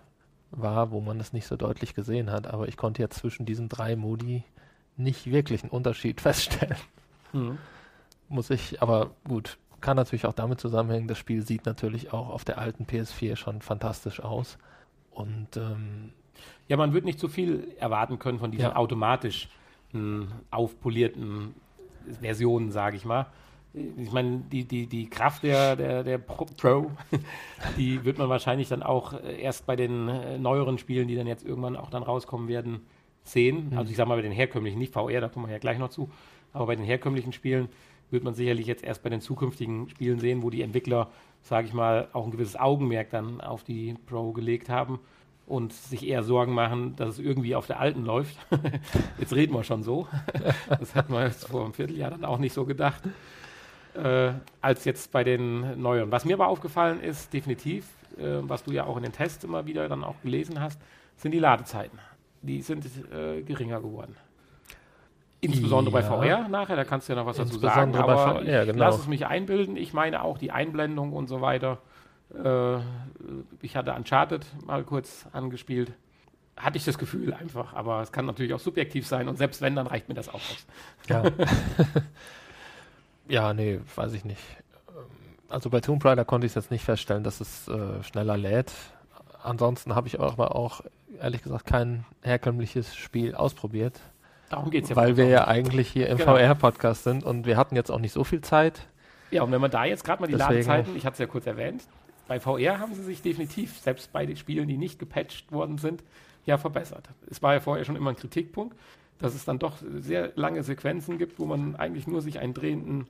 war, 0.51 0.92
wo 0.92 1.01
man 1.01 1.18
es 1.20 1.33
nicht 1.33 1.46
so 1.46 1.57
deutlich 1.57 1.94
gesehen 1.94 2.31
hat. 2.31 2.46
Aber 2.46 2.68
ich 2.68 2.77
konnte 2.77 3.03
jetzt 3.03 3.18
zwischen 3.18 3.46
diesen 3.46 3.68
drei 3.68 3.96
Modi 3.96 4.44
nicht 4.96 5.27
wirklich 5.27 5.62
einen 5.62 5.70
Unterschied 5.70 6.20
feststellen. 6.20 6.79
Mhm. 7.33 7.59
Muss 8.29 8.51
ich, 8.51 8.83
aber 8.83 9.11
gut, 9.27 9.59
kann 9.81 9.97
natürlich 9.97 10.27
auch 10.27 10.33
damit 10.33 10.61
zusammenhängen, 10.61 11.09
das 11.09 11.19
Spiel 11.19 11.43
sieht 11.43 11.67
natürlich 11.67 12.12
auch 12.12 12.29
auf 12.29 12.45
der 12.45 12.59
alten 12.59 12.85
PS4 12.85 13.37
schon 13.37 13.62
fantastisch 13.62 14.21
aus. 14.21 14.59
Und 15.11 15.57
ähm, 15.57 16.12
ja, 16.69 16.77
man 16.77 16.93
wird 16.93 17.05
nicht 17.05 17.19
so 17.19 17.29
viel 17.29 17.69
erwarten 17.79 18.19
können 18.19 18.38
von 18.38 18.51
diesen 18.51 18.67
ja. 18.67 18.77
automatisch 18.77 19.49
hm, 19.93 20.29
aufpolierten 20.51 21.55
Versionen, 22.21 22.71
sage 22.71 22.97
ich 22.97 23.05
mal. 23.05 23.27
Ich 23.75 24.11
meine, 24.12 24.43
die, 24.51 24.64
die, 24.64 24.87
die 24.87 25.09
Kraft 25.09 25.43
der, 25.43 25.77
der, 25.77 26.03
der 26.03 26.19
Pro, 26.19 26.47
die 27.77 28.05
wird 28.05 28.19
man 28.19 28.29
wahrscheinlich 28.29 28.69
dann 28.69 28.83
auch 28.83 29.14
erst 29.23 29.67
bei 29.67 29.77
den 29.77 30.09
äh, 30.09 30.38
neueren 30.38 30.79
Spielen, 30.79 31.07
die 31.07 31.14
dann 31.14 31.27
jetzt 31.27 31.45
irgendwann 31.45 31.77
auch 31.77 31.91
dann 31.91 32.03
rauskommen 32.03 32.49
werden, 32.49 32.81
sehen. 33.25 33.71
Mhm. 33.71 33.79
Also 33.79 33.91
ich 33.91 33.97
sage 33.97 34.09
mal 34.09 34.17
bei 34.17 34.23
den 34.23 34.33
herkömmlichen, 34.33 34.79
nicht 34.79 34.95
VR, 34.95 35.21
da 35.21 35.29
kommen 35.29 35.47
wir 35.47 35.53
ja 35.53 35.59
gleich 35.59 35.79
noch 35.79 35.91
zu, 35.91 36.11
aber 36.53 36.67
bei 36.67 36.77
den 36.77 36.85
herkömmlichen 36.85 37.33
Spielen 37.33 37.69
wird 38.11 38.25
man 38.25 38.35
sicherlich 38.35 38.66
jetzt 38.66 38.85
erst 38.85 39.03
bei 39.03 39.11
den 39.11 39.21
zukünftigen 39.21 39.88
Spielen 39.88 40.18
sehen, 40.18 40.42
wo 40.42 40.51
die 40.51 40.62
Entwickler, 40.62 41.11
sage 41.42 41.66
ich 41.66 41.75
mal, 41.75 42.09
auch 42.12 42.25
ein 42.25 42.31
gewisses 42.31 42.57
Augenmerk 42.57 43.11
dann 43.11 43.40
auf 43.40 43.64
die 43.64 43.94
Pro 44.07 44.33
gelegt 44.33 44.68
haben 44.68 44.99
und 45.47 45.73
sich 45.73 46.07
eher 46.07 46.23
Sorgen 46.23 46.53
machen, 46.53 46.94
dass 46.97 47.11
es 47.11 47.18
irgendwie 47.18 47.55
auf 47.55 47.66
der 47.66 47.81
alten 47.81 48.05
läuft. 48.05 48.37
jetzt 49.18 49.35
reden 49.35 49.55
wir 49.55 49.64
schon 49.64 49.83
so. 49.83 50.07
das 50.68 50.94
hat 50.94 51.09
man 51.09 51.25
jetzt 51.25 51.49
vor 51.49 51.64
einem 51.64 51.73
Vierteljahr 51.73 52.11
dann 52.11 52.25
auch 52.25 52.38
nicht 52.38 52.53
so 52.53 52.64
gedacht, 52.64 53.03
äh, 53.94 54.33
als 54.61 54.85
jetzt 54.85 55.11
bei 55.11 55.25
den 55.25 55.81
neuen. 55.81 56.11
Was 56.12 56.25
mir 56.25 56.35
aber 56.35 56.49
aufgefallen 56.49 57.01
ist, 57.01 57.33
definitiv, 57.33 57.87
äh, 58.18 58.40
was 58.42 58.62
du 58.62 58.73
ja 58.73 58.85
auch 58.85 58.97
in 58.97 59.03
den 59.03 59.12
Tests 59.12 59.44
immer 59.44 59.66
wieder 59.66 59.88
dann 59.88 60.05
auch 60.05 60.21
gelesen 60.23 60.61
hast, 60.61 60.81
sind 61.16 61.33
die 61.33 61.38
Ladezeiten. 61.38 61.99
Die 62.42 62.62
sind 62.62 62.87
äh, 63.12 63.42
geringer 63.42 63.81
geworden. 63.81 64.14
Insbesondere 65.40 66.01
ja. 66.01 66.09
bei 66.09 66.37
VR 66.37 66.48
nachher, 66.48 66.77
da 66.77 66.85
kannst 66.85 67.09
du 67.09 67.12
ja 67.12 67.20
noch 67.20 67.27
was 67.27 67.37
dazu 67.37 67.59
sagen. 67.59 67.94
Aber 67.94 68.40
VR, 68.40 68.66
genau. 68.66 68.79
lass 68.79 68.98
es 68.98 69.07
mich 69.07 69.27
einbilden. 69.27 69.77
Ich 69.77 69.92
meine 69.92 70.24
auch 70.24 70.38
die 70.38 70.51
Einblendung 70.51 71.12
und 71.12 71.29
so 71.29 71.40
weiter. 71.40 71.79
Äh, 72.35 72.79
ich 73.62 73.77
hatte 73.77 73.92
Uncharted 73.92 74.46
mal 74.66 74.83
kurz 74.85 75.27
angespielt. 75.33 75.92
Hatte 76.57 76.77
ich 76.77 76.85
das 76.85 76.98
Gefühl 76.98 77.33
einfach, 77.35 77.72
aber 77.72 78.03
es 78.03 78.11
kann 78.11 78.27
natürlich 78.27 78.53
auch 78.53 78.59
subjektiv 78.59 79.07
sein 79.07 79.29
und 79.29 79.37
selbst 79.37 79.62
wenn, 79.62 79.77
dann 79.77 79.87
reicht 79.87 80.09
mir 80.09 80.14
das 80.14 80.29
auch 80.29 80.35
aus. 80.35 80.66
Ja, 81.09 81.22
ja 83.29 83.55
nee, 83.55 83.79
weiß 83.94 84.12
ich 84.14 84.24
nicht. 84.24 84.42
Also 85.48 85.70
bei 85.70 85.81
Tomb 85.81 86.05
Raider 86.05 86.24
konnte 86.24 86.46
ich 86.46 86.55
jetzt 86.55 86.72
nicht 86.72 86.85
feststellen, 86.85 87.22
dass 87.22 87.40
es 87.40 87.68
äh, 87.68 88.03
schneller 88.03 88.37
lädt. 88.37 88.72
Ansonsten 89.42 89.94
habe 89.94 90.09
ich 90.09 90.20
aber 90.20 90.55
auch, 90.57 90.83
ehrlich 91.20 91.42
gesagt, 91.42 91.64
kein 91.64 92.05
herkömmliches 92.22 92.96
Spiel 92.96 93.35
ausprobiert. 93.35 94.01
Darum 94.50 94.70
geht 94.70 94.84
es 94.84 94.90
ja. 94.90 94.96
Weil 94.96 95.16
wir 95.16 95.26
ja 95.26 95.46
eigentlich 95.46 95.88
hier 95.88 96.08
im 96.08 96.18
genau. 96.18 96.37
VR-Podcast 96.37 97.04
sind 97.04 97.24
und 97.24 97.46
wir 97.46 97.56
hatten 97.56 97.76
jetzt 97.76 97.90
auch 97.90 98.00
nicht 98.00 98.12
so 98.12 98.24
viel 98.24 98.40
Zeit. 98.40 98.87
Ja, 99.30 99.42
und 99.42 99.52
wenn 99.52 99.61
man 99.61 99.70
da 99.70 99.84
jetzt 99.84 100.04
gerade 100.04 100.22
mal 100.22 100.26
die 100.26 100.32
Deswegen. 100.32 100.54
Ladezeiten, 100.54 100.96
ich 100.96 101.04
hatte 101.04 101.14
es 101.14 101.18
ja 101.18 101.26
kurz 101.26 101.46
erwähnt, 101.46 101.82
bei 102.28 102.40
VR 102.40 102.78
haben 102.78 102.94
sie 102.94 103.02
sich 103.02 103.22
definitiv, 103.22 103.78
selbst 103.78 104.12
bei 104.12 104.26
den 104.26 104.37
Spielen, 104.37 104.68
die 104.68 104.76
nicht 104.76 104.98
gepatcht 104.98 105.52
worden 105.52 105.78
sind, 105.78 106.02
ja 106.44 106.58
verbessert. 106.58 107.08
Es 107.30 107.42
war 107.42 107.54
ja 107.54 107.61
vorher 107.61 107.84
schon 107.84 107.96
immer 107.96 108.11
ein 108.11 108.16
Kritikpunkt, 108.16 108.76
dass 109.18 109.34
es 109.34 109.44
dann 109.44 109.58
doch 109.58 109.76
sehr 109.98 110.32
lange 110.37 110.62
Sequenzen 110.62 111.18
gibt, 111.18 111.38
wo 111.38 111.46
man 111.46 111.76
eigentlich 111.76 112.06
nur 112.06 112.22
sich 112.22 112.38
einen 112.38 112.54
drehenden 112.54 113.06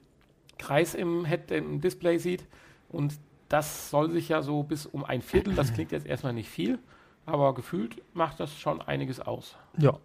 Kreis 0.59 0.95
im, 0.95 1.25
Head, 1.25 1.51
im 1.51 1.81
Display 1.81 2.19
sieht. 2.19 2.47
Und 2.89 3.15
das 3.49 3.91
soll 3.91 4.11
sich 4.11 4.29
ja 4.29 4.43
so 4.43 4.63
bis 4.63 4.87
um 4.87 5.05
ein 5.05 5.23
Viertel, 5.23 5.55
das 5.55 5.73
klingt 5.73 5.93
jetzt 5.93 6.07
erstmal 6.07 6.33
nicht 6.33 6.49
viel, 6.49 6.79
aber 7.27 7.55
gefühlt 7.55 8.03
macht 8.15 8.41
das 8.41 8.59
schon 8.59 8.81
einiges 8.83 9.21
aus. 9.21 9.57
Ja, 9.79 9.99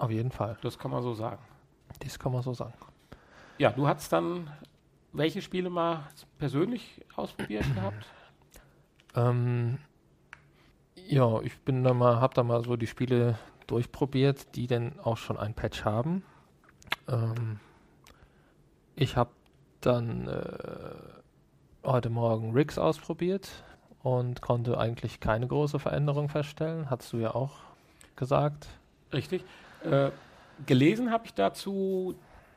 auf 0.00 0.10
jeden 0.10 0.30
Fall. 0.30 0.56
Das 0.62 0.78
kann 0.78 0.90
man 0.90 1.02
so 1.02 1.14
sagen. 1.14 1.42
Das 2.00 2.18
kann 2.18 2.32
man 2.32 2.42
so 2.42 2.54
sagen. 2.54 2.74
Ja, 3.58 3.70
du 3.70 3.86
hast 3.86 4.12
dann 4.12 4.50
welche 5.12 5.42
Spiele 5.42 5.70
mal 5.70 6.08
persönlich 6.38 7.04
ausprobiert 7.16 7.64
gehabt? 7.74 8.06
Ähm, 9.14 9.78
ja, 10.94 11.40
ich 11.42 11.58
bin 11.60 11.84
da 11.84 11.92
mal, 11.92 12.20
hab 12.20 12.34
da 12.34 12.42
mal 12.42 12.64
so 12.64 12.76
die 12.76 12.86
Spiele 12.86 13.38
durchprobiert, 13.66 14.54
die 14.56 14.66
denn 14.66 14.98
auch 15.00 15.16
schon 15.16 15.36
ein 15.36 15.54
Patch 15.54 15.84
haben. 15.84 16.22
Ähm, 17.08 17.60
ich 18.94 19.16
habe 19.16 19.30
dann 19.80 20.28
äh, 20.28 21.84
heute 21.84 22.10
Morgen 22.10 22.52
Rigs 22.52 22.78
ausprobiert 22.78 23.50
und 24.02 24.40
konnte 24.40 24.78
eigentlich 24.78 25.20
keine 25.20 25.46
große 25.46 25.78
Veränderung 25.78 26.28
feststellen. 26.28 26.90
Hast 26.90 27.12
du 27.12 27.18
ja 27.18 27.34
auch 27.34 27.58
gesagt. 28.16 28.68
Richtig. 29.12 29.44
Äh, 29.84 30.10
gelesen 30.66 31.10
habe 31.10 31.26
ich 31.26 31.34
dazu, 31.34 32.14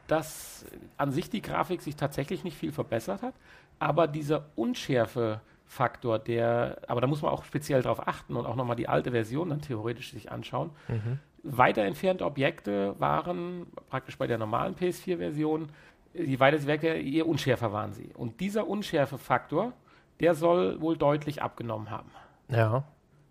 dass 0.08 0.66
an 0.98 1.12
sich 1.12 1.30
die 1.30 1.42
Grafik 1.42 1.82
sich 1.82 1.96
tatsächlich 1.96 2.44
nicht 2.44 2.58
viel 2.58 2.72
verbessert 2.72 3.22
hat, 3.22 3.34
aber 3.80 4.08
dieser 4.08 4.46
Unschärfe-Faktor, 4.56 6.20
der, 6.20 6.82
aber 6.88 7.02
da 7.02 7.08
muss 7.08 7.22
man 7.22 7.32
auch 7.32 7.46
speziell 7.46 7.82
drauf 7.82 8.08
achten 8.08 8.36
und 8.36 8.46
auch 8.46 8.56
nochmal 8.56 8.76
die 8.76 8.88
alte 8.88 9.12
Version 9.12 9.50
dann 9.50 9.62
theoretisch 9.62 10.12
sich 10.12 10.32
anschauen. 10.32 10.72
Mhm. 10.88 11.20
Weiter 11.44 11.84
entfernte 11.84 12.26
Objekte 12.26 12.96
waren 13.00 13.68
praktisch 13.90 14.18
bei 14.18 14.28
der 14.28 14.38
normalen 14.38 14.76
PS4-Version, 14.76 15.70
die 16.14 16.40
weiter 16.40 16.58
sie 16.58 16.68
weg, 16.68 16.84
je 16.84 17.22
unschärfer 17.22 17.74
waren 17.74 17.94
sie. 17.94 18.12
Und 18.14 18.40
dieser 18.40 18.68
Unschärfe-Faktor, 18.68 19.74
der 20.20 20.36
soll 20.36 20.80
wohl 20.80 20.96
deutlich 20.96 21.42
abgenommen 21.42 21.90
haben. 21.90 22.12
Ja. 22.50 22.84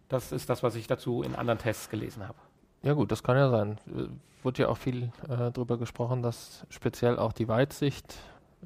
Das 0.09 0.33
ist 0.33 0.51
das, 0.51 0.63
was 0.63 0.75
ich 0.75 0.87
dazu 0.87 1.23
in 1.23 1.35
anderen 1.35 1.59
Tests 1.59 1.89
gelesen 1.89 2.27
habe. 2.27 2.39
Ja 2.83 2.95
gut, 2.95 3.13
das 3.13 3.23
kann 3.23 3.37
ja 3.37 3.49
sein. 3.51 3.79
Wurde 4.43 4.63
ja 4.63 4.69
auch 4.69 4.77
viel 4.77 5.05
äh, 5.29 5.51
darüber 5.53 5.79
gesprochen, 5.79 6.23
dass 6.23 6.67
speziell 6.69 7.19
auch 7.19 7.33
die 7.33 7.49
Weitsicht 7.49 8.17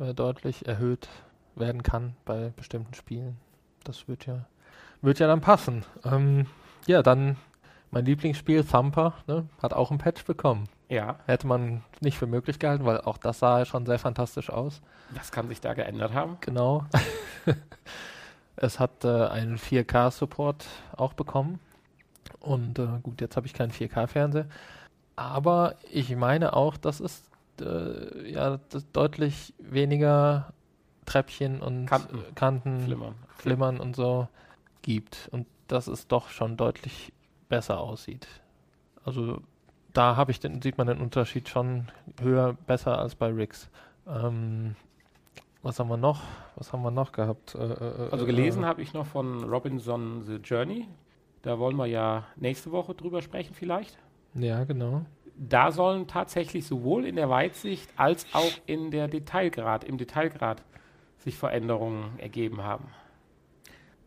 äh, 0.00 0.14
deutlich 0.14 0.66
erhöht 0.66 1.09
werden 1.55 1.83
kann 1.83 2.14
bei 2.24 2.52
bestimmten 2.57 2.94
Spielen. 2.94 3.37
Das 3.85 4.09
wird 4.09 4.26
ja, 4.26 4.46
wird 5.02 5.18
ja 5.18 5.26
dann 5.26 5.40
passen. 5.40 5.85
Ähm, 6.05 6.46
ja, 6.87 7.02
dann 7.02 7.37
mein 7.90 8.05
Lieblingsspiel 8.05 8.64
Thumper 8.64 9.14
ne, 9.26 9.48
hat 9.62 9.74
auch 9.74 9.90
ein 9.90 9.98
Patch 9.98 10.24
bekommen. 10.24 10.68
Ja. 10.88 11.18
Hätte 11.26 11.46
man 11.46 11.83
nicht 12.00 12.18
für 12.18 12.26
möglich 12.26 12.59
gehalten, 12.59 12.85
weil 12.85 13.00
auch 13.00 13.18
das 13.18 13.40
sah 13.40 13.59
ja 13.59 13.64
schon 13.64 13.87
sehr 13.87 13.98
fantastisch 13.98 14.50
aus. 14.50 14.81
Was 15.11 15.33
kann 15.33 15.48
sich 15.48 15.61
da 15.61 15.74
geändert 15.74 16.14
haben? 16.14 16.38
Genau. 16.40 16.85
es 18.57 18.79
hat 18.79 19.05
äh, 19.05 19.26
einen 19.26 19.59
4K-Support 19.59 20.66
auch 20.96 21.12
bekommen. 21.12 21.61
Und 22.40 22.78
äh, 22.78 22.86
gut, 23.02 23.20
jetzt 23.20 23.36
habe 23.36 23.46
ich 23.46 23.54
keinen 23.54 23.72
4K-Fernseher. 23.72 24.46
Aber 25.16 25.76
ich 25.90 26.14
meine 26.14 26.54
auch, 26.54 26.76
dass 26.76 27.00
es 27.00 27.22
äh, 27.60 28.30
ja 28.30 28.58
das 28.68 28.90
deutlich 28.92 29.54
weniger 29.58 30.52
Treppchen 31.06 31.62
und 31.62 31.86
Kanten, 31.86 32.34
Kanten 32.34 32.80
Flimmern. 32.82 33.14
Flimmern 33.36 33.80
und 33.80 33.96
so 33.96 34.28
gibt. 34.82 35.28
Und 35.32 35.46
dass 35.68 35.86
es 35.86 36.06
doch 36.06 36.28
schon 36.28 36.56
deutlich 36.56 37.12
besser 37.48 37.80
aussieht. 37.80 38.26
Also 39.04 39.40
da 39.92 40.16
habe 40.16 40.30
ich 40.30 40.40
den, 40.40 40.60
sieht 40.60 40.78
man 40.78 40.86
den 40.86 41.00
Unterschied 41.00 41.48
schon 41.48 41.88
höher, 42.20 42.56
besser 42.66 42.98
als 42.98 43.14
bei 43.14 43.28
Rigs. 43.28 43.70
Ähm, 44.06 44.76
was 45.62 45.80
haben 45.80 45.88
wir 45.88 45.96
noch? 45.96 46.22
Was 46.56 46.72
haben 46.72 46.82
wir 46.82 46.90
noch 46.90 47.12
gehabt? 47.12 47.54
Äh, 47.54 47.64
äh, 47.64 48.10
also 48.10 48.26
gelesen 48.26 48.62
äh, 48.62 48.66
habe 48.66 48.82
ich 48.82 48.92
noch 48.92 49.06
von 49.06 49.44
Robinson 49.44 50.22
The 50.24 50.36
Journey. 50.36 50.86
Da 51.46 51.61
wollen 51.61 51.76
wir 51.76 51.87
ja 51.87 52.24
nächste 52.35 52.72
Woche 52.72 52.92
drüber 52.92 53.22
sprechen 53.22 53.54
vielleicht. 53.54 53.96
Ja, 54.35 54.64
genau. 54.64 55.02
Da 55.37 55.70
sollen 55.70 56.09
tatsächlich 56.09 56.66
sowohl 56.66 57.06
in 57.06 57.14
der 57.14 57.30
Weitsicht 57.30 57.88
als 57.96 58.26
auch 58.32 58.50
in 58.66 58.90
der 58.90 59.06
Detailgrad, 59.06 59.85
im 59.85 59.96
Detailgrad 59.96 60.64
sich 61.18 61.37
Veränderungen 61.37 62.18
ergeben 62.18 62.64
haben. 62.64 62.88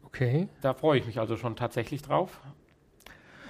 Okay. 0.04 0.50
Da 0.60 0.74
freue 0.74 1.00
ich 1.00 1.06
mich 1.06 1.18
also 1.18 1.38
schon 1.38 1.56
tatsächlich 1.56 2.02
drauf, 2.02 2.42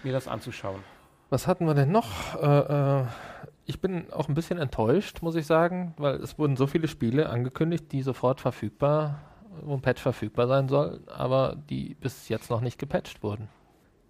mir 0.03 0.13
das 0.13 0.27
anzuschauen. 0.27 0.83
Was 1.31 1.47
hatten 1.47 1.65
wir 1.65 1.73
denn 1.73 1.91
noch? 1.91 2.35
Äh, 2.39 2.99
äh, 3.01 3.05
ich 3.65 3.81
bin 3.81 4.13
auch 4.13 4.29
ein 4.29 4.35
bisschen 4.35 4.59
enttäuscht, 4.59 5.23
muss 5.23 5.33
ich 5.33 5.47
sagen, 5.47 5.95
weil 5.97 6.17
es 6.17 6.37
wurden 6.37 6.57
so 6.57 6.67
viele 6.67 6.87
Spiele 6.87 7.29
angekündigt, 7.29 7.91
die 7.91 8.03
sofort 8.03 8.39
verfügbar, 8.39 9.19
wo 9.63 9.73
ein 9.73 9.81
Patch 9.81 10.03
verfügbar 10.03 10.47
sein 10.47 10.69
soll, 10.69 11.01
aber 11.07 11.57
die 11.71 11.95
bis 11.95 12.29
jetzt 12.29 12.51
noch 12.51 12.61
nicht 12.61 12.77
gepatcht 12.77 13.23
wurden. 13.23 13.49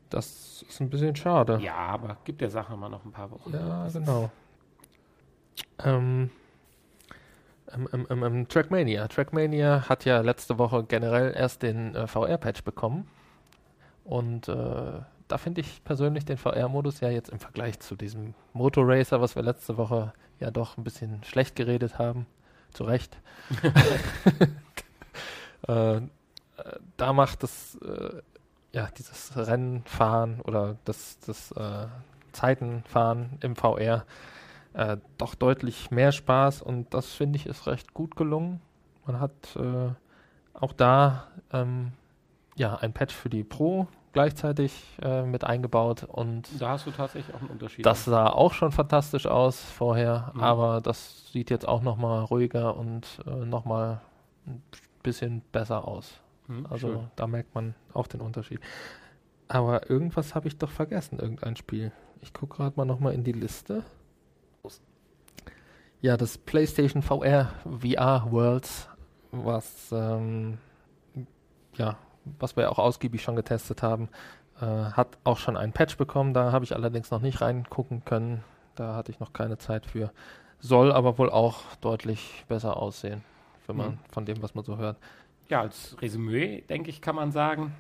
Das 0.10 0.66
ist 0.68 0.80
ein 0.80 0.90
bisschen 0.90 1.16
schade. 1.16 1.60
Ja, 1.62 1.76
aber 1.76 2.18
gibt 2.24 2.42
der 2.42 2.50
Sache 2.50 2.76
mal 2.76 2.90
noch 2.90 3.06
ein 3.06 3.12
paar 3.12 3.30
Wochen. 3.32 3.54
Ja, 3.54 3.88
genau. 3.90 4.32
Ähm, 5.84 6.32
ähm, 7.72 8.08
ähm, 8.10 8.24
ähm, 8.24 8.48
Trackmania. 8.48 9.08
Trackmania 9.08 9.88
hat 9.88 10.06
ja 10.06 10.22
letzte 10.22 10.58
Woche 10.58 10.84
generell 10.84 11.34
erst 11.36 11.62
den 11.62 11.96
äh, 11.96 12.08
VR-Patch 12.08 12.64
bekommen. 12.64 13.08
Und 14.04 14.48
äh, 14.48 15.02
da 15.28 15.38
finde 15.38 15.62
ich 15.62 15.84
persönlich 15.84 16.26
den 16.26 16.38
VR-Modus 16.38 17.02
ja 17.02 17.10
jetzt 17.10 17.30
im 17.30 17.40
Vergleich 17.40 17.80
zu 17.80 17.96
diesem 17.96 18.34
Motorracer, 18.54 19.22
was 19.22 19.36
wir 19.36 19.44
letzte 19.44 19.78
Woche 19.78 20.14
ja 20.40 20.50
doch 20.50 20.78
ein 20.78 20.84
bisschen 20.84 21.24
schlecht 21.24 21.56
geredet 21.56 22.00
haben, 22.00 22.26
zu 22.74 22.84
Recht. 22.84 23.16
äh, 25.68 26.02
äh, 26.60 26.80
da 26.98 27.14
macht 27.14 27.44
es 27.44 27.76
äh, 27.76 28.22
ja, 28.72 28.88
dieses 28.98 29.36
Rennfahren 29.36 30.42
oder 30.42 30.78
das, 30.86 31.20
das 31.26 31.52
äh, 31.52 31.88
Zeitenfahren 32.32 33.38
im 33.42 33.56
VR 33.56 34.06
äh, 34.74 34.98
doch 35.18 35.36
deutlich 35.36 35.92
mehr 35.92 36.12
Spaß 36.12 36.62
und 36.62 36.94
das 36.94 37.14
finde 37.14 37.38
ich 37.38 37.46
ist 37.46 37.68
recht 37.68 37.94
gut 37.94 38.16
gelungen. 38.16 38.62
Man 39.06 39.20
hat 39.20 39.56
äh, 39.56 39.90
auch 40.54 40.74
da 40.74 41.28
ähm, 41.52 41.94
ja 42.56 42.76
ein 42.76 42.94
Patch 42.94 43.16
für 43.16 43.30
die 43.30 43.44
Pro 43.44 43.88
gleichzeitig 44.14 44.98
äh, 45.02 45.24
mit 45.24 45.44
eingebaut 45.44 46.04
und 46.04 46.48
da 46.60 46.70
hast 46.70 46.86
du 46.86 46.92
tatsächlich 46.92 47.36
auch 47.36 47.42
einen 47.42 47.50
Unterschied. 47.50 47.86
Das 47.86 48.06
sah 48.06 48.28
auch 48.28 48.54
schon 48.54 48.72
fantastisch 48.72 49.26
aus 49.26 49.62
vorher, 49.62 50.32
mhm. 50.34 50.42
aber 50.42 50.82
das 50.82 51.32
sieht 51.32 51.50
jetzt 51.50 51.68
auch 51.68 51.82
noch 51.82 51.98
mal 51.98 52.24
ruhiger 52.24 52.76
und 52.78 53.06
äh, 53.26 53.46
noch 53.46 53.66
mal 53.66 54.02
ein 54.46 54.62
bisschen 55.04 55.42
besser 55.52 55.88
aus. 55.88 56.20
Mhm, 56.50 56.66
also 56.70 56.88
schön. 56.88 57.12
da 57.16 57.28
merkt 57.28 57.56
man 57.56 57.76
auch 57.94 58.08
den 58.08 58.22
Unterschied. 58.22 58.60
Aber 59.48 59.90
irgendwas 59.90 60.36
habe 60.36 60.48
ich 60.48 60.58
doch 60.58 60.70
vergessen, 60.70 61.20
irgendein 61.20 61.56
Spiel. 61.56 61.92
Ich 62.22 62.34
gucke 62.34 62.58
gerade 62.58 62.76
mal 62.76 62.86
noch 62.86 63.00
mal 63.00 63.14
in 63.14 63.24
die 63.24 63.32
Liste. 63.32 63.84
Ja, 66.02 66.18
das 66.18 66.38
PlayStation 66.38 67.02
VR 67.02 67.54
VR 67.66 68.32
Worlds, 68.32 68.90
was 69.32 69.92
ähm, 69.92 70.58
ja 71.76 71.98
was 72.40 72.56
wir 72.56 72.72
auch 72.72 72.80
ausgiebig 72.80 73.22
schon 73.22 73.36
getestet 73.36 73.82
haben, 73.82 74.10
äh, 74.62 74.66
hat 74.66 75.18
auch 75.24 75.38
schon 75.38 75.58
einen 75.58 75.74
Patch 75.74 75.98
bekommen. 75.98 76.34
Da 76.34 76.52
habe 76.52 76.66
ich 76.66 76.76
allerdings 76.76 77.12
noch 77.12 77.22
nicht 77.22 77.42
reingucken 77.42 78.06
können. 78.06 78.44
Da 78.76 78.96
hatte 78.96 79.12
ich 79.12 79.20
noch 79.20 79.34
keine 79.34 79.58
Zeit 79.58 79.86
für. 79.86 80.12
Soll 80.60 80.92
aber 80.92 81.18
wohl 81.18 81.30
auch 81.30 81.62
deutlich 81.82 82.46
besser 82.48 82.78
aussehen, 82.78 83.24
wenn 83.68 83.78
man 83.78 83.92
mhm. 83.92 84.00
von 84.12 84.26
dem, 84.26 84.42
was 84.42 84.56
man 84.56 84.66
so 84.66 84.78
hört. 84.78 84.98
Ja, 85.50 85.62
als 85.62 86.00
Resümee, 86.00 86.62
denke 86.62 86.90
ich, 86.90 87.02
kann 87.02 87.16
man 87.16 87.32
sagen, 87.32 87.74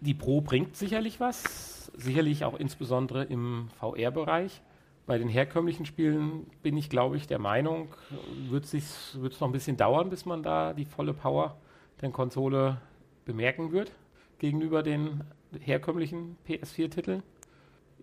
die 0.00 0.14
Pro 0.14 0.40
bringt 0.40 0.76
sicherlich 0.76 1.18
was. 1.18 1.90
Sicherlich 1.96 2.44
auch 2.44 2.58
insbesondere 2.58 3.24
im 3.24 3.68
VR-Bereich. 3.80 4.62
Bei 5.06 5.18
den 5.18 5.28
herkömmlichen 5.28 5.86
Spielen 5.86 6.46
bin 6.62 6.76
ich, 6.76 6.88
glaube 6.88 7.16
ich, 7.16 7.26
der 7.26 7.40
Meinung, 7.40 7.88
wird 8.48 8.72
es 8.72 9.18
noch 9.40 9.48
ein 9.48 9.52
bisschen 9.52 9.76
dauern, 9.76 10.08
bis 10.08 10.24
man 10.24 10.44
da 10.44 10.72
die 10.72 10.84
volle 10.84 11.12
Power 11.12 11.56
der 12.00 12.10
Konsole 12.10 12.80
bemerken 13.24 13.72
wird 13.72 13.90
gegenüber 14.38 14.84
den 14.84 15.24
herkömmlichen 15.60 16.36
PS4-Titeln. 16.48 17.24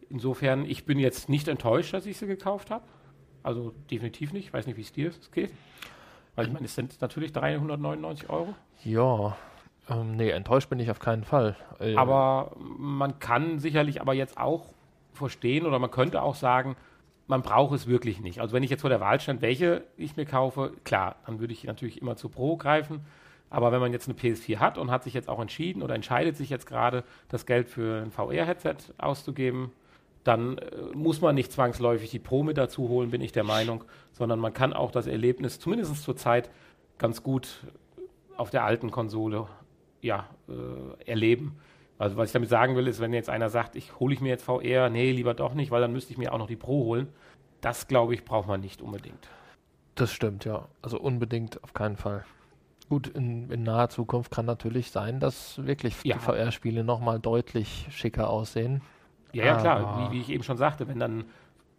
Insofern, 0.09 0.65
ich 0.65 0.85
bin 0.85 0.99
jetzt 0.99 1.29
nicht 1.29 1.47
enttäuscht, 1.47 1.93
dass 1.93 2.05
ich 2.05 2.17
sie 2.17 2.27
gekauft 2.27 2.71
habe. 2.71 2.83
Also 3.41 3.73
definitiv 3.89 4.33
nicht. 4.33 4.47
Ich 4.47 4.53
weiß 4.53 4.67
nicht, 4.67 4.75
wie 4.75 4.81
es 4.81 4.91
dir 4.91 5.11
geht. 5.31 5.51
Weil 6.37 6.45
ich 6.45 6.53
meine, 6.53 6.65
es 6.65 6.75
sind 6.75 7.01
natürlich 7.01 7.33
399 7.33 8.29
Euro. 8.29 8.53
Ja, 8.83 9.35
ähm, 9.89 10.15
nee, 10.15 10.29
enttäuscht 10.29 10.69
bin 10.69 10.79
ich 10.79 10.91
auf 10.91 10.99
keinen 10.99 11.23
Fall. 11.23 11.55
Äh, 11.79 11.95
aber 11.95 12.51
man 12.57 13.17
kann 13.17 13.57
sicherlich 13.57 14.01
aber 14.01 14.13
jetzt 14.13 14.37
auch 14.37 14.65
verstehen 15.13 15.65
oder 15.65 15.79
man 15.79 15.89
könnte 15.89 16.21
auch 16.21 16.35
sagen, 16.35 16.75
man 17.25 17.41
braucht 17.41 17.73
es 17.73 17.87
wirklich 17.87 18.21
nicht. 18.21 18.39
Also 18.39 18.53
wenn 18.53 18.61
ich 18.61 18.69
jetzt 18.69 18.81
vor 18.81 18.91
der 18.91 18.99
Wahl 18.99 19.19
stand, 19.19 19.41
welche 19.41 19.83
ich 19.97 20.15
mir 20.15 20.25
kaufe, 20.25 20.73
klar, 20.83 21.15
dann 21.25 21.39
würde 21.39 21.53
ich 21.53 21.63
natürlich 21.63 22.01
immer 22.03 22.15
zu 22.15 22.29
Pro 22.29 22.55
greifen. 22.55 23.01
Aber 23.49 23.71
wenn 23.71 23.79
man 23.79 23.91
jetzt 23.91 24.07
eine 24.07 24.15
PS4 24.15 24.59
hat 24.59 24.77
und 24.77 24.91
hat 24.91 25.03
sich 25.03 25.15
jetzt 25.15 25.29
auch 25.29 25.39
entschieden 25.39 25.81
oder 25.81 25.95
entscheidet 25.95 26.37
sich 26.37 26.51
jetzt 26.51 26.67
gerade, 26.67 27.03
das 27.29 27.47
Geld 27.47 27.67
für 27.67 28.03
ein 28.03 28.11
VR-Headset 28.11 28.75
auszugeben, 28.99 29.71
dann 30.27 30.57
äh, 30.57 30.75
muss 30.93 31.21
man 31.21 31.35
nicht 31.35 31.51
zwangsläufig 31.51 32.09
die 32.09 32.19
Pro 32.19 32.43
mit 32.43 32.57
dazu 32.57 32.89
holen, 32.89 33.11
bin 33.11 33.21
ich 33.21 33.31
der 33.31 33.43
Meinung, 33.43 33.83
sondern 34.11 34.39
man 34.39 34.53
kann 34.53 34.73
auch 34.73 34.91
das 34.91 35.07
Erlebnis 35.07 35.59
zumindest 35.59 36.03
zur 36.03 36.15
Zeit 36.15 36.49
ganz 36.97 37.23
gut 37.23 37.65
auf 38.35 38.49
der 38.49 38.65
alten 38.65 38.91
Konsole 38.91 39.47
ja, 40.01 40.27
äh, 40.47 41.09
erleben. 41.09 41.57
Also 41.97 42.17
was 42.17 42.29
ich 42.29 42.33
damit 42.33 42.49
sagen 42.49 42.75
will, 42.75 42.87
ist, 42.87 42.99
wenn 42.99 43.13
jetzt 43.13 43.29
einer 43.29 43.49
sagt, 43.49 43.75
ich 43.75 43.99
hole 43.99 44.13
ich 44.13 44.21
mir 44.21 44.29
jetzt 44.29 44.43
VR, 44.43 44.89
nee, 44.89 45.11
lieber 45.11 45.33
doch 45.33 45.53
nicht, 45.53 45.71
weil 45.71 45.81
dann 45.81 45.93
müsste 45.93 46.11
ich 46.11 46.17
mir 46.17 46.33
auch 46.33 46.37
noch 46.37 46.47
die 46.47 46.55
Pro 46.55 46.83
holen. 46.83 47.07
Das, 47.61 47.87
glaube 47.87 48.13
ich, 48.13 48.23
braucht 48.23 48.47
man 48.47 48.59
nicht 48.59 48.81
unbedingt. 48.81 49.29
Das 49.95 50.11
stimmt, 50.11 50.45
ja. 50.45 50.67
Also 50.83 50.99
unbedingt 50.99 51.63
auf 51.63 51.73
keinen 51.73 51.97
Fall. 51.97 52.23
Gut, 52.87 53.07
in, 53.07 53.49
in, 53.49 53.63
naher 53.63 53.89
Zukunft 53.89 54.31
kann 54.31 54.45
natürlich 54.45 54.91
sein, 54.91 55.19
dass 55.19 55.65
wirklich 55.65 55.95
ja. 56.03 56.15
die 56.15 56.21
VR-Spiele 56.21 56.83
nochmal 56.83 57.19
deutlich 57.19 57.87
schicker 57.89 58.29
aussehen. 58.29 58.81
Ja, 59.37 59.45
ja, 59.45 59.57
klar. 59.57 60.11
Wie, 60.11 60.15
wie, 60.17 60.21
ich 60.21 60.29
eben 60.29 60.43
schon 60.43 60.57
sagte, 60.57 60.87
wenn 60.87 60.99
dann 60.99 61.25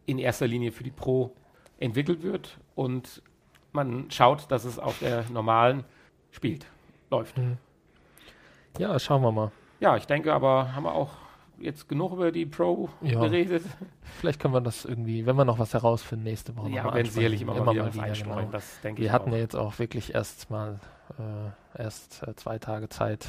in 0.07 0.19
erster 0.19 0.47
Linie 0.47 0.73
für 0.73 0.85
die 0.85 0.91
Pro 0.91 1.35
entwickelt 1.79 2.23
wird 2.23 2.59
und 2.75 3.23
man 3.73 4.11
schaut, 4.11 4.51
dass 4.51 4.65
es 4.65 4.79
auf 4.79 4.99
der 4.99 5.25
normalen 5.31 5.85
spielt, 6.31 6.67
läuft. 7.11 7.37
Mhm. 7.39 7.59
Ja, 8.79 8.99
schauen 8.99 9.23
wir 9.23 9.33
mal. 9.33 9.53
Ja, 9.81 9.97
ich 9.97 10.07
denke 10.07 10.33
aber, 10.33 10.75
haben 10.75 10.85
wir 10.85 10.95
auch 10.95 11.11
jetzt 11.61 11.89
genug 11.89 12.13
über 12.13 12.33
die 12.33 12.47
Pro 12.47 12.89
ja. 13.03 13.21
geredet. 13.21 13.65
Vielleicht 14.19 14.41
können 14.41 14.55
wir 14.55 14.61
das 14.61 14.85
irgendwie, 14.85 15.27
wenn 15.27 15.37
wir 15.37 15.45
noch 15.45 15.59
was 15.59 15.75
herausfinden, 15.75 16.25
nächste 16.25 16.57
Woche 16.57 16.71
Ja, 16.71 16.93
werden 16.95 17.11
sicherlich 17.11 17.43
immer, 17.43 17.57
immer 17.57 17.67
mal 17.67 17.93
wieder, 17.93 17.95
wieder 17.95 18.13
genau. 18.13 18.43
das 18.51 18.81
denke 18.81 19.01
wir 19.01 19.07
ich 19.07 19.13
hatten 19.13 19.31
auch. 19.31 19.35
ja 19.35 19.39
jetzt 19.39 19.57
auch 19.57 19.79
wirklich 19.79 20.15
erst 20.15 20.51
mal 20.51 20.81
äh, 21.19 21.83
erst 21.83 22.23
äh, 22.27 22.35
zwei 22.37 22.59
Tage 22.59 22.89
Zeit, 22.89 23.27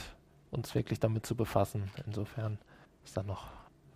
uns 0.51 0.73
wirklich 0.75 0.99
damit 0.99 1.25
zu 1.25 1.35
befassen. 1.35 1.89
Insofern 2.05 2.59
ist 3.03 3.17
da 3.17 3.23
noch 3.23 3.47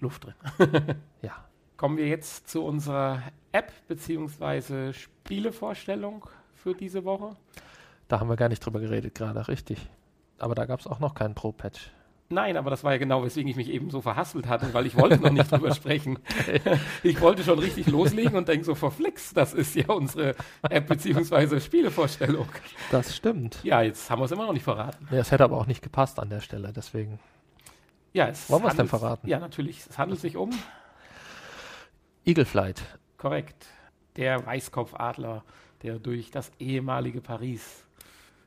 Luft 0.03 0.25
drin. 0.25 0.35
ja. 1.21 1.31
Kommen 1.77 1.97
wir 1.97 2.07
jetzt 2.07 2.47
zu 2.47 2.63
unserer 2.63 3.23
App 3.51 3.71
bzw. 3.87 4.93
Spielevorstellung 4.93 6.27
für 6.53 6.75
diese 6.75 7.03
Woche. 7.03 7.35
Da 8.07 8.19
haben 8.19 8.29
wir 8.29 8.35
gar 8.35 8.49
nicht 8.49 8.63
drüber 8.63 8.79
geredet 8.79 9.15
gerade, 9.15 9.47
richtig. 9.47 9.89
Aber 10.37 10.55
da 10.55 10.65
gab 10.65 10.79
es 10.79 10.87
auch 10.87 10.99
noch 10.99 11.15
keinen 11.15 11.35
Pro-Patch. 11.35 11.91
Nein, 12.29 12.57
aber 12.57 12.69
das 12.69 12.83
war 12.83 12.93
ja 12.93 12.97
genau, 12.97 13.23
weswegen 13.23 13.49
ich 13.49 13.55
mich 13.55 13.69
eben 13.69 13.91
so 13.91 14.01
verhasselt 14.01 14.47
hatte, 14.47 14.73
weil 14.73 14.85
ich 14.85 14.97
wollte 14.97 15.21
noch 15.21 15.31
nicht 15.31 15.51
drüber 15.51 15.71
sprechen. 15.75 16.17
Ich 17.03 17.21
wollte 17.21 17.43
schon 17.43 17.59
richtig 17.59 17.87
loslegen 17.87 18.35
und 18.35 18.47
denke 18.47 18.65
so, 18.65 18.75
verflixt, 18.75 19.37
das 19.37 19.53
ist 19.53 19.75
ja 19.75 19.87
unsere 19.89 20.35
App 20.63 20.87
bzw. 20.87 21.59
Spielevorstellung. 21.59 22.47
Das 22.91 23.15
stimmt. 23.15 23.59
Ja, 23.63 23.81
jetzt 23.81 24.09
haben 24.09 24.19
wir 24.19 24.25
es 24.25 24.31
immer 24.31 24.47
noch 24.47 24.53
nicht 24.53 24.63
verraten. 24.63 25.07
Ja, 25.11 25.19
es 25.19 25.31
hätte 25.31 25.43
aber 25.43 25.57
auch 25.57 25.67
nicht 25.67 25.83
gepasst 25.83 26.19
an 26.19 26.29
der 26.29 26.39
Stelle, 26.39 26.73
deswegen. 26.73 27.19
Ja, 28.13 28.27
es 28.27 28.49
Wollen 28.49 28.63
wir 28.63 28.69
es 28.69 28.75
denn 28.75 28.87
verraten? 28.87 29.27
Ja, 29.27 29.39
natürlich. 29.39 29.85
Es 29.89 29.97
handelt 29.97 30.21
sich 30.21 30.37
um 30.37 30.51
Eagle 32.25 32.45
Flight. 32.45 32.83
Korrekt. 33.17 33.65
Der 34.15 34.45
Weißkopfadler, 34.45 35.43
der 35.81 35.97
durch 35.97 36.29
das 36.29 36.51
ehemalige 36.59 37.21
Paris 37.21 37.83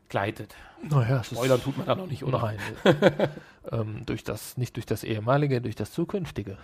gleitet. 0.09 0.55
Naja, 0.89 1.25
Spoilern 1.25 1.61
tut 1.61 1.77
man 1.77 1.87
da 1.87 1.97
noch 1.97 2.07
nicht, 2.07 2.23
oder? 2.23 2.41
Nein. 2.41 2.59
ähm, 3.73 4.07
durch 4.07 4.23
das, 4.23 4.57
nicht 4.57 4.77
durch 4.77 4.87
das 4.87 5.03
ehemalige, 5.03 5.61
durch 5.61 5.75
das 5.75 5.91
zukünftige. 5.91 6.59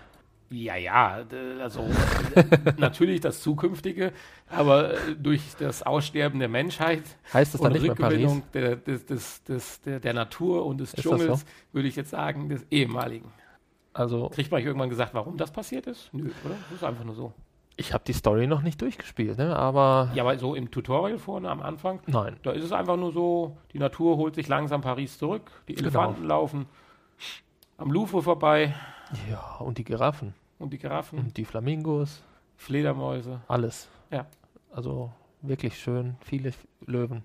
Ja, 0.52 0.76
ja, 0.76 1.24
also 1.62 1.88
natürlich 2.76 3.20
das 3.22 3.40
Zukünftige, 3.40 4.12
aber 4.50 4.92
äh, 4.92 5.16
durch 5.16 5.40
das 5.58 5.82
Aussterben 5.82 6.40
der 6.40 6.48
Menschheit 6.48 7.02
heißt 7.32 7.54
das 7.54 7.60
dann 7.62 7.72
nicht 7.72 7.88
Rückgewinnung 7.88 8.42
der, 8.52 8.76
des, 8.76 9.06
des, 9.06 9.42
des, 9.44 9.80
der, 9.80 9.98
der 9.98 10.12
Natur 10.12 10.66
und 10.66 10.78
des 10.78 10.92
ist 10.92 11.02
Dschungels, 11.02 11.40
so? 11.40 11.46
würde 11.72 11.88
ich 11.88 11.96
jetzt 11.96 12.10
sagen, 12.10 12.50
des 12.50 12.66
ehemaligen. 12.70 13.32
Also 13.94 14.28
kriegt 14.28 14.50
man 14.50 14.62
irgendwann 14.62 14.90
gesagt, 14.90 15.14
warum 15.14 15.38
das 15.38 15.50
passiert 15.50 15.86
ist? 15.86 16.10
Nö, 16.12 16.30
oder? 16.44 16.54
Das 16.68 16.76
ist 16.76 16.84
einfach 16.84 17.04
nur 17.04 17.14
so. 17.14 17.32
Ich 17.76 17.94
habe 17.94 18.04
die 18.06 18.12
Story 18.12 18.46
noch 18.46 18.60
nicht 18.60 18.80
durchgespielt, 18.82 19.38
ne? 19.38 19.56
aber. 19.56 20.10
Ja, 20.14 20.22
aber 20.22 20.38
so 20.38 20.54
im 20.54 20.70
Tutorial 20.70 21.18
vorne 21.18 21.48
am 21.48 21.62
Anfang. 21.62 22.00
Nein. 22.06 22.36
Da 22.42 22.52
ist 22.52 22.64
es 22.64 22.72
einfach 22.72 22.98
nur 22.98 23.12
so: 23.12 23.56
die 23.72 23.78
Natur 23.78 24.18
holt 24.18 24.34
sich 24.34 24.48
langsam 24.48 24.82
Paris 24.82 25.16
zurück, 25.16 25.50
die 25.66 25.74
genau. 25.74 25.88
Elefanten 25.88 26.22
genau. 26.22 26.34
laufen 26.34 26.66
am 27.78 27.90
Louvre 27.90 28.22
vorbei. 28.22 28.74
Ja, 29.30 29.56
und 29.58 29.78
die 29.78 29.84
Giraffen. 29.84 30.34
Und 30.62 30.72
die 30.72 30.78
Giraffen. 30.78 31.18
Und 31.18 31.36
die 31.36 31.44
Flamingos. 31.44 32.22
Fledermäuse. 32.56 33.40
Alles. 33.48 33.88
Ja. 34.10 34.26
Also 34.70 35.12
wirklich 35.40 35.76
schön. 35.78 36.16
Viele 36.20 36.52
Löwen, 36.86 37.24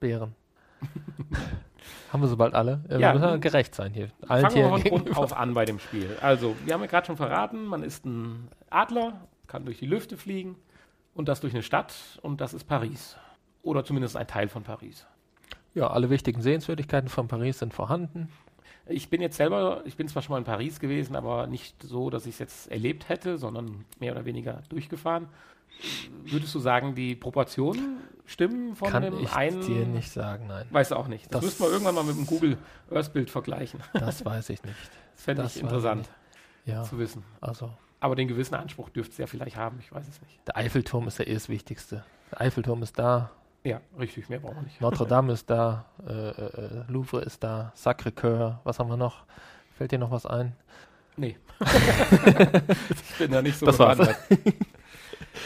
Bären. 0.00 0.34
haben 2.12 2.22
wir 2.22 2.28
sobald 2.28 2.54
alle? 2.54 2.84
Äh, 2.88 3.00
ja, 3.00 3.14
wir 3.14 3.20
müssen 3.20 3.40
gerecht 3.40 3.74
sein 3.74 3.94
hier. 3.94 4.10
Allen 4.28 4.50
fangen 4.50 4.56
wir 4.56 4.68
von 4.68 4.82
Grund 4.82 5.16
auf 5.16 5.34
an 5.34 5.54
bei 5.54 5.64
dem 5.64 5.78
Spiel. 5.78 6.16
Also, 6.20 6.54
wir 6.64 6.74
haben 6.74 6.82
ja 6.82 6.86
gerade 6.86 7.06
schon 7.06 7.16
verraten, 7.16 7.64
man 7.64 7.82
ist 7.82 8.04
ein 8.04 8.48
Adler, 8.68 9.26
kann 9.46 9.64
durch 9.64 9.78
die 9.78 9.86
Lüfte 9.86 10.18
fliegen 10.18 10.56
und 11.14 11.28
das 11.28 11.40
durch 11.40 11.54
eine 11.54 11.62
Stadt 11.62 11.94
und 12.22 12.42
das 12.42 12.52
ist 12.52 12.64
Paris. 12.64 13.16
Oder 13.62 13.82
zumindest 13.84 14.16
ein 14.16 14.26
Teil 14.26 14.48
von 14.48 14.62
Paris. 14.62 15.06
Ja, 15.74 15.88
alle 15.88 16.10
wichtigen 16.10 16.42
Sehenswürdigkeiten 16.42 17.08
von 17.08 17.28
Paris 17.28 17.60
sind 17.60 17.72
vorhanden. 17.72 18.28
Ich 18.86 19.08
bin 19.08 19.22
jetzt 19.22 19.36
selber, 19.36 19.82
ich 19.86 19.96
bin 19.96 20.08
zwar 20.08 20.22
schon 20.22 20.32
mal 20.32 20.38
in 20.38 20.44
Paris 20.44 20.78
gewesen, 20.78 21.16
aber 21.16 21.46
nicht 21.46 21.82
so, 21.82 22.10
dass 22.10 22.26
ich 22.26 22.34
es 22.34 22.38
jetzt 22.38 22.70
erlebt 22.70 23.08
hätte, 23.08 23.38
sondern 23.38 23.84
mehr 23.98 24.12
oder 24.12 24.24
weniger 24.24 24.62
durchgefahren. 24.68 25.28
Würdest 26.24 26.54
du 26.54 26.58
sagen, 26.58 26.94
die 26.94 27.16
Proportionen 27.16 27.98
stimmen 28.26 28.76
von 28.76 28.90
Kann 28.90 29.02
dem 29.02 29.18
ich 29.18 29.32
einen? 29.32 29.60
dir 29.62 29.86
nicht 29.86 30.10
sagen, 30.10 30.46
nein. 30.46 30.66
Weißt 30.70 30.92
du 30.92 30.96
auch 30.96 31.08
nicht. 31.08 31.26
Das, 31.26 31.40
das 31.40 31.44
müsste 31.44 31.62
man 31.62 31.72
irgendwann 31.72 31.94
mal 31.94 32.04
mit 32.04 32.16
dem 32.16 32.26
Google 32.26 32.58
Earth 32.90 33.12
Bild 33.12 33.30
vergleichen. 33.30 33.80
Das 33.92 34.24
weiß 34.24 34.50
ich 34.50 34.62
nicht. 34.62 34.76
Das 35.14 35.24
fände 35.24 35.44
ich 35.44 35.60
interessant 35.60 36.08
ja. 36.66 36.82
zu 36.84 36.98
wissen. 36.98 37.24
Also 37.40 37.70
aber 38.04 38.16
den 38.16 38.28
gewissen 38.28 38.54
Anspruch 38.54 38.90
dürfte 38.90 39.12
es 39.12 39.18
ja 39.18 39.26
vielleicht 39.26 39.56
haben, 39.56 39.78
ich 39.80 39.90
weiß 39.90 40.06
es 40.06 40.20
nicht. 40.20 40.38
Der 40.46 40.58
Eiffelturm 40.58 41.08
ist 41.08 41.18
ja 41.18 41.26
eh 41.26 41.32
das 41.32 41.48
Wichtigste. 41.48 42.04
Der 42.32 42.42
Eiffelturm 42.42 42.82
ist 42.82 42.98
da. 42.98 43.30
Ja, 43.64 43.80
richtig, 43.98 44.28
mehr 44.28 44.40
brauchen 44.40 44.56
wir 44.56 44.62
nicht. 44.62 44.80
Notre 44.80 45.06
Dame 45.06 45.32
ist 45.32 45.48
da, 45.48 45.86
äh, 46.06 46.12
äh, 46.12 46.84
Louvre 46.88 47.22
ist 47.22 47.42
da, 47.42 47.72
Sacré-Cœur, 47.74 48.60
was 48.64 48.78
haben 48.78 48.90
wir 48.90 48.98
noch? 48.98 49.24
Fällt 49.76 49.90
dir 49.90 49.98
noch 49.98 50.10
was 50.10 50.26
ein? 50.26 50.54
Nee. 51.16 51.38
ich 51.60 53.18
bin 53.18 53.30
da 53.30 53.40
nicht 53.40 53.58
so 53.58 53.66
Das 53.66 53.78
bewandert. 53.78 54.16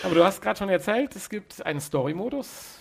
Aber 0.02 0.14
du 0.14 0.24
hast 0.24 0.42
gerade 0.42 0.58
schon 0.58 0.68
erzählt, 0.68 1.14
es 1.14 1.28
gibt 1.28 1.64
einen 1.64 1.80
Story-Modus. 1.80 2.78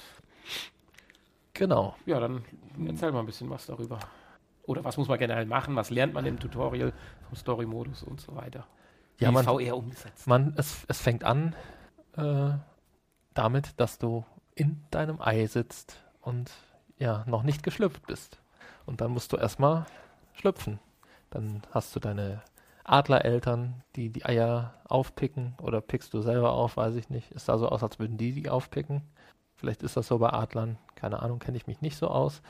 Genau. 1.54 1.96
Ja, 2.06 2.20
dann 2.20 2.44
erzähl 2.86 3.12
mal 3.12 3.20
ein 3.20 3.26
bisschen 3.26 3.50
was 3.50 3.66
darüber. 3.68 4.00
Oder 4.64 4.84
was 4.84 4.98
muss 4.98 5.08
man 5.08 5.20
generell 5.20 5.46
machen? 5.46 5.76
Was 5.76 5.90
lernt 5.90 6.14
man 6.14 6.26
im 6.26 6.40
Tutorial 6.40 6.94
vom 7.28 7.36
Story-Modus 7.36 8.04
und 8.04 8.20
so 8.22 8.36
weiter? 8.36 8.66
Ja, 9.20 9.30
Wie 9.30 9.34
man, 9.34 9.46
VR 9.46 9.78
umgesetzt. 9.78 10.28
man, 10.28 10.54
es, 10.58 10.86
es 10.88 11.00
fängt 11.02 11.24
an 11.24 11.56
äh, 12.16 12.52
damit, 13.34 13.80
dass 13.80 13.98
du 13.98 14.26
in 14.58 14.82
deinem 14.92 15.22
Ei 15.22 15.46
sitzt 15.46 15.98
und 16.22 16.52
ja, 16.98 17.24
noch 17.28 17.44
nicht 17.44 17.64
geschlüpft 17.64 18.08
bist. 18.08 18.40
Und 18.86 19.02
dann 19.02 19.12
musst 19.12 19.32
du 19.32 19.38
erstmal 19.38 19.86
schlüpfen. 20.34 20.80
Dann 21.30 21.62
hast 21.72 21.96
du 21.96 22.00
deine 22.00 22.42
Adlereltern, 22.84 23.84
die 23.96 24.10
die 24.10 24.26
Eier 24.26 24.74
aufpicken 24.88 25.56
oder 25.62 25.82
pickst 25.82 26.14
du 26.14 26.22
selber 26.22 26.54
auf, 26.54 26.78
weiß 26.78 26.96
ich 26.96 27.10
nicht. 27.10 27.32
Es 27.36 27.46
sah 27.46 27.58
so 27.58 27.70
aus, 27.70 27.84
als 27.84 28.00
würden 28.00 28.18
die 28.18 28.32
die 28.32 28.50
aufpicken. 28.50 29.02
Vielleicht 29.56 29.84
ist 29.84 29.98
das 29.98 30.08
so 30.08 30.18
bei 30.20 30.32
Adlern, 30.32 30.78
keine 30.96 31.22
Ahnung, 31.22 31.40
kenne 31.40 31.58
ich 31.58 31.68
mich 31.68 31.82
nicht 31.82 31.98
so 31.98 32.08
aus. 32.08 32.42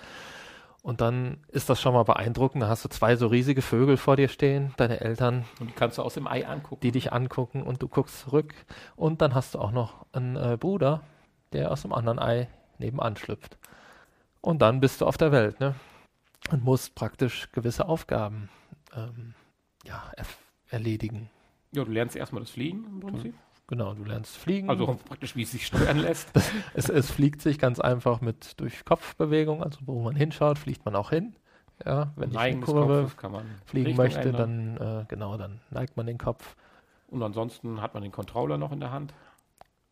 Und 0.83 1.01
dann 1.01 1.37
ist 1.47 1.69
das 1.69 1.81
schon 1.81 1.93
mal 1.93 2.03
beeindruckend. 2.03 2.63
Da 2.63 2.69
hast 2.69 2.85
du 2.85 2.89
zwei 2.89 3.15
so 3.15 3.27
riesige 3.27 3.61
Vögel 3.61 3.97
vor 3.97 4.15
dir 4.15 4.29
stehen, 4.29 4.73
deine 4.77 5.01
Eltern, 5.01 5.45
Und 5.59 5.67
die 5.71 5.73
kannst 5.73 5.97
du 5.97 6.03
aus 6.03 6.13
dem 6.13 6.27
Ei 6.27 6.47
angucken. 6.47 6.81
die 6.81 6.91
dich 6.91 7.11
angucken 7.11 7.63
und 7.63 7.81
du 7.81 7.87
guckst 7.89 8.19
zurück. 8.21 8.53
Und 8.95 9.21
dann 9.21 9.33
hast 9.33 9.55
du 9.55 9.59
auch 9.59 9.71
noch 9.71 10.05
einen 10.13 10.35
äh, 10.35 10.55
Bruder, 10.57 11.01
der 11.53 11.71
aus 11.71 11.81
dem 11.81 11.93
anderen 11.93 12.19
Ei 12.19 12.47
nebenan 12.77 13.15
schlüpft. 13.15 13.57
Und 14.41 14.61
dann 14.61 14.79
bist 14.79 15.01
du 15.01 15.05
auf 15.05 15.17
der 15.17 15.31
Welt, 15.31 15.59
ne? 15.59 15.75
Und 16.51 16.63
musst 16.63 16.95
praktisch 16.95 17.51
gewisse 17.51 17.87
Aufgaben 17.87 18.49
ähm, 18.95 19.33
ja, 19.83 20.11
erledigen. 20.69 21.29
ja, 21.71 21.83
du 21.83 21.91
lernst 21.91 22.15
erstmal 22.15 22.41
das 22.41 22.51
Fliegen 22.51 22.85
im 22.85 22.99
Prinzip. 22.99 23.35
Genau, 23.67 23.93
du 23.93 24.05
lernst 24.05 24.37
fliegen. 24.37 24.69
Also 24.69 24.97
praktisch, 25.05 25.35
wie 25.35 25.41
es 25.41 25.51
sich 25.51 25.65
steuern 25.65 25.97
lässt. 25.97 26.29
es, 26.73 26.87
es 26.87 27.11
fliegt 27.11 27.41
sich 27.41 27.59
ganz 27.59 27.79
einfach 27.79 28.21
mit 28.21 28.59
durch 28.61 28.85
Kopfbewegung, 28.85 29.61
also 29.61 29.79
wo 29.85 30.01
man 30.01 30.15
hinschaut, 30.15 30.57
fliegt 30.57 30.85
man 30.85 30.95
auch 30.95 31.09
hin. 31.09 31.35
Ja, 31.85 32.13
wenn 32.15 32.31
ich 32.31 32.37
eine 32.37 32.51
Neigen 32.51 32.61
Kurve 32.61 33.01
Kopfes 33.01 33.17
kann 33.17 33.31
man 33.33 33.45
fliegen 33.65 33.87
Richtung 33.87 34.05
möchte, 34.05 34.29
ändern. 34.29 34.77
dann 34.77 35.01
äh, 35.01 35.05
genau, 35.09 35.37
dann 35.37 35.59
neigt 35.69 35.97
man 35.97 36.07
den 36.07 36.17
Kopf. 36.17 36.55
Und 37.07 37.21
ansonsten 37.21 37.81
hat 37.81 37.93
man 37.93 38.03
den 38.03 38.11
Controller 38.11 38.57
noch 38.57 38.71
in 38.71 38.79
der 38.79 38.91
Hand. 38.91 39.13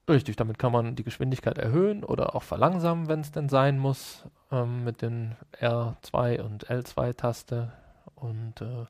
Richtig, 0.07 0.35
damit 0.35 0.59
kann 0.59 0.71
man 0.71 0.95
die 0.95 1.03
Geschwindigkeit 1.03 1.57
erhöhen 1.57 2.03
oder 2.03 2.35
auch 2.35 2.43
verlangsamen, 2.43 3.07
wenn 3.07 3.21
es 3.21 3.31
denn 3.31 3.49
sein 3.49 3.79
muss, 3.79 4.23
ähm, 4.51 4.83
mit 4.83 5.01
den 5.01 5.35
R2 5.59 6.41
und 6.41 6.67
L2-Taste. 6.67 7.71
Und 8.13 8.61
äh, 8.61 8.85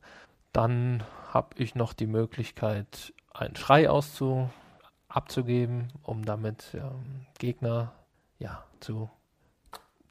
dann 0.52 1.02
habe 1.32 1.48
ich 1.56 1.74
noch 1.74 1.94
die 1.94 2.06
Möglichkeit, 2.06 3.14
einen 3.32 3.56
Schrei 3.56 3.88
auszu 3.88 4.50
abzugeben, 5.08 5.88
um 6.02 6.24
damit 6.24 6.74
ähm, 6.74 7.26
Gegner 7.38 7.92
ja, 8.38 8.62
zu, 8.80 9.08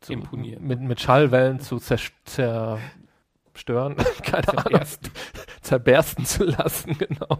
zu 0.01 0.14
Imponieren. 0.14 0.66
Mit, 0.66 0.82
mit 0.82 0.99
Schallwellen 0.99 1.60
zu 1.60 1.78
zers 1.78 2.12
zerstören, 2.26 3.95
keine 4.24 4.47
Ahnung, 4.49 4.64
Zerbersten. 4.64 5.12
zerbersten 5.62 6.26
zu 6.26 6.45
lassen, 6.45 6.97
genau. 6.97 7.39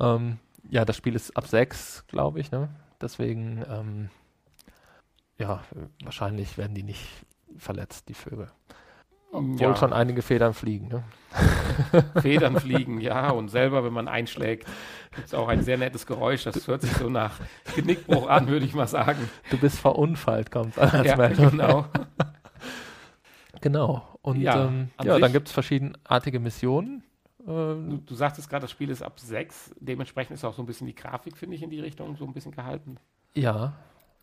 Ähm, 0.00 0.38
ja, 0.70 0.84
das 0.84 0.96
Spiel 0.96 1.14
ist 1.14 1.36
ab 1.36 1.46
6, 1.46 2.04
glaube 2.06 2.40
ich, 2.40 2.50
ne? 2.50 2.68
Deswegen, 3.00 3.64
ähm, 3.68 4.10
ja, 5.38 5.62
wahrscheinlich 6.04 6.56
werden 6.58 6.74
die 6.74 6.82
nicht 6.84 7.06
verletzt, 7.58 8.08
die 8.08 8.14
Vögel. 8.14 8.50
Obwohl 9.32 9.60
Ja. 9.60 9.76
schon 9.76 9.92
einige 9.94 10.20
Federn 10.22 10.52
fliegen, 10.52 10.88
ne? 10.88 11.04
Federn 12.20 12.60
fliegen, 12.60 13.00
ja. 13.00 13.30
Und 13.30 13.48
selber, 13.48 13.82
wenn 13.82 13.92
man 13.94 14.06
einschlägt, 14.06 14.68
gibt 15.14 15.26
es 15.26 15.34
auch 15.34 15.48
ein 15.48 15.62
sehr 15.62 15.78
nettes 15.78 16.06
Geräusch. 16.06 16.44
Das 16.44 16.68
hört 16.68 16.82
sich 16.82 16.92
so 16.92 17.08
nach 17.08 17.40
Genickbruch 17.74 18.28
an, 18.28 18.46
würde 18.48 18.66
ich 18.66 18.74
mal 18.74 18.86
sagen. 18.86 19.30
Du 19.50 19.56
bist 19.56 19.78
verunfallt, 19.78 20.50
kommt 20.50 20.78
als 20.78 21.06
ja, 21.06 21.16
Meldung. 21.16 21.50
genau. 21.50 21.86
Genau. 23.60 24.18
Und 24.22 24.40
Ja, 24.40 24.66
ähm, 24.66 24.90
ja 25.02 25.18
dann 25.18 25.32
gibt 25.32 25.48
es 25.48 25.54
verschiedenartige 25.54 26.40
Missionen. 26.40 27.04
Äh, 27.42 27.46
Du, 27.46 28.00
du 28.06 28.14
sagtest 28.14 28.48
gerade, 28.48 28.62
das 28.62 28.70
Spiel 28.70 28.90
ist 28.90 29.02
ab 29.02 29.18
6. 29.18 29.74
Dementsprechend 29.80 30.34
ist 30.34 30.44
auch 30.44 30.54
so 30.54 30.62
ein 30.62 30.66
bisschen 30.66 30.86
die 30.86 30.94
Grafik, 30.94 31.36
finde 31.36 31.56
ich, 31.56 31.62
in 31.62 31.70
die 31.70 31.80
Richtung 31.80 32.16
so 32.16 32.24
ein 32.24 32.32
bisschen 32.32 32.52
gehalten. 32.52 32.98
ja, 33.34 33.72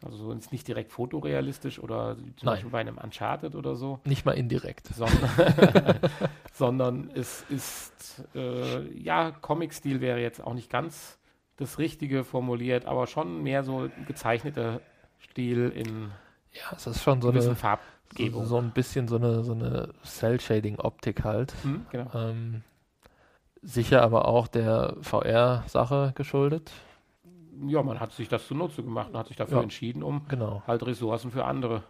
Also 0.04 0.18
so 0.18 0.32
ist 0.32 0.52
nicht 0.52 0.68
direkt 0.68 0.92
fotorealistisch 0.92 1.80
oder 1.80 2.16
zum 2.16 2.26
Nein. 2.44 2.54
Beispiel 2.56 2.70
bei 2.72 2.80
einem 2.80 2.98
Uncharted 2.98 3.56
oder 3.56 3.76
so, 3.76 4.00
nicht 4.06 4.26
mal 4.26 4.32
indirekt. 4.34 4.88
sondern, 4.88 5.30
sondern 6.54 7.12
es 7.14 7.44
ist, 7.50 8.24
äh, 8.36 8.88
ja, 8.98 9.32
Comic-Stil 9.32 10.00
wäre 10.02 10.20
jetzt 10.22 10.42
auch 10.42 10.54
nicht 10.54 10.70
ganz 10.70 11.18
das 11.58 11.78
Richtige 11.78 12.24
formuliert, 12.24 12.86
aber 12.86 13.06
schon 13.08 13.44
mehr 13.44 13.64
so 13.64 13.80
ein 13.82 14.06
gezeichneter 14.06 14.80
Stil 15.20 15.70
in 15.76 16.12
Ja, 16.54 16.76
es 16.78 16.88
ist 16.88 17.04
schon 17.04 17.22
so 17.22 17.30
eine, 17.30 17.42
so, 17.42 17.54
Farbgebung. 17.54 18.46
so 18.46 18.58
ein 18.58 18.72
bisschen 18.72 19.10
so 19.10 19.18
eine, 19.18 19.44
so 19.44 19.52
eine 19.52 19.90
Cell-Shading-Optik 20.06 21.26
halt. 21.26 21.54
Hm, 21.64 21.86
genau. 21.92 22.10
Ähm, 22.14 22.64
sicher 23.62 24.02
aber 24.02 24.28
auch 24.28 24.48
der 24.48 24.96
VR-Sache 25.02 26.14
geschuldet. 26.16 26.72
Ja, 27.68 27.84
man 27.84 28.00
hat 28.00 28.14
sich 28.14 28.30
das 28.30 28.48
zunutze 28.48 28.84
gemacht 28.84 29.10
und 29.12 29.18
hat 29.18 29.28
sich 29.28 29.36
dafür 29.38 29.58
Ja. 29.58 29.64
entschieden, 29.64 30.02
um 30.04 30.22
Genau. 30.30 30.64
halt 30.66 30.86
Ressourcen 30.86 31.30
für 31.32 31.44
andere 31.46 31.84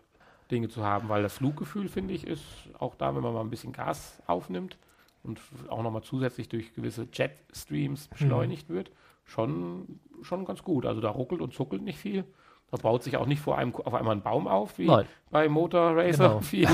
Dinge 0.50 0.68
zu 0.70 0.84
haben, 0.84 1.10
weil 1.10 1.22
das 1.22 1.34
Fluggefühl, 1.36 1.88
finde 1.90 2.14
ich, 2.16 2.26
ist 2.26 2.44
auch 2.80 2.96
da, 2.96 3.16
wenn 3.16 3.22
man 3.22 3.34
mal 3.34 3.42
ein 3.42 3.52
bisschen 3.52 3.72
Gas 3.72 4.20
aufnimmt 4.26 4.78
und 5.24 5.40
auch 5.68 5.84
nochmal 5.84 6.02
zusätzlich 6.02 6.50
durch 6.50 6.74
gewisse 6.74 7.08
Jetstreams 7.14 8.08
beschleunigt 8.08 8.68
wird, 8.70 8.90
schon, 9.26 10.00
schon 10.24 10.46
ganz 10.46 10.64
gut. 10.64 10.88
Also 10.88 11.02
da 11.02 11.10
ruckelt 11.12 11.40
und 11.42 11.54
zuckelt 11.54 11.84
nicht 11.84 12.00
viel. 12.00 12.24
Da 12.72 12.78
baut 12.78 13.04
sich 13.04 13.18
auch 13.18 13.26
nicht 13.28 13.42
vor 13.42 13.58
einem, 13.60 13.76
auf 13.76 13.94
einmal 13.94 14.16
ein 14.16 14.22
Baum 14.24 14.48
auf, 14.48 14.80
wie 14.80 14.88
Nein, 14.88 15.06
bei 15.30 15.48
Motor 15.50 15.96
Racer 15.96 16.30
Genau. 16.30 16.40
4. 16.42 16.70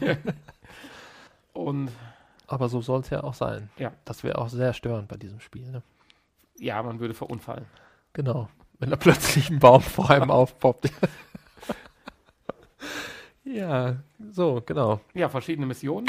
und 1.52 1.90
aber 2.46 2.68
so 2.68 2.80
soll 2.80 3.00
es 3.00 3.10
ja 3.10 3.22
auch 3.24 3.34
sein. 3.34 3.70
Ja. 3.78 3.92
Das 4.04 4.24
wäre 4.24 4.38
auch 4.38 4.48
sehr 4.48 4.72
störend 4.72 5.08
bei 5.08 5.16
diesem 5.16 5.40
Spiel. 5.40 5.70
Ne? 5.70 5.82
ja, 6.58 6.82
man 6.82 7.00
würde 7.00 7.12
verunfallen. 7.14 7.66
Genau. 8.14 8.48
Wenn 8.78 8.90
da 8.90 8.96
plötzlich 8.96 9.50
ein 9.50 9.58
Baum 9.58 9.82
vor 9.82 10.10
einem 10.10 10.30
aufpoppt. 10.30 10.90
ja, 13.44 13.96
so, 14.30 14.62
genau. 14.64 15.00
Ja, 15.14 15.28
verschiedene 15.28 15.66
Missionen 15.66 16.08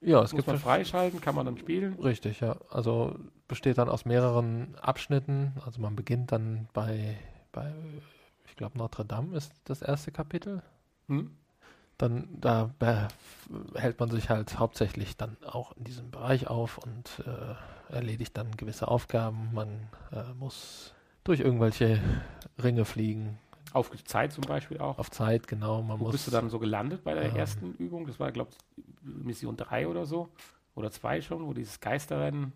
Ja, 0.00 0.22
es 0.22 0.32
muss 0.32 0.38
gibt 0.38 0.46
man 0.48 0.56
versch- 0.56 0.60
freischalten, 0.60 1.20
kann 1.20 1.34
man 1.34 1.46
dann 1.46 1.58
spielen. 1.58 1.94
Richtig, 2.00 2.40
ja. 2.40 2.56
Also 2.70 3.16
besteht 3.48 3.78
dann 3.78 3.88
aus 3.88 4.04
mehreren 4.04 4.74
Abschnitten. 4.80 5.52
Also 5.64 5.80
man 5.80 5.96
beginnt 5.96 6.32
dann 6.32 6.68
bei, 6.72 7.16
bei 7.52 7.72
ich 8.46 8.56
glaube, 8.56 8.78
Notre 8.78 9.04
Dame 9.04 9.36
ist 9.36 9.52
das 9.64 9.82
erste 9.82 10.12
Kapitel. 10.12 10.62
Hm? 11.08 11.36
Dann 11.98 12.28
da 12.40 12.70
hält 13.74 14.00
man 14.00 14.10
sich 14.10 14.30
halt 14.30 14.58
hauptsächlich 14.58 15.16
dann 15.16 15.36
auch 15.44 15.76
in 15.76 15.84
diesem 15.84 16.10
Bereich 16.10 16.48
auf 16.48 16.78
und 16.78 17.22
äh, 17.26 17.92
erledigt 17.94 18.36
dann 18.36 18.56
gewisse 18.56 18.88
Aufgaben. 18.88 19.50
Man 19.52 19.88
äh, 20.12 20.32
muss 20.34 20.94
durch 21.22 21.40
irgendwelche 21.40 22.00
Ringe 22.62 22.84
fliegen, 22.84 23.38
Auf 23.72 23.90
Zeit 24.04 24.32
zum 24.32 24.42
Beispiel 24.44 24.78
auch. 24.78 24.98
auf 24.98 25.10
Zeit, 25.10 25.48
genau. 25.48 25.82
Man 25.82 25.98
Wo 26.00 26.04
muss 26.04 26.12
bist 26.12 26.26
du 26.26 26.30
dann 26.30 26.50
so 26.50 26.58
gelandet 26.58 27.02
bei 27.04 27.14
der 27.14 27.30
ähm, 27.30 27.36
ersten 27.36 27.74
Übung? 27.74 28.06
Das 28.06 28.20
war, 28.20 28.30
glaube 28.32 28.50
ich, 28.76 28.84
Mission 29.02 29.56
3 29.56 29.88
oder 29.88 30.04
so. 30.06 30.28
Oder 30.74 30.90
2 30.90 31.22
schon, 31.22 31.46
wo 31.46 31.52
dieses 31.54 31.80
Geisterrennen 31.80 32.52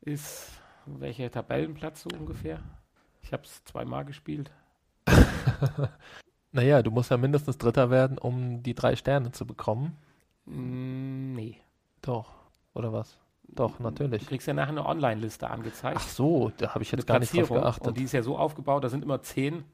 ist. 0.00 0.50
Welcher 0.86 1.30
Tabellenplatz 1.30 2.02
so 2.02 2.10
ungefähr? 2.10 2.60
Ich 3.22 3.32
habe 3.32 3.44
es 3.44 3.64
zweimal 3.64 4.04
gespielt. 4.04 4.50
Naja, 6.52 6.82
du 6.82 6.90
musst 6.90 7.10
ja 7.10 7.16
mindestens 7.16 7.58
Dritter 7.58 7.90
werden, 7.90 8.18
um 8.18 8.62
die 8.62 8.74
drei 8.74 8.96
Sterne 8.96 9.30
zu 9.32 9.46
bekommen. 9.46 9.96
Mm, 10.46 11.34
nee. 11.34 11.56
Doch. 12.02 12.32
Oder 12.74 12.92
was? 12.92 13.18
Doch, 13.48 13.76
Du 13.76 13.82
natürlich. 13.82 14.26
kriegst 14.26 14.46
ja 14.46 14.54
nachher 14.54 14.70
eine 14.70 14.86
Online-Liste 14.86 15.50
angezeigt. 15.50 15.96
Ach 16.00 16.06
so, 16.08 16.52
da 16.56 16.74
habe 16.74 16.82
ich 16.82 16.90
jetzt 16.92 17.00
eine 17.00 17.06
gar 17.06 17.18
nicht 17.20 17.36
drauf 17.36 17.48
geachtet. 17.48 17.86
Und 17.88 17.96
die 17.98 18.04
ist 18.04 18.12
ja 18.12 18.22
so 18.22 18.36
aufgebaut, 18.38 18.84
da 18.84 18.88
sind 18.88 19.02
immer 19.04 19.22
10 19.22 19.64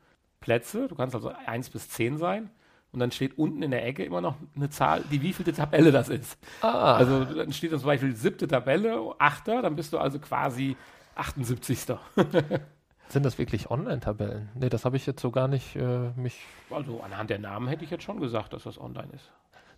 Plätze. 0.40 0.88
Du 0.88 0.94
kannst 0.94 1.14
also 1.14 1.30
1 1.46 1.70
bis 1.70 1.88
10 1.90 2.16
sein. 2.18 2.50
Und 2.92 3.00
dann 3.00 3.10
steht 3.10 3.36
unten 3.38 3.62
in 3.62 3.70
der 3.70 3.84
Ecke 3.84 4.04
immer 4.04 4.22
noch 4.22 4.36
eine 4.54 4.70
Zahl, 4.70 5.02
die 5.10 5.20
wievielte 5.20 5.52
Tabelle 5.52 5.92
das 5.92 6.08
ist. 6.08 6.38
ah, 6.62 6.94
Also 6.94 7.24
dann 7.24 7.52
steht 7.52 7.72
dann 7.72 7.80
zum 7.80 7.88
Beispiel 7.88 8.16
siebte 8.16 8.48
Tabelle, 8.48 8.98
achter, 9.18 9.60
dann 9.60 9.76
bist 9.76 9.92
du 9.92 9.98
also 9.98 10.18
quasi 10.18 10.76
78. 11.14 11.86
sind 13.08 13.24
das 13.24 13.38
wirklich 13.38 13.70
Online-Tabellen? 13.70 14.50
Nee, 14.54 14.68
das 14.68 14.84
habe 14.84 14.96
ich 14.96 15.06
jetzt 15.06 15.20
so 15.20 15.30
gar 15.30 15.48
nicht 15.48 15.76
äh, 15.76 16.10
mich. 16.16 16.40
Also 16.70 17.00
anhand 17.00 17.30
der 17.30 17.38
Namen 17.38 17.68
hätte 17.68 17.84
ich 17.84 17.90
jetzt 17.90 18.04
schon 18.04 18.20
gesagt, 18.20 18.52
dass 18.52 18.64
das 18.64 18.80
online 18.80 19.08
ist. 19.14 19.30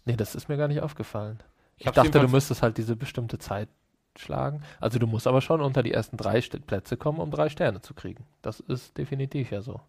Nee, 0.05 0.17
das 0.17 0.35
ist 0.35 0.49
mir 0.49 0.57
gar 0.57 0.69
nicht 0.69 0.81
aufgefallen. 0.81 1.39
Ich, 1.77 1.87
hab's 1.87 1.97
dachte, 1.97 2.21
du 2.21 2.29
müsstest 2.29 2.63
halt 2.63 2.79
diese 2.79 2.97
bestimmte 2.97 3.39
Zeit 3.39 3.69
schlagen. 4.17 4.63
Also 4.81 4.99
du 4.99 5.07
musst 5.07 5.27
aber 5.27 5.41
schon 5.41 5.61
unter 5.61 5.83
die 5.83 5.93
ersten 5.93 6.17
drei 6.17 6.41
St 6.41 6.67
Plätze 6.67 6.97
kommen, 6.97 7.19
um 7.21 7.31
drei 7.31 7.49
Sterne 7.49 7.81
zu 7.81 7.95
kriegen. 7.95 8.25
Das 8.43 8.61
ist 8.61 8.97
definitiv 8.99 9.51
ja 9.51 9.61
so. 9.61 9.81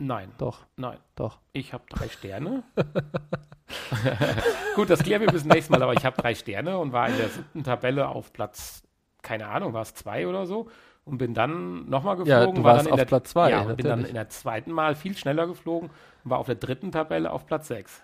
Nein, 0.00 0.30
Doch, 0.38 0.66
nein. 0.76 0.98
doch. 1.16 1.38
Ich 1.52 1.72
habe 1.72 1.84
drei 1.88 2.08
Sterne. 2.08 2.62
Gut, 4.74 4.90
das 4.90 5.02
klären 5.02 5.22
wir 5.22 5.28
bis 5.28 5.44
nächstes 5.44 5.70
Mal, 5.70 5.82
aber 5.82 5.94
ich 5.94 6.04
habe 6.04 6.20
drei 6.20 6.34
Sterne 6.34 6.78
und 6.78 6.92
war 6.92 7.08
in 7.08 7.16
der 7.16 7.28
siebten 7.28 7.64
Tabelle 7.64 8.08
auf 8.08 8.32
Platz, 8.32 8.82
keine 9.22 9.48
Ahnung, 9.48 9.72
war 9.72 9.82
es 9.82 9.94
zwei 9.94 10.26
oder 10.26 10.46
so 10.46 10.68
und 11.08 11.18
bin 11.18 11.34
dann 11.34 11.88
nochmal 11.88 12.16
geflogen. 12.16 12.48
Ja, 12.48 12.52
du 12.52 12.62
war 12.62 12.74
warst 12.74 12.86
dann 12.86 12.92
auf 12.92 12.98
der, 12.98 13.04
Platz 13.06 13.30
zwei. 13.30 13.50
Ja, 13.50 13.62
und 13.62 13.76
bin 13.76 13.86
dann 13.86 14.04
in 14.04 14.14
der 14.14 14.28
zweiten 14.28 14.72
Mal 14.72 14.94
viel 14.94 15.16
schneller 15.16 15.46
geflogen 15.46 15.90
und 16.24 16.30
war 16.30 16.38
auf 16.38 16.46
der 16.46 16.54
dritten 16.54 16.92
Tabelle 16.92 17.32
auf 17.32 17.46
Platz 17.46 17.68
sechs. 17.68 18.02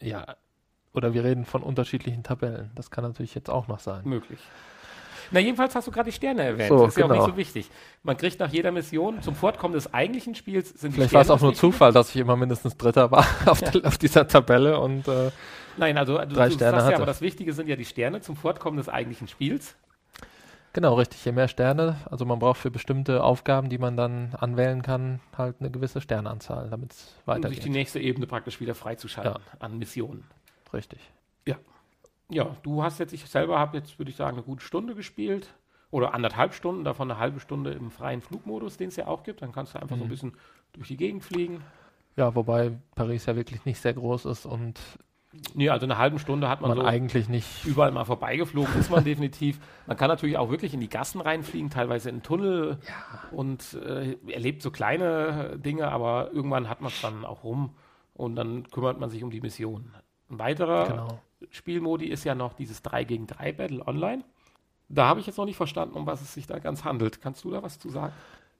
Ja, 0.00 0.36
oder 0.92 1.14
wir 1.14 1.24
reden 1.24 1.44
von 1.44 1.62
unterschiedlichen 1.62 2.22
Tabellen. 2.22 2.70
Das 2.74 2.90
kann 2.90 3.04
natürlich 3.04 3.34
jetzt 3.34 3.48
auch 3.48 3.68
noch 3.68 3.78
sein. 3.78 4.02
Möglich. 4.04 4.40
Na, 5.30 5.40
jedenfalls 5.40 5.74
hast 5.74 5.86
du 5.86 5.90
gerade 5.90 6.10
die 6.10 6.14
Sterne 6.14 6.42
erwähnt. 6.42 6.68
So, 6.68 6.80
das 6.80 6.88
ist 6.88 6.94
genau. 6.96 7.14
ja 7.14 7.20
auch 7.20 7.26
nicht 7.26 7.32
so 7.32 7.36
wichtig. 7.38 7.70
Man 8.02 8.18
kriegt 8.18 8.38
nach 8.38 8.50
jeder 8.50 8.70
Mission 8.70 9.22
zum 9.22 9.34
Fortkommen 9.34 9.74
des 9.74 9.94
eigentlichen 9.94 10.34
Spiels 10.34 10.68
sind 10.68 10.92
Vielleicht 10.92 11.14
war 11.14 11.22
es 11.22 11.30
auch 11.30 11.40
nur. 11.40 11.54
Zufall, 11.54 11.92
dass 11.92 12.10
ich 12.10 12.16
immer 12.16 12.36
mindestens 12.36 12.76
Dritter 12.76 13.10
war 13.10 13.26
auf, 13.46 13.60
der, 13.60 13.86
auf 13.86 13.96
dieser 13.96 14.26
Tabelle 14.26 14.78
und 14.78 15.08
äh, 15.08 15.30
Nein, 15.78 15.96
also 15.96 16.18
du, 16.18 16.26
Drei 16.26 16.48
du 16.48 16.54
Sterne 16.54 16.72
sagst 16.72 16.82
ja, 16.82 16.84
hatte. 16.84 16.96
aber 16.96 17.06
das 17.06 17.22
Wichtige 17.22 17.54
sind 17.54 17.66
ja 17.66 17.76
die 17.76 17.86
Sterne 17.86 18.20
zum 18.20 18.36
Fortkommen 18.36 18.76
des 18.76 18.90
eigentlichen 18.90 19.26
Spiels. 19.26 19.74
Genau 20.72 20.94
richtig. 20.94 21.24
Je 21.24 21.32
mehr 21.32 21.48
Sterne, 21.48 21.96
also 22.10 22.24
man 22.24 22.38
braucht 22.38 22.58
für 22.60 22.70
bestimmte 22.70 23.22
Aufgaben, 23.22 23.68
die 23.68 23.78
man 23.78 23.96
dann 23.96 24.34
anwählen 24.34 24.82
kann, 24.82 25.20
halt 25.36 25.56
eine 25.60 25.70
gewisse 25.70 26.00
Sternanzahl, 26.00 26.70
damit 26.70 26.92
es 26.92 26.98
um 27.00 27.08
sich 27.12 27.26
weitergeht. 27.26 27.64
die 27.64 27.70
nächste 27.70 28.00
Ebene 28.00 28.26
praktisch 28.26 28.60
wieder 28.60 28.74
freizuschalten 28.74 29.42
an 29.58 29.78
Missionen. 29.78 30.24
richtig. 30.72 31.00
Ja, 32.30 32.56
du 32.62 32.82
hast 32.82 32.98
jetzt, 32.98 33.12
ich 33.12 33.26
selber 33.26 33.58
habe 33.58 33.76
jetzt, 33.76 33.98
würde 33.98 34.10
ich 34.10 34.16
sagen, 34.16 34.38
eine 34.38 34.46
gute 34.46 34.64
Stunde 34.64 34.94
gespielt. 34.94 35.52
Oder 35.90 36.14
anderthalb 36.14 36.54
Stunden, 36.54 36.82
davon 36.84 37.10
eine 37.10 37.20
halbe 37.20 37.40
Stunde 37.40 37.72
im 37.72 37.90
freien 37.90 38.22
Flugmodus, 38.22 38.78
den 38.78 38.88
es 38.88 38.96
ja 38.96 39.06
auch 39.06 39.22
gibt. 39.22 39.42
Dann 39.42 39.52
kannst 39.52 39.74
du 39.74 39.78
einfach 39.82 39.96
so 39.98 40.02
ein 40.02 40.06
Mhm. 40.06 40.10
bisschen 40.10 40.32
durch 40.72 40.88
die 40.88 40.96
Gegend 40.96 41.22
fliegen. 41.22 41.62
Ja, 42.16 42.34
wobei 42.34 42.72
Paris 42.94 43.26
ja 43.26 43.36
wirklich 43.36 43.66
nicht 43.66 43.78
sehr 43.78 43.92
groß 43.92 44.24
ist 44.24 44.46
und 44.46 44.80
Nee, 45.54 45.70
also 45.70 45.86
eine 45.86 45.98
halbe 45.98 46.18
Stunde 46.18 46.48
hat 46.48 46.60
man, 46.60 46.70
man 46.70 46.78
so 46.78 46.84
eigentlich 46.84 47.28
nicht. 47.28 47.64
überall 47.64 47.90
mal 47.90 48.04
vorbeigeflogen, 48.04 48.78
ist 48.78 48.90
man 48.90 49.02
definitiv. 49.04 49.58
Man 49.86 49.96
kann 49.96 50.08
natürlich 50.08 50.36
auch 50.36 50.50
wirklich 50.50 50.74
in 50.74 50.80
die 50.80 50.88
Gassen 50.88 51.20
reinfliegen, 51.20 51.70
teilweise 51.70 52.10
in 52.10 52.22
Tunnel 52.22 52.78
und 53.30 53.74
äh, 53.74 54.16
erlebt 54.30 54.62
so 54.62 54.70
kleine 54.70 55.58
Dinge, 55.58 55.90
aber 55.90 56.30
irgendwann 56.32 56.68
hat 56.68 56.80
man 56.80 56.90
es 56.90 57.00
dann 57.00 57.24
auch 57.24 57.44
rum 57.44 57.74
und 58.14 58.36
dann 58.36 58.68
kümmert 58.70 59.00
man 59.00 59.08
sich 59.10 59.24
um 59.24 59.30
die 59.30 59.40
Mission. 59.40 59.90
Ein 60.30 60.38
weiterer 60.38 60.86
Genau. 60.86 61.20
Spielmodi 61.50 62.06
ist 62.06 62.24
ja 62.24 62.34
noch 62.34 62.52
dieses 62.52 62.82
3 62.82 63.04
gegen 63.04 63.26
3 63.26 63.52
Battle 63.52 63.86
Online. 63.86 64.24
Da 64.88 65.06
habe 65.06 65.20
ich 65.20 65.26
jetzt 65.26 65.38
noch 65.38 65.46
nicht 65.46 65.56
verstanden, 65.56 65.94
um 65.96 66.06
was 66.06 66.20
es 66.20 66.34
sich 66.34 66.46
da 66.46 66.58
ganz 66.58 66.84
handelt. 66.84 67.20
Kannst 67.22 67.42
du 67.44 67.50
da 67.50 67.62
was 67.62 67.78
zu 67.78 67.88
sagen? 67.88 68.12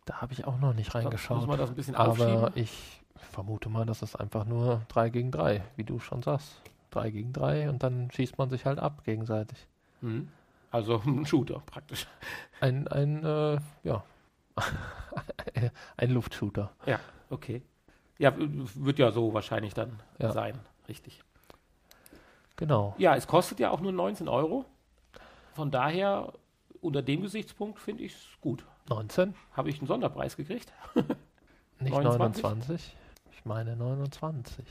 Da 0.06 0.20
habe 0.20 0.32
ich 0.32 0.46
auch 0.46 0.58
noch 0.58 0.72
nicht 0.74 0.94
reingeschaut. 0.94 1.36
Muss 1.36 1.46
man 1.46 1.58
das 1.58 1.68
ein 1.70 1.76
bisschen 1.76 1.94
Aber 1.94 2.10
aufschieben? 2.12 2.50
ich 2.56 3.01
vermute 3.26 3.68
mal, 3.68 3.86
das 3.86 4.02
ist 4.02 4.16
einfach 4.16 4.44
nur 4.44 4.82
3 4.88 5.10
gegen 5.10 5.30
3, 5.30 5.62
wie 5.76 5.84
du 5.84 5.98
schon 5.98 6.22
sagst. 6.22 6.60
3 6.90 7.10
gegen 7.10 7.32
3 7.32 7.68
und 7.70 7.82
dann 7.82 8.10
schießt 8.10 8.36
man 8.38 8.50
sich 8.50 8.66
halt 8.66 8.78
ab 8.78 9.04
gegenseitig. 9.04 9.66
Mhm. 10.00 10.28
Also 10.70 11.00
ein 11.06 11.26
Shooter 11.26 11.62
praktisch. 11.66 12.06
Ein, 12.60 12.88
ein, 12.88 13.24
äh, 13.24 13.58
ja, 13.82 14.04
ein 15.96 16.10
Luftshooter. 16.10 16.70
Ja, 16.86 17.00
okay. 17.30 17.62
Ja, 18.18 18.32
wird 18.36 18.98
ja 18.98 19.10
so 19.10 19.32
wahrscheinlich 19.34 19.74
dann 19.74 19.98
Ja. 20.18 20.32
sein. 20.32 20.58
Richtig. 20.88 21.20
Genau. 22.56 22.94
Ja, 22.98 23.16
es 23.16 23.26
kostet 23.26 23.58
ja 23.60 23.70
auch 23.70 23.80
nur 23.80 23.92
19 23.92 24.28
Euro. 24.28 24.64
Von 25.54 25.70
daher, 25.70 26.32
unter 26.80 27.02
dem 27.02 27.22
Gesichtspunkt 27.22 27.78
finde 27.80 28.04
ich 28.04 28.12
es 28.14 28.40
gut. 28.40 28.64
19? 28.88 29.34
Habe 29.52 29.70
ich 29.70 29.78
einen 29.78 29.86
Sonderpreis 29.86 30.36
gekriegt? 30.36 30.72
Nicht 31.80 31.92
29? 31.92 32.42
29? 32.42 32.96
Ich 33.42 33.46
meine 33.46 33.74
29. 33.74 34.64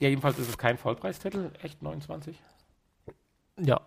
Ja, 0.00 0.10
jedenfalls 0.10 0.38
ist 0.38 0.50
es 0.50 0.58
kein 0.58 0.76
Vollpreistitel. 0.76 1.50
Echt 1.62 1.82
29? 1.82 2.38
Ja, 3.58 3.80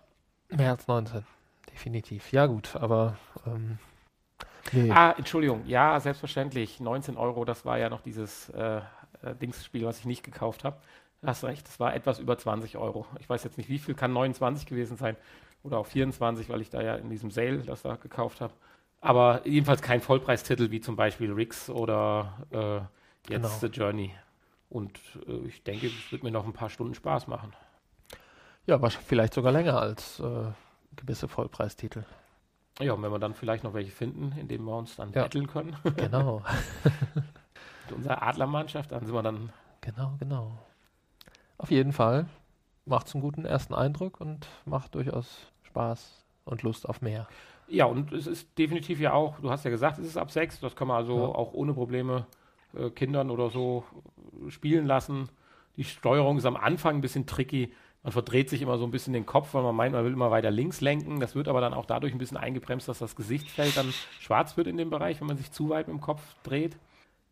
mehr 0.48 0.70
als 0.72 0.88
19. 0.88 1.24
Definitiv. 1.70 2.32
Ja, 2.32 2.46
gut, 2.46 2.74
aber. 2.74 3.16
Ähm, 3.46 3.78
nee. 4.72 4.90
Ah, 4.90 5.14
Entschuldigung. 5.16 5.64
Ja, 5.66 6.00
selbstverständlich. 6.00 6.80
19 6.80 7.16
Euro, 7.16 7.44
das 7.44 7.64
war 7.64 7.78
ja 7.78 7.88
noch 7.88 8.00
dieses 8.00 8.48
äh, 8.48 8.78
äh, 9.22 9.36
Dingsspiel, 9.40 9.86
was 9.86 10.00
ich 10.00 10.06
nicht 10.06 10.24
gekauft 10.24 10.64
habe. 10.64 10.76
Hast 11.24 11.44
recht, 11.44 11.64
das 11.64 11.78
war 11.78 11.94
etwas 11.94 12.18
über 12.18 12.36
20 12.36 12.76
Euro. 12.76 13.06
Ich 13.20 13.28
weiß 13.28 13.44
jetzt 13.44 13.58
nicht, 13.58 13.68
wie 13.68 13.78
viel, 13.78 13.94
kann 13.94 14.12
29 14.12 14.66
gewesen 14.66 14.96
sein 14.96 15.16
oder 15.62 15.78
auch 15.78 15.86
24, 15.86 16.48
weil 16.48 16.60
ich 16.60 16.70
da 16.70 16.82
ja 16.82 16.96
in 16.96 17.10
diesem 17.10 17.30
Sale 17.30 17.58
das 17.58 17.82
da 17.82 17.94
gekauft 17.94 18.40
habe. 18.40 18.54
Aber 19.00 19.46
jedenfalls 19.46 19.82
kein 19.82 20.00
Vollpreistitel 20.00 20.72
wie 20.72 20.80
zum 20.80 20.96
Beispiel 20.96 21.32
Rix 21.32 21.70
oder 21.70 22.38
äh, 22.50 22.94
jetzt 23.28 23.42
Genau. 23.42 23.48
The 23.60 23.66
Journey. 23.66 24.14
Und 24.70 24.98
äh, 25.26 25.46
ich 25.46 25.62
denke, 25.62 25.86
es 25.86 26.12
wird 26.12 26.22
mir 26.22 26.30
noch 26.30 26.44
ein 26.44 26.52
paar 26.52 26.70
Stunden 26.70 26.94
Spaß 26.94 27.26
machen. 27.26 27.52
Ja, 28.66 28.76
wahrsch- 28.76 28.98
vielleicht 29.04 29.34
sogar 29.34 29.52
länger 29.52 29.78
als 29.78 30.18
äh, 30.20 30.46
gewisse 30.96 31.28
Vollpreistitel. 31.28 32.04
Ja, 32.80 32.92
und 32.94 33.02
wenn 33.02 33.12
wir 33.12 33.18
dann 33.18 33.34
vielleicht 33.34 33.62
noch 33.62 33.74
welche 33.74 33.92
finden, 33.92 34.32
in 34.38 34.48
denen 34.48 34.64
wir 34.64 34.76
uns 34.76 34.96
dann 34.96 35.12
Ja. 35.12 35.22
betteln 35.22 35.46
können, 35.46 35.76
Genau, 35.96 36.42
mit 37.84 37.92
unserer 37.92 38.22
Adlermannschaft, 38.22 38.90
dann 38.90 39.04
sind 39.04 39.14
wir 39.14 39.22
dann 39.22 39.52
genau, 39.80 40.14
genau. 40.18 40.58
Auf 41.58 41.70
jeden 41.70 41.92
Fall 41.92 42.26
macht 42.84 43.06
es 43.06 43.14
einen 43.14 43.22
guten 43.22 43.44
ersten 43.44 43.74
Eindruck 43.74 44.20
und 44.20 44.48
macht 44.64 44.94
durchaus 44.96 45.52
Spaß 45.62 46.24
und 46.46 46.62
Lust 46.62 46.88
auf 46.88 47.00
mehr. 47.00 47.28
Ja, 47.68 47.84
und 47.86 48.12
es 48.12 48.26
ist 48.26 48.58
definitiv 48.58 48.98
ja 49.00 49.12
auch, 49.12 49.38
du 49.40 49.50
hast 49.50 49.64
ja 49.64 49.70
gesagt, 49.70 49.98
es 49.98 50.06
ist 50.06 50.16
ab 50.16 50.30
sechs, 50.32 50.58
das 50.60 50.74
kann 50.74 50.88
man 50.88 50.96
also 50.96 51.16
Ja. 51.18 51.24
auch 51.28 51.52
ohne 51.52 51.72
Probleme 51.74 52.26
äh, 52.76 52.90
Kindern 52.90 53.30
oder 53.30 53.50
so 53.50 53.84
äh, 54.46 54.50
spielen 54.50 54.86
lassen. 54.86 55.28
Die 55.76 55.84
Steuerung 55.84 56.38
ist 56.38 56.46
am 56.46 56.56
Anfang 56.56 56.96
ein 56.96 57.00
bisschen 57.00 57.26
tricky. 57.26 57.72
Man 58.02 58.12
verdreht 58.12 58.50
sich 58.50 58.60
immer 58.60 58.76
so 58.78 58.84
ein 58.84 58.90
bisschen 58.90 59.12
den 59.14 59.24
Kopf, 59.26 59.54
weil 59.54 59.62
man 59.62 59.74
meint, 59.74 59.94
man 59.94 60.04
will 60.04 60.12
immer 60.12 60.30
weiter 60.30 60.50
links 60.50 60.80
lenken. 60.80 61.20
Das 61.20 61.34
wird 61.34 61.48
aber 61.48 61.60
dann 61.60 61.72
auch 61.74 61.86
dadurch 61.86 62.12
ein 62.12 62.18
bisschen 62.18 62.36
eingebremst, 62.36 62.86
dass 62.88 62.98
das 62.98 63.16
Gesichtsfeld 63.16 63.76
dann 63.76 63.92
schwarz 64.20 64.56
wird 64.56 64.66
in 64.66 64.76
dem 64.76 64.90
Bereich, 64.90 65.20
wenn 65.20 65.26
man 65.26 65.38
sich 65.38 65.50
zu 65.52 65.70
weit 65.70 65.88
mit 65.88 65.96
dem 65.96 66.00
Kopf 66.02 66.20
dreht. 66.42 66.76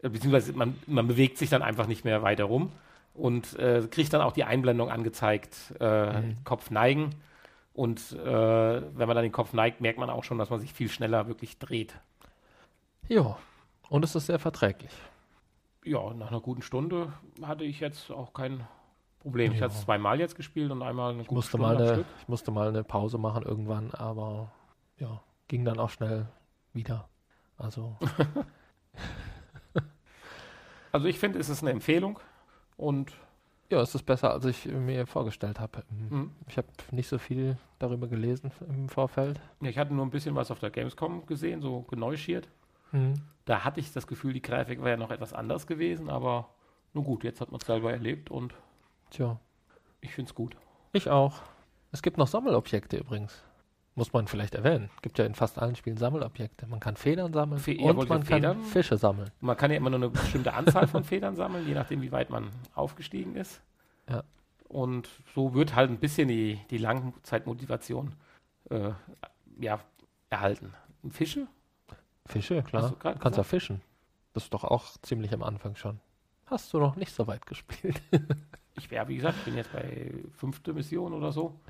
Äh, 0.02 0.08
Beziehungsweise 0.08 0.52
man, 0.54 0.76
man 0.86 1.06
bewegt 1.06 1.38
sich 1.38 1.50
dann 1.50 1.62
einfach 1.62 1.86
nicht 1.86 2.04
mehr 2.04 2.22
weiter 2.22 2.44
rum 2.44 2.72
und 3.14 3.58
äh, 3.58 3.86
kriegt 3.90 4.12
dann 4.14 4.22
auch 4.22 4.32
die 4.32 4.44
Einblendung 4.44 4.88
angezeigt, 4.90 5.74
äh, 5.78 6.22
Mhm. 6.22 6.36
Kopf 6.44 6.70
neigen. 6.70 7.10
Und 7.74 8.12
äh, 8.12 8.24
wenn 8.26 9.06
man 9.06 9.14
dann 9.14 9.22
den 9.22 9.32
Kopf 9.32 9.52
neigt, 9.52 9.80
merkt 9.80 9.98
man 9.98 10.10
auch 10.10 10.24
schon, 10.24 10.38
dass 10.38 10.50
man 10.50 10.60
sich 10.60 10.72
viel 10.72 10.88
schneller 10.88 11.26
wirklich 11.28 11.58
dreht. 11.58 11.94
Ja, 13.08 13.36
und 13.88 14.04
es 14.04 14.14
ist 14.14 14.26
sehr 14.26 14.38
verträglich. 14.38 14.90
Ja, 15.84 16.14
nach 16.14 16.28
einer 16.30 16.40
guten 16.40 16.62
Stunde 16.62 17.12
hatte 17.42 17.64
ich 17.64 17.80
jetzt 17.80 18.10
auch 18.10 18.32
kein 18.32 18.66
Problem. 19.18 19.52
Ich 19.52 19.58
Ja. 19.58 19.64
hatte 19.64 19.74
es 19.74 19.82
zweimal 19.82 20.20
jetzt 20.20 20.36
gespielt 20.36 20.70
und 20.70 20.82
einmal 20.82 21.12
eine 21.12 21.22
Ich 21.22 21.28
gute 21.28 21.38
musste, 21.38 21.50
Stunde 21.50 21.66
mal 21.66 21.76
eine, 21.76 21.88
Stück. 21.88 22.06
ich 22.20 22.28
musste 22.28 22.50
mal 22.50 22.68
eine 22.68 22.84
Pause 22.84 23.18
machen 23.18 23.42
irgendwann, 23.44 23.90
aber 23.92 24.52
ja, 24.98 25.20
ging 25.48 25.64
dann 25.64 25.78
auch 25.80 25.90
schnell 25.90 26.28
wieder. 26.72 27.08
Also, 27.56 27.96
Also 30.92 31.06
ich 31.06 31.18
finde, 31.18 31.38
es 31.38 31.48
ist 31.48 31.62
eine 31.62 31.70
Empfehlung 31.70 32.18
und 32.76 33.12
ja, 33.70 33.80
es 33.80 33.94
ist 33.94 34.02
besser, 34.02 34.30
als 34.32 34.44
ich 34.44 34.66
mir 34.66 35.06
vorgestellt 35.06 35.58
habe. 35.58 35.82
hm, 36.10 36.32
Ich 36.46 36.58
habe 36.58 36.68
nicht 36.90 37.08
so 37.08 37.16
viel 37.16 37.56
darüber 37.78 38.06
gelesen 38.06 38.52
im 38.68 38.90
Vorfeld. 38.90 39.40
ja, 39.62 39.70
ich 39.70 39.78
hatte 39.78 39.94
nur 39.94 40.04
ein 40.04 40.10
bisschen 40.10 40.34
was 40.34 40.50
auf 40.50 40.58
der 40.60 40.68
Gamescom 40.70 41.24
gesehen, 41.24 41.62
so 41.62 41.80
geneuschiert. 42.92 43.26
Da 43.44 43.64
hatte 43.64 43.80
ich 43.80 43.92
das 43.92 44.06
Gefühl, 44.06 44.32
die 44.32 44.42
Grafik 44.42 44.78
wäre 44.78 44.90
ja 44.90 44.96
noch 44.96 45.10
etwas 45.10 45.32
anders 45.32 45.66
gewesen, 45.66 46.08
aber 46.08 46.48
nun 46.94 47.04
gut, 47.04 47.24
jetzt 47.24 47.40
hat 47.40 47.50
man 47.50 47.60
es 47.60 47.66
selber 47.66 47.90
erlebt 47.92 48.30
und 48.30 48.54
Tja, 49.10 49.38
ich 50.00 50.12
finde 50.14 50.28
es 50.30 50.34
gut. 50.34 50.56
ich 50.92 51.10
auch. 51.10 51.42
Es 51.90 52.02
gibt 52.02 52.18
noch 52.18 52.26
Sammelobjekte 52.28 52.96
übrigens. 52.98 53.42
Muss 53.94 54.12
man 54.14 54.26
vielleicht 54.26 54.54
erwähnen. 54.54 54.88
Gibt 55.02 55.18
ja 55.18 55.26
in 55.26 55.34
fast 55.34 55.58
allen 55.58 55.76
Spielen 55.76 55.98
Sammelobjekte. 55.98 56.66
Man 56.66 56.80
kann 56.80 56.96
Federn 56.96 57.34
sammeln 57.34 57.60
Fe- 57.60 57.72
ja, 57.72 57.90
und 57.90 57.98
ihr 57.98 58.06
man 58.08 58.08
kann 58.08 58.22
Federn? 58.22 58.62
Fische 58.62 58.96
sammeln. 58.96 59.30
Man 59.40 59.54
kann 59.58 59.70
ja 59.70 59.76
immer 59.76 59.90
nur 59.90 59.98
eine 59.98 60.08
bestimmte 60.08 60.54
Anzahl 60.54 60.86
von 60.86 61.04
Federn 61.04 61.36
sammeln, 61.36 61.66
je 61.66 61.74
nachdem, 61.74 62.00
wie 62.00 62.10
weit 62.10 62.30
man 62.30 62.48
aufgestiegen 62.74 63.34
ist. 63.36 63.60
Ja. 64.08 64.22
Und 64.68 65.10
so 65.34 65.52
wird 65.52 65.74
halt 65.74 65.90
ein 65.90 65.98
bisschen 65.98 66.28
die, 66.28 66.58
die 66.70 66.78
Langzeitmotivation 66.78 68.14
äh, 68.70 68.92
ja, 69.60 69.80
erhalten. 70.30 70.72
Fische? 71.10 71.46
Fische, 72.26 72.62
klar. 72.62 72.82
Hast 72.82 72.92
du 72.92 72.96
grad 72.96 73.20
kannst 73.20 73.36
ja 73.36 73.42
fischen. 73.44 73.80
Das 74.34 74.44
ist 74.44 74.54
doch 74.54 74.64
auch 74.64 74.84
ziemlich 75.02 75.32
am 75.34 75.42
Anfang 75.42 75.76
schon. 75.76 76.00
Hast 76.46 76.72
du 76.72 76.78
noch 76.78 76.96
nicht 76.96 77.14
so 77.14 77.26
weit 77.26 77.46
gespielt? 77.46 78.00
Ich 78.74 78.90
wäre, 78.90 79.06
wie 79.06 79.16
gesagt, 79.16 79.36
ich 79.36 79.44
bin 79.44 79.54
jetzt 79.54 79.70
bei 79.70 80.14
fünfte 80.34 80.72
Mission 80.72 81.12
oder 81.12 81.30
so 81.30 81.60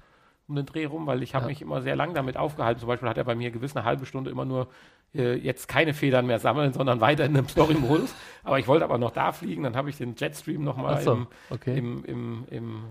um 0.46 0.56
den 0.56 0.66
Dreh 0.66 0.84
rum, 0.84 1.06
weil 1.06 1.22
ich 1.22 1.34
habe 1.34 1.46
Ja. 1.46 1.48
mich 1.48 1.62
immer 1.62 1.82
sehr 1.82 1.96
lang 1.96 2.14
damit 2.14 2.36
aufgehalten. 2.36 2.78
Zum 2.78 2.86
Beispiel 2.86 3.08
hat 3.08 3.18
er 3.18 3.24
bei 3.24 3.34
mir 3.34 3.50
gewiss 3.50 3.74
eine 3.74 3.84
halbe 3.84 4.06
Stunde 4.06 4.30
immer 4.30 4.44
nur 4.44 4.68
äh, 5.14 5.34
jetzt 5.34 5.66
keine 5.66 5.94
Federn 5.94 6.26
mehr 6.26 6.38
sammeln, 6.38 6.72
sondern 6.72 7.00
weiter 7.00 7.24
in 7.24 7.36
einem 7.36 7.48
Story-Modus. 7.48 8.14
aber 8.44 8.58
ich 8.58 8.68
wollte 8.68 8.84
aber 8.84 8.98
noch 8.98 9.10
da 9.10 9.32
fliegen, 9.32 9.62
dann 9.62 9.76
habe 9.76 9.90
ich 9.90 9.96
den 9.96 10.14
Jetstream 10.16 10.62
nochmal 10.62 11.00
so, 11.00 11.12
im, 11.12 11.26
okay. 11.50 11.76
im, 11.76 12.04
im, 12.04 12.44
im 12.50 12.82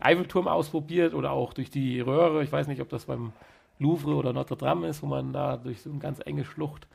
Eiffelturm 0.00 0.48
ausprobiert 0.48 1.12
oder 1.14 1.32
auch 1.32 1.52
durch 1.52 1.70
die 1.70 2.00
Röhre. 2.00 2.42
Ich 2.42 2.52
weiß 2.52 2.68
nicht, 2.68 2.80
ob 2.80 2.88
das 2.88 3.06
beim 3.06 3.32
Louvre 3.78 4.14
oder 4.14 4.32
Notre 4.32 4.56
Dame 4.56 4.88
ist, 4.88 5.02
wo 5.02 5.06
man 5.06 5.32
da 5.32 5.56
durch 5.56 5.82
so 5.82 5.90
eine 5.90 5.98
ganz 5.98 6.20
enge 6.24 6.44
Schlucht 6.44 6.86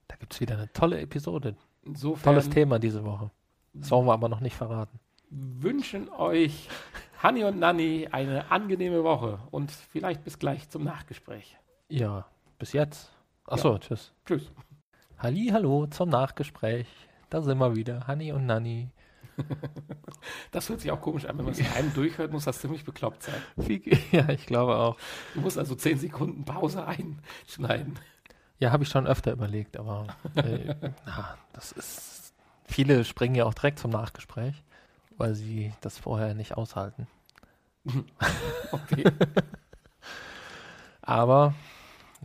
Da 0.07 0.15
gibt 0.15 0.33
es 0.33 0.39
wieder 0.39 0.55
eine 0.55 0.71
tolle 0.71 1.01
Episode. 1.01 1.55
Insofern 1.83 2.23
Tolles 2.23 2.49
Thema 2.49 2.79
diese 2.79 3.03
Woche. 3.03 3.31
Das 3.73 3.91
wollen 3.91 4.05
wir 4.05 4.13
aber 4.13 4.29
noch 4.29 4.39
nicht 4.39 4.55
verraten. 4.55 4.99
wünschen 5.29 6.09
euch 6.09 6.67
Hanni 7.21 7.43
und 7.43 7.59
Nanni 7.59 8.07
eine 8.11 8.49
angenehme 8.51 9.03
Woche 9.03 9.39
und 9.51 9.71
vielleicht 9.71 10.23
bis 10.23 10.39
gleich 10.39 10.69
zum 10.69 10.83
Nachgespräch. 10.83 11.57
Ja, 11.89 12.25
bis 12.57 12.73
jetzt. 12.73 13.11
Achso, 13.45 13.77
tschüss. 13.77 14.13
Tschüss. 14.25 14.51
Halli, 15.17 15.49
hallo 15.51 15.87
zum 15.87 16.09
Nachgespräch. 16.09 16.87
Da 17.29 17.41
sind 17.41 17.57
wir 17.57 17.75
wieder. 17.75 18.07
Hanni 18.07 18.31
und 18.31 18.45
Nanni. 18.45 18.89
Das 20.51 20.67
hört 20.67 20.81
sich 20.81 20.91
auch 20.91 20.99
komisch 20.99 21.25
an, 21.25 21.37
wenn 21.37 21.45
man 21.45 21.53
es 21.53 21.59
in 21.59 21.67
einem 21.67 21.93
durchhört, 21.93 22.31
muss 22.33 22.43
das 22.45 22.59
ziemlich 22.59 22.83
bekloppt 22.83 23.23
sein. 23.23 23.41
Ja, 24.11 24.27
ich 24.29 24.45
glaube 24.45 24.75
auch. 24.75 24.97
Du 25.33 25.39
musst 25.41 25.57
also 25.57 25.75
10 25.75 25.97
Sekunden 25.99 26.43
Pause 26.43 26.85
einschneiden. 26.85 27.93
Ja, 28.57 28.71
habe 28.71 28.83
ich 28.83 28.89
schon 28.89 29.07
öfter 29.07 29.31
überlegt, 29.31 29.77
aber 29.77 30.07
äh, 30.35 30.75
na, 31.05 31.37
das 31.53 31.71
ist. 31.71 32.28
Viele 32.69 33.03
springen 33.03 33.33
ja 33.33 33.45
auch 33.45 33.53
direkt 33.55 33.79
zum 33.79 33.89
Nachgespräch, 33.89 34.53
weil 35.17 35.33
sie 35.33 35.73
das 35.81 35.97
vorher 35.97 36.33
nicht 36.33 36.55
aushalten. 36.55 37.07
Okay. 38.71 39.03
Aber 41.01 41.55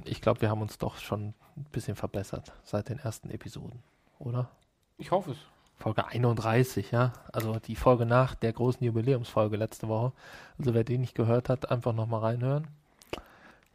ich 0.05 0.21
glaube, 0.21 0.43
wir 0.43 0.51
haben 0.51 0.61
uns 0.61 0.77
doch 0.77 0.99
schon 0.99 1.33
ein 1.57 1.65
bisschen 1.73 1.97
verbessert 1.97 2.53
seit 2.65 2.91
den 2.91 2.99
ersten 2.99 3.31
Episoden, 3.31 3.83
oder? 4.19 4.51
Ich 4.99 5.11
hoffe 5.11 5.31
es. 5.31 5.39
Folge 5.79 6.07
31, 6.07 6.91
ja. 6.91 7.15
Also 7.33 7.59
die 7.59 7.77
Folge 7.77 8.05
nach 8.05 8.35
der 8.35 8.53
großen 8.53 8.85
Jubiläumsfolge 8.85 9.57
letzte 9.57 9.89
Woche. 9.89 10.13
Also 10.59 10.75
wer 10.75 10.85
die 10.85 10.99
nicht 10.99 11.15
gehört 11.15 11.49
hat, 11.49 11.71
einfach 11.71 11.95
nochmal 11.95 12.21
reinhören. 12.21 12.69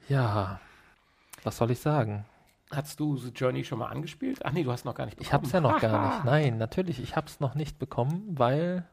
Ja, 0.07 0.59
was 1.43 1.57
soll 1.57 1.72
ich 1.72 1.80
sagen? 1.80 2.26
Hast 2.72 2.99
du 2.99 3.17
The 3.17 3.30
Journey 3.30 3.63
schon 3.63 3.80
mal 3.80 3.88
angespielt? 3.88 4.45
Ach 4.45 4.51
nee, 4.51 4.63
du 4.63 4.72
hast 4.72 4.86
noch 4.86 4.93
gar 4.93 5.05
nicht 5.05 5.20
Ich 5.20 5.34
habe 5.34 5.45
es 5.45 5.51
ja 5.51 5.59
noch 5.59 5.80
gar 5.80 5.91
Haha. 5.91 6.15
nicht. 6.15 6.26
Nein, 6.26 6.57
natürlich, 6.57 7.01
ich 7.01 7.15
habe 7.15 7.28
es 7.28 7.39
noch 7.39 7.55
nicht 7.55 7.80
bekommen, 7.80 8.24
weil 8.38 8.88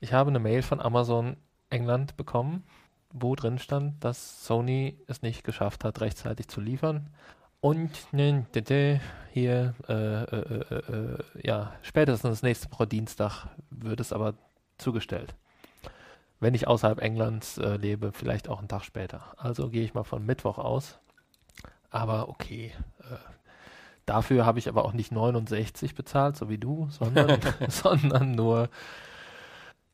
ich 0.00 0.12
habe 0.12 0.30
eine 0.30 0.38
Mail 0.38 0.62
von 0.62 0.80
Amazon 0.80 1.36
England 1.70 2.16
bekommen, 2.16 2.64
wo 3.12 3.34
drin 3.34 3.58
stand, 3.58 4.02
dass 4.02 4.46
Sony 4.46 4.98
es 5.06 5.20
nicht 5.22 5.44
geschafft 5.44 5.84
hat, 5.84 6.00
rechtzeitig 6.00 6.48
zu 6.48 6.60
liefern. 6.60 7.10
Und 7.60 8.12
ne, 8.12 8.46
hier, 9.32 9.74
äh, 9.88 9.92
äh, 9.92 10.64
äh, 10.70 10.92
äh, 10.92 11.18
ja, 11.42 11.72
spätestens 11.82 12.42
nächste 12.42 12.70
Woche 12.72 12.86
Dienstag 12.86 13.46
wird 13.70 14.00
es 14.00 14.12
aber 14.12 14.34
zugestellt. 14.78 15.34
Wenn 16.40 16.54
ich 16.54 16.68
außerhalb 16.68 17.00
Englands 17.00 17.58
äh, 17.58 17.76
lebe, 17.76 18.12
vielleicht 18.12 18.48
auch 18.48 18.60
einen 18.60 18.68
Tag 18.68 18.84
später. 18.84 19.34
Also 19.36 19.70
gehe 19.70 19.82
ich 19.82 19.92
mal 19.92 20.04
von 20.04 20.24
Mittwoch 20.24 20.58
aus. 20.58 21.00
Aber 21.90 22.28
okay. 22.28 22.72
Äh, 23.00 23.16
dafür 24.06 24.44
habe 24.46 24.58
ich 24.58 24.68
aber 24.68 24.84
auch 24.84 24.92
nicht 24.92 25.12
69 25.12 25.94
bezahlt, 25.94 26.36
so 26.36 26.48
wie 26.48 26.58
du, 26.58 26.88
sondern, 26.90 27.38
sondern 27.68 28.32
nur 28.32 28.68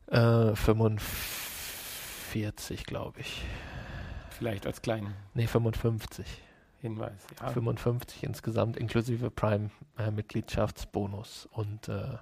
äh, 0.07 0.55
45, 0.55 2.85
glaube 2.85 3.19
ich. 3.21 3.43
Vielleicht 4.29 4.65
als 4.67 4.81
kleinen 4.81 5.13
Nee, 5.33 5.47
55. 5.47 6.25
Hinweis. 6.81 7.25
Ja. 7.41 7.47
55 7.49 8.23
insgesamt, 8.23 8.77
inklusive 8.77 9.31
Prime-Mitgliedschaftsbonus. 9.31 11.47
Und 11.51 11.87
äh, 11.89 12.17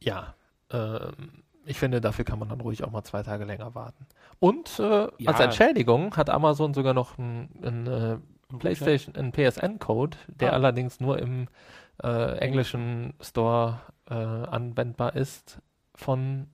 ja, 0.00 0.34
ähm, 0.70 1.42
ich 1.66 1.78
finde, 1.78 2.00
dafür 2.00 2.24
kann 2.24 2.38
man 2.38 2.48
dann 2.48 2.60
ruhig 2.60 2.84
auch 2.84 2.90
mal 2.90 3.04
zwei 3.04 3.22
Tage 3.22 3.44
länger 3.44 3.74
warten. 3.74 4.06
Und 4.38 4.78
äh, 4.78 5.08
Ja. 5.18 5.30
als 5.30 5.40
Entschädigung 5.40 6.16
hat 6.16 6.30
Amazon 6.30 6.72
sogar 6.74 6.94
noch 6.94 7.18
einen 7.18 8.22
äh, 8.56 8.60
PlayStation, 8.60 9.14
einen 9.16 9.32
PSN-Code, 9.32 10.16
der 10.28 10.52
Ah. 10.52 10.54
allerdings 10.54 11.00
nur 11.00 11.18
im 11.18 11.48
äh, 12.02 12.38
englischen 12.38 13.14
Store 13.20 13.80
äh, 14.08 14.14
anwendbar 14.14 15.14
ist, 15.16 15.60
von 15.94 16.48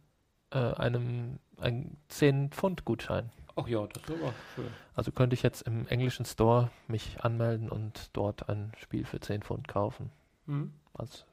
äh, 0.50 0.58
einem, 0.58 1.38
einem 1.58 1.96
10-Pfund-Gutschein. 2.10 3.30
Ach 3.56 3.66
ja, 3.66 3.86
das 3.86 4.02
ist 4.04 4.10
aber 4.10 4.32
schön. 4.54 4.66
Also 4.94 5.12
könnte 5.12 5.34
ich 5.34 5.42
jetzt 5.42 5.62
im 5.62 5.86
englischen 5.88 6.24
Store 6.24 6.70
mich 6.88 7.20
anmelden 7.20 7.68
und 7.68 8.10
dort 8.12 8.48
ein 8.48 8.72
Spiel 8.78 9.04
für 9.04 9.20
10 9.20 9.42
Pfund 9.42 9.66
kaufen. 9.68 10.10
Hm. 10.46 10.72
Also, 10.94 11.24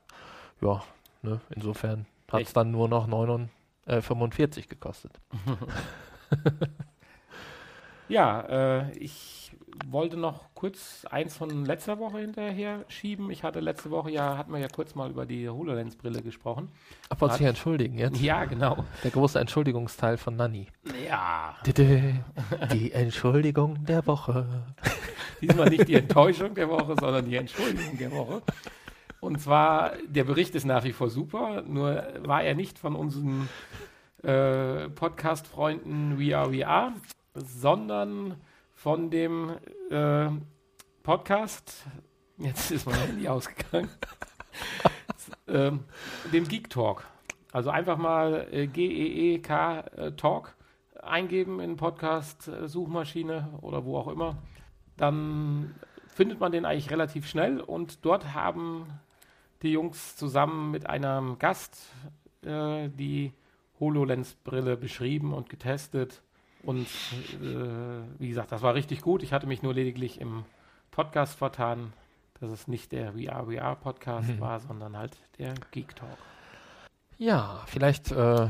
ja, 0.61 0.83
ne, 1.21 1.41
insofern 1.49 2.05
hat 2.31 2.41
es 2.41 2.53
dann 2.53 2.71
nur 2.71 2.87
noch 2.87 3.07
49, 3.07 3.53
äh, 3.85 4.01
45 4.01 4.67
gekostet. 4.69 5.19
Ja, 8.09 8.41
äh, 8.41 8.91
ich 8.97 9.51
wollte 9.85 10.17
noch 10.17 10.45
kurz 10.53 11.05
eins 11.09 11.35
von 11.35 11.65
letzter 11.65 11.99
Woche 11.99 12.19
hinterher 12.19 12.85
schieben. 12.87 13.29
Ich 13.31 13.43
hatte 13.43 13.59
letzte 13.59 13.91
Woche 13.91 14.11
ja, 14.11 14.37
hatten 14.37 14.51
wir 14.51 14.59
ja 14.59 14.67
kurz 14.67 14.95
mal 14.95 15.09
über 15.09 15.25
die 15.25 15.47
HoloLens-Brille 15.49 16.21
gesprochen. 16.21 16.69
Wollte 17.09 17.33
Hat- 17.33 17.37
sich 17.37 17.47
entschuldigen 17.47 17.97
jetzt? 17.97 18.21
Ja, 18.21 18.45
genau. 18.45 18.85
Der 19.03 19.11
große 19.11 19.39
Entschuldigungsteil 19.39 20.17
von 20.17 20.35
Nanny. 20.35 20.67
Ja, 21.05 21.55
Die 22.73 22.91
Entschuldigung 22.91 23.85
der 23.85 24.05
Woche. 24.07 24.47
diesmal 25.41 25.69
nicht 25.69 25.87
die 25.87 25.95
Enttäuschung 25.95 26.55
der 26.55 26.69
Woche, 26.69 26.95
sondern 26.99 27.25
die 27.25 27.35
Entschuldigung 27.35 27.97
der 27.97 28.11
Woche. 28.11 28.41
Und 29.19 29.41
zwar, 29.41 29.93
der 30.07 30.23
Bericht 30.23 30.55
ist 30.55 30.65
nach 30.65 30.83
wie 30.83 30.93
vor 30.93 31.09
super, 31.09 31.63
nur 31.63 32.03
war 32.23 32.43
er 32.43 32.55
nicht 32.55 32.79
von 32.79 32.95
unseren 32.95 33.49
äh, 34.23 34.89
Podcast-Freunden 34.89 36.19
We 36.19 36.37
Are 36.37 36.51
We 36.51 36.65
Are, 36.67 36.93
sondern 37.33 38.35
von 38.77 39.09
dem 39.09 39.57
äh, 39.89 40.29
Podcast, 41.01 41.87
jetzt 42.37 42.69
ist 42.69 42.85
mein 42.85 42.95
Handy 42.99 43.27
ausgegangen, 43.27 43.89
ähm, 45.47 45.83
dem 46.31 46.47
Geek 46.47 46.69
Talk. 46.69 47.03
Also 47.51 47.71
einfach 47.71 47.97
mal 47.97 48.47
äh, 48.51 48.67
G-E-E-K 48.67 49.79
äh, 49.79 50.11
Talk 50.11 50.55
eingeben 51.01 51.59
in 51.59 51.75
Podcast-Suchmaschine 51.75 53.57
oder 53.61 53.83
wo 53.83 53.97
auch 53.97 54.09
immer. 54.09 54.37
Dann 54.95 55.73
findet 56.07 56.39
man 56.39 56.51
den 56.51 56.63
eigentlich 56.63 56.91
relativ 56.91 57.27
schnell 57.27 57.59
und 57.59 58.05
dort 58.05 58.35
haben 58.35 58.85
die 59.63 59.71
Jungs 59.71 60.15
zusammen 60.15 60.69
mit 60.69 60.87
einem 60.87 61.39
Gast 61.39 61.79
äh, 62.43 62.89
die 62.89 63.33
HoloLens-Brille 63.79 64.77
beschrieben 64.77 65.33
und 65.33 65.49
getestet. 65.49 66.21
Und 66.63 66.87
äh, 67.41 68.01
wie 68.19 68.29
gesagt, 68.29 68.51
das 68.51 68.61
war 68.61 68.73
richtig 68.73 69.01
gut. 69.01 69.23
Ich 69.23 69.31
hatte 69.33 69.47
mich 69.47 69.61
nur 69.63 69.73
lediglich 69.73 70.19
im 70.19 70.43
Podcast 70.91 71.37
vertan, 71.37 71.93
dass 72.39 72.49
es 72.49 72.67
nicht 72.67 72.91
der 72.91 73.13
VR 73.13 73.45
VR 73.45 73.75
Podcast 73.75 74.29
Mhm. 74.29 74.39
war, 74.39 74.59
sondern 74.59 74.97
halt 74.97 75.17
der 75.37 75.53
Geek 75.71 75.95
Talk. 75.95 76.17
Ja, 77.17 77.63
vielleicht 77.67 78.11
äh, 78.11 78.47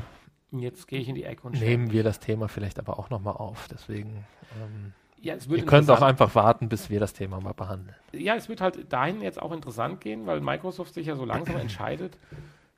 jetzt 0.52 0.88
gehe 0.88 1.00
ich 1.00 1.08
in 1.10 1.16
die 1.16 1.24
Ecke 1.24 1.46
und 1.48 1.60
nehmen 1.60 1.92
wir 1.92 2.04
das 2.04 2.20
Thema 2.20 2.48
vielleicht 2.48 2.80
aber 2.80 3.00
auch 3.00 3.10
nochmal 3.10 3.36
auf. 3.36 3.68
Deswegen, 3.70 4.26
ähm, 4.62 4.94
ja, 5.22 5.36
es 5.36 5.48
wird 5.50 5.62
Ihr 5.62 5.66
könnt 5.66 5.90
auch 5.90 6.02
einfach 6.02 6.36
warten, 6.36 6.70
bis 6.70 6.90
wir 6.90 7.00
das 7.00 7.14
Thema 7.14 7.40
mal 7.40 7.54
behandeln. 7.54 7.96
Ja, 8.14 8.36
es 8.36 8.50
wird 8.50 8.62
halt 8.62 8.92
dahin 8.92 9.22
jetzt 9.22 9.42
auch 9.42 9.52
interessant 9.52 10.02
gehen, 10.02 10.26
weil 10.26 10.42
Microsoft 10.42 10.94
sich 10.94 11.08
ja 11.08 11.16
so 11.16 11.26
langsam 11.26 11.56
entscheidet, 11.60 12.18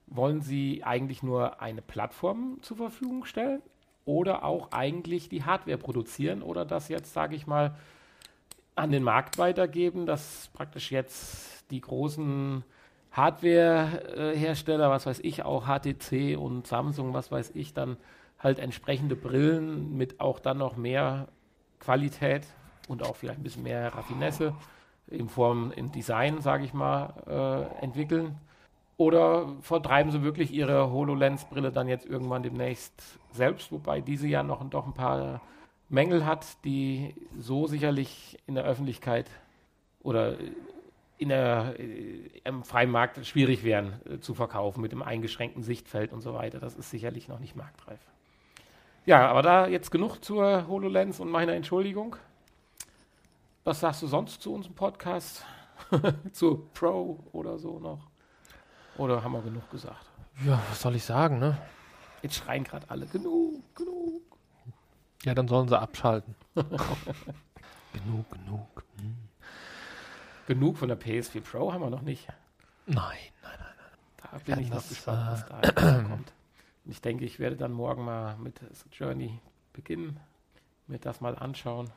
wollen 0.08 0.42
sie 0.42 0.84
eigentlich 0.84 1.22
nur 1.24 1.62
eine 1.62 1.82
Plattform 1.82 2.58
zur 2.62 2.78
Verfügung 2.78 3.26
stellen 3.26 3.62
oder 4.06 4.44
auch 4.44 4.72
eigentlich 4.72 5.30
die 5.30 5.44
Hardware 5.44 5.78
produzieren 5.78 6.42
oder 6.42 6.66
das 6.66 6.90
jetzt, 6.90 7.14
sage 7.14 7.36
ich 7.36 7.48
mal, 7.48 7.76
an 8.76 8.92
den 8.92 9.04
Markt 9.04 9.38
weitergeben, 9.38 10.06
dass 10.06 10.50
praktisch 10.54 10.92
jetzt 10.92 11.70
die 11.70 11.82
großen 11.82 12.64
Hardware-Hersteller, 13.12 14.90
was 14.90 15.06
weiß 15.06 15.20
ich, 15.20 15.44
auch 15.44 15.66
HTC 15.66 16.38
und 16.38 16.68
Samsung, 16.68 17.14
was 17.14 17.32
weiß 17.32 17.52
ich, 17.56 17.74
dann 17.74 17.98
halt 18.40 18.60
entsprechende 18.60 19.16
Brillen 19.16 19.98
mit 19.98 20.20
auch 20.20 20.40
dann 20.40 20.58
noch 20.58 20.78
mehr 20.78 21.28
Qualität 21.80 22.48
und 22.88 23.04
auch 23.04 23.16
vielleicht 23.16 23.40
ein 23.40 23.44
bisschen 23.44 23.64
mehr 23.64 23.94
Raffinesse 23.94 24.54
in 25.08 25.28
Form, 25.28 25.72
in 25.72 25.92
Design, 25.92 26.42
sage 26.42 26.64
ich 26.64 26.74
mal, 26.74 27.14
äh, 27.28 27.84
entwickeln. 27.84 28.38
Oder 29.00 29.56
vertreiben 29.62 30.12
sie 30.12 30.24
wirklich 30.24 30.52
ihre 30.52 30.92
HoloLens-Brille 30.92 31.72
dann 31.72 31.88
jetzt 31.88 32.06
irgendwann 32.06 32.44
demnächst 32.44 33.02
selbst, 33.32 33.72
wobei 33.72 34.02
diese 34.02 34.28
ja 34.28 34.44
noch 34.44 34.62
doch 34.70 34.86
ein 34.86 34.94
paar 34.94 35.40
Mängel 35.88 36.26
hat, 36.26 36.46
die 36.66 37.16
so 37.38 37.66
sicherlich 37.66 38.38
in 38.46 38.56
der 38.56 38.66
Öffentlichkeit 38.66 39.32
oder 40.02 40.36
in 41.18 41.30
der, 41.30 41.80
äh, 41.80 42.30
im 42.44 42.66
freien 42.66 42.92
Markt 42.92 43.26
schwierig 43.26 43.64
wären 43.64 44.02
äh, 44.06 44.20
zu 44.20 44.34
verkaufen 44.34 44.82
mit 44.82 44.92
dem 44.92 45.02
eingeschränkten 45.02 45.64
Sichtfeld 45.64 46.12
und 46.12 46.20
so 46.20 46.34
weiter. 46.34 46.60
Das 46.60 46.76
ist 46.76 46.90
sicherlich 46.90 47.30
noch 47.30 47.40
nicht 47.40 47.56
marktreif. 47.56 48.02
Ja, 49.06 49.30
aber 49.30 49.44
da 49.44 49.68
jetzt 49.68 49.92
genug 49.92 50.18
zur 50.26 50.68
HoloLens 50.68 51.22
und 51.22 51.32
meiner 51.32 51.54
Entschuldigung. 51.54 52.18
Was 53.64 53.80
sagst 53.80 54.02
du 54.02 54.08
sonst 54.08 54.42
zu 54.42 54.54
unserem 54.54 54.76
Podcast? 54.76 55.46
zur 56.34 56.70
Pro 56.74 57.24
oder 57.32 57.58
so 57.58 57.80
noch? 57.80 58.10
Oder 59.00 59.24
haben 59.24 59.32
wir 59.32 59.42
genug 59.42 59.70
gesagt? 59.72 60.06
Ja, 60.46 60.62
was 60.70 60.82
soll 60.82 60.94
ich 60.96 61.06
sagen, 61.06 61.40
ne? 61.40 61.58
Jetzt 62.22 62.36
schreien 62.36 62.66
gerade 62.66 62.90
alle, 62.90 63.06
genug, 63.06 63.64
genug. 63.74 64.22
Ja, 65.24 65.34
dann 65.34 65.48
sollen 65.48 65.70
sie 65.70 65.80
abschalten. 65.80 66.36
genug, 66.54 68.30
genug. 68.30 68.84
Hm. 68.98 69.16
Genug 70.48 70.78
von 70.78 70.90
der 70.90 71.00
PS4 71.00 71.42
Pro 71.42 71.72
haben 71.72 71.82
wir 71.82 71.90
noch 71.90 72.02
nicht. 72.02 72.28
Nein, 72.88 72.98
nein, 73.42 73.54
nein, 73.58 73.58
nein. 73.58 74.32
Da 74.32 74.38
bin 74.38 74.56
Kann 74.56 74.64
ich 74.66 74.70
noch 74.70 74.88
gespannt, 74.88 75.28
was 75.32 75.44
äh, 75.44 75.74
da 75.74 76.02
kommt. 76.10 76.34
Und 76.84 76.92
ich 76.92 77.02
denke, 77.02 77.24
ich 77.24 77.40
werde 77.40 77.56
dann 77.56 77.72
morgen 77.72 78.04
mal 78.04 78.36
mit 78.38 78.60
The 78.60 78.90
Journey 78.92 79.40
beginnen, 79.72 80.20
mir 80.88 81.00
das 81.00 81.22
mal 81.22 81.38
anschauen. 81.38 81.90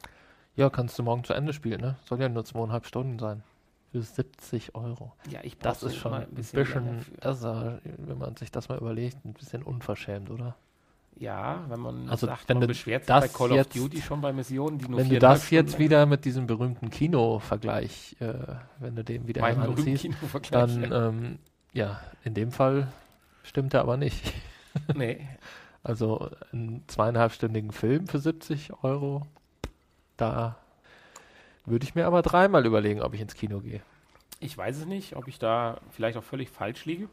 Ja, 0.54 0.70
kannst 0.70 1.00
du 1.00 1.02
morgen 1.02 1.24
zu 1.24 1.32
Ende 1.32 1.52
spielen, 1.52 1.80
ne? 1.80 1.96
Soll 2.04 2.20
ja 2.20 2.28
nur 2.28 2.44
zweieinhalb 2.44 2.86
Stunden 2.86 3.18
sein. 3.18 3.42
Für 3.92 4.00
70 4.00 4.74
Euro. 4.74 5.12
Ja, 5.30 5.40
ich 5.42 5.58
Das 5.58 5.82
ist 5.82 5.96
schon 5.96 6.14
ein 6.14 6.26
bisschen, 6.28 6.60
bisschen 6.60 7.04
also, 7.20 7.78
wenn 7.98 8.16
man 8.18 8.36
sich 8.36 8.50
das 8.50 8.70
mal 8.70 8.78
überlegt, 8.78 9.22
ein 9.24 9.34
bisschen 9.34 9.62
unverschämt, 9.62 10.30
oder? 10.30 10.56
Ja, 11.16 11.62
wenn 11.68 11.80
man 11.80 12.08
also 12.08 12.26
sagt, 12.26 12.48
wenn 12.48 12.58
man 12.58 12.68
beschwert 12.68 13.04
sich 13.04 13.14
bei 13.14 13.28
Call 13.28 13.52
of 13.52 13.66
Duty 13.66 14.00
schon 14.00 14.22
bei 14.22 14.32
Missionen, 14.32 14.78
die 14.78 14.88
nur 14.88 14.98
Wenn 14.98 15.10
du 15.10 15.18
das 15.18 15.50
jetzt 15.50 15.78
wieder 15.78 16.06
mit 16.06 16.24
diesem 16.24 16.46
berühmten 16.46 16.88
Kino-Vergleich, 16.88 18.16
äh, 18.18 18.32
wenn 18.78 18.96
du 18.96 19.04
den 19.04 19.28
wieder 19.28 19.44
anziehst, 19.44 20.08
dann, 20.50 20.90
ähm, 20.90 21.38
ja, 21.74 22.00
in 22.24 22.32
dem 22.32 22.50
Fall 22.50 22.88
stimmt 23.42 23.74
er 23.74 23.82
aber 23.82 23.96
nicht. 23.96 24.32
Nee. 24.94 25.28
also 25.82 26.30
einen 26.50 26.82
zweieinhalbstündigen 26.86 27.72
Film 27.72 28.06
für 28.06 28.18
70 28.18 28.72
Euro, 28.82 29.26
da 30.16 30.56
würde 31.64 31.84
ich 31.84 31.94
mir 31.94 32.06
aber 32.06 32.22
dreimal 32.22 32.66
überlegen, 32.66 33.02
ob 33.02 33.14
ich 33.14 33.20
ins 33.20 33.34
Kino 33.34 33.60
gehe. 33.60 33.82
Ich 34.40 34.56
weiß 34.56 34.78
es 34.78 34.86
nicht, 34.86 35.16
ob 35.16 35.28
ich 35.28 35.38
da 35.38 35.80
vielleicht 35.90 36.16
auch 36.16 36.24
völlig 36.24 36.50
falsch 36.50 36.84
liege. 36.84 37.08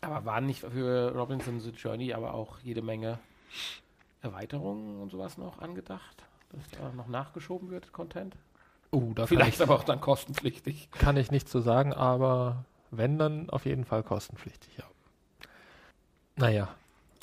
Aber 0.00 0.24
waren 0.24 0.46
nicht 0.46 0.60
für 0.60 1.12
Robinson 1.14 1.60
The 1.60 1.70
Journey 1.70 2.12
aber 2.12 2.34
auch 2.34 2.58
jede 2.60 2.82
Menge 2.82 3.18
Erweiterungen 4.22 5.00
und 5.00 5.10
sowas 5.10 5.36
noch 5.38 5.60
angedacht? 5.60 6.24
Dass 6.50 6.70
da 6.70 6.92
noch 6.92 7.08
nachgeschoben 7.08 7.70
wird, 7.70 7.92
Content? 7.92 8.36
Oh, 8.90 9.12
da 9.14 9.26
Vielleicht 9.26 9.60
aber 9.60 9.74
auch 9.74 9.84
dann 9.84 10.00
kostenpflichtig. 10.00 10.90
Kann 10.92 11.16
ich 11.16 11.30
nicht 11.30 11.48
so 11.48 11.60
sagen, 11.60 11.92
aber 11.94 12.64
wenn, 12.90 13.18
dann 13.18 13.48
auf 13.48 13.64
jeden 13.64 13.84
Fall 13.84 14.02
kostenpflichtig, 14.02 14.76
ja. 14.76 14.84
Naja, 16.36 16.68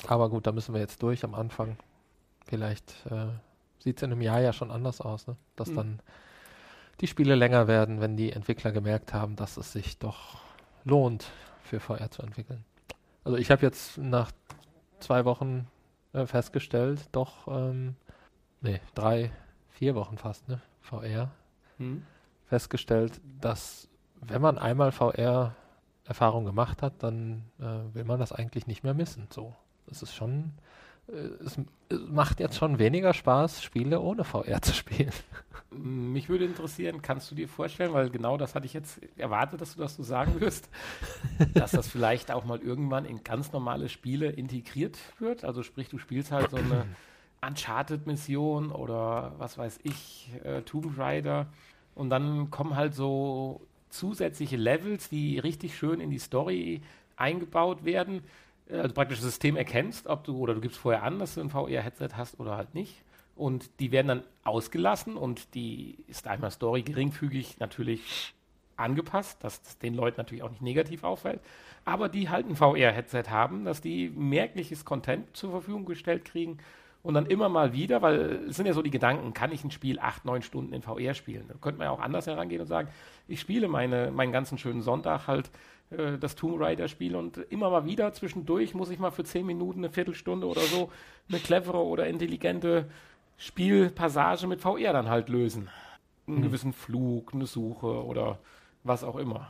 aber 0.06 0.28
gut, 0.28 0.46
da 0.46 0.52
müssen 0.52 0.74
wir 0.74 0.80
jetzt 0.80 1.02
durch 1.02 1.24
am 1.24 1.34
Anfang. 1.34 1.76
Vielleicht 2.46 3.06
äh, 3.06 3.28
sieht 3.78 3.98
es 3.98 4.02
in 4.02 4.12
einem 4.12 4.20
Jahr 4.20 4.40
ja 4.40 4.52
schon 4.52 4.70
anders 4.70 5.00
aus, 5.00 5.26
ne? 5.26 5.36
dass 5.56 5.68
mhm. 5.68 5.76
dann 5.76 6.00
die 7.00 7.06
Spiele 7.06 7.34
länger 7.34 7.66
werden, 7.66 8.00
wenn 8.00 8.16
die 8.16 8.32
Entwickler 8.32 8.72
gemerkt 8.72 9.14
haben, 9.14 9.36
dass 9.36 9.56
es 9.56 9.72
sich 9.72 9.98
doch 9.98 10.38
lohnt, 10.84 11.30
für 11.62 11.80
VR 11.80 12.10
zu 12.10 12.22
entwickeln. 12.22 12.64
Also 13.24 13.38
ich 13.38 13.50
habe 13.50 13.62
jetzt 13.62 13.98
nach 13.98 14.32
zwei 14.98 15.24
Wochen 15.24 15.66
äh, 16.12 16.26
festgestellt, 16.26 17.08
doch, 17.12 17.46
ähm, 17.48 17.94
nee, 18.60 18.80
drei, 18.94 19.30
vier 19.68 19.94
Wochen 19.94 20.18
fast, 20.18 20.48
ne, 20.48 20.60
VR, 20.80 21.30
mhm. 21.78 22.04
festgestellt, 22.46 23.20
dass 23.40 23.88
wenn 24.20 24.42
man 24.42 24.58
einmal 24.58 24.92
VR 24.92 25.54
Erfahrung 26.04 26.44
gemacht 26.44 26.82
hat, 26.82 27.02
dann 27.02 27.44
äh, 27.60 27.94
will 27.94 28.04
man 28.04 28.18
das 28.18 28.32
eigentlich 28.32 28.66
nicht 28.66 28.82
mehr 28.82 28.94
missen. 28.94 29.28
So, 29.30 29.54
es 29.90 30.02
ist 30.02 30.14
schon, 30.14 30.52
es, 31.44 31.58
es, 31.88 32.00
macht 32.08 32.40
jetzt 32.40 32.56
schon 32.56 32.78
weniger 32.78 33.14
Spaß, 33.14 33.62
Spiele 33.62 34.00
ohne 34.00 34.24
VR 34.24 34.62
zu 34.62 34.74
spielen. 34.74 35.12
Mich 35.70 36.28
würde 36.28 36.44
interessieren, 36.44 37.00
kannst 37.00 37.30
du 37.30 37.34
dir 37.34 37.48
vorstellen, 37.48 37.92
weil 37.92 38.10
genau 38.10 38.36
das 38.36 38.54
hatte 38.54 38.66
ich 38.66 38.72
jetzt 38.72 39.00
erwartet, 39.16 39.60
dass 39.60 39.74
du 39.74 39.80
das 39.80 39.96
so 39.96 40.02
sagen 40.02 40.40
wirst, 40.40 40.68
dass 41.54 41.70
das 41.70 41.88
vielleicht 41.88 42.32
auch 42.32 42.44
mal 42.44 42.58
irgendwann 42.58 43.04
in 43.04 43.22
ganz 43.22 43.52
normale 43.52 43.88
Spiele 43.88 44.30
integriert 44.30 44.98
wird. 45.20 45.44
Also 45.44 45.62
sprich, 45.62 45.88
du 45.88 45.98
spielst 45.98 46.32
halt 46.32 46.50
so 46.50 46.56
eine 46.56 46.86
Uncharted-Mission 47.46 48.72
oder 48.72 49.34
was 49.38 49.58
weiß 49.58 49.78
ich, 49.84 50.30
äh, 50.42 50.62
Tomb 50.62 50.98
Raider 50.98 51.46
und 51.94 52.10
dann 52.10 52.50
kommen 52.50 52.76
halt 52.76 52.94
so 52.94 53.60
zusätzliche 53.90 54.56
Levels, 54.56 55.08
die 55.08 55.38
richtig 55.38 55.76
schön 55.76 56.00
in 56.00 56.10
die 56.10 56.18
Story 56.18 56.82
eingebaut 57.16 57.84
werden. 57.84 58.22
Äh, 58.70 58.78
also 58.78 58.94
praktisch 58.94 59.18
das 59.18 59.26
System 59.26 59.56
erkennst, 59.56 60.06
ob 60.06 60.24
du 60.24 60.36
oder 60.38 60.54
du 60.54 60.60
gibst 60.60 60.78
vorher 60.78 61.02
an, 61.02 61.18
dass 61.18 61.34
du 61.34 61.40
ein 61.40 61.50
VR-Headset 61.50 62.10
hast 62.16 62.38
oder 62.40 62.56
halt 62.56 62.74
nicht. 62.74 63.02
Und 63.36 63.80
die 63.80 63.90
werden 63.92 64.08
dann 64.08 64.22
ausgelassen 64.44 65.16
und 65.16 65.54
die 65.54 65.96
ist 66.08 66.26
einmal 66.26 66.50
Story 66.50 66.82
geringfügig 66.82 67.58
natürlich 67.58 68.34
angepasst, 68.76 69.42
dass 69.44 69.62
das 69.62 69.78
den 69.78 69.94
Leuten 69.94 70.18
natürlich 70.18 70.42
auch 70.42 70.50
nicht 70.50 70.62
negativ 70.62 71.04
auffällt, 71.04 71.40
aber 71.84 72.08
die 72.08 72.28
halt 72.28 72.46
ein 72.46 72.56
VR-Headset 72.56 73.24
haben, 73.28 73.64
dass 73.64 73.80
die 73.80 74.10
merkliches 74.10 74.84
Content 74.84 75.36
zur 75.36 75.50
Verfügung 75.50 75.84
gestellt 75.84 76.24
kriegen 76.24 76.58
und 77.02 77.14
dann 77.14 77.26
immer 77.26 77.48
mal 77.48 77.72
wieder, 77.72 78.02
weil 78.02 78.46
es 78.48 78.56
sind 78.56 78.66
ja 78.66 78.72
so 78.72 78.82
die 78.82 78.90
Gedanken, 78.90 79.32
kann 79.32 79.52
ich 79.52 79.64
ein 79.64 79.70
Spiel 79.70 79.98
acht, 79.98 80.24
neun 80.24 80.42
Stunden 80.42 80.72
in 80.74 80.82
VR 80.82 81.14
spielen? 81.14 81.46
Da 81.48 81.54
könnte 81.60 81.78
man 81.78 81.86
ja 81.86 81.90
auch 81.92 82.00
anders 82.00 82.26
herangehen 82.26 82.60
und 82.60 82.66
sagen, 82.66 82.88
ich 83.26 83.40
spiele 83.40 83.68
meine, 83.68 84.10
meinen 84.10 84.32
ganzen 84.32 84.58
schönen 84.58 84.82
Sonntag 84.82 85.26
halt 85.26 85.50
äh, 85.90 86.18
das 86.18 86.34
Tomb 86.34 86.60
Raider-Spiel 86.60 87.16
und 87.16 87.38
immer 87.50 87.70
mal 87.70 87.84
wieder 87.84 88.12
zwischendurch 88.12 88.74
muss 88.74 88.90
ich 88.90 88.98
mal 88.98 89.10
für 89.10 89.24
zehn 89.24 89.46
Minuten, 89.46 89.80
eine 89.80 89.90
Viertelstunde 89.90 90.46
oder 90.46 90.62
so 90.62 90.90
eine 91.28 91.38
clevere 91.38 91.84
oder 91.84 92.06
intelligente 92.06 92.86
Spielpassage 93.36 94.46
mit 94.46 94.60
VR 94.60 94.92
dann 94.92 95.08
halt 95.08 95.28
lösen. 95.28 95.70
Einen 96.26 96.38
mhm. 96.38 96.42
gewissen 96.42 96.72
Flug, 96.72 97.34
eine 97.34 97.46
Suche 97.46 98.04
oder 98.04 98.38
was 98.84 99.04
auch 99.04 99.16
immer. 99.16 99.48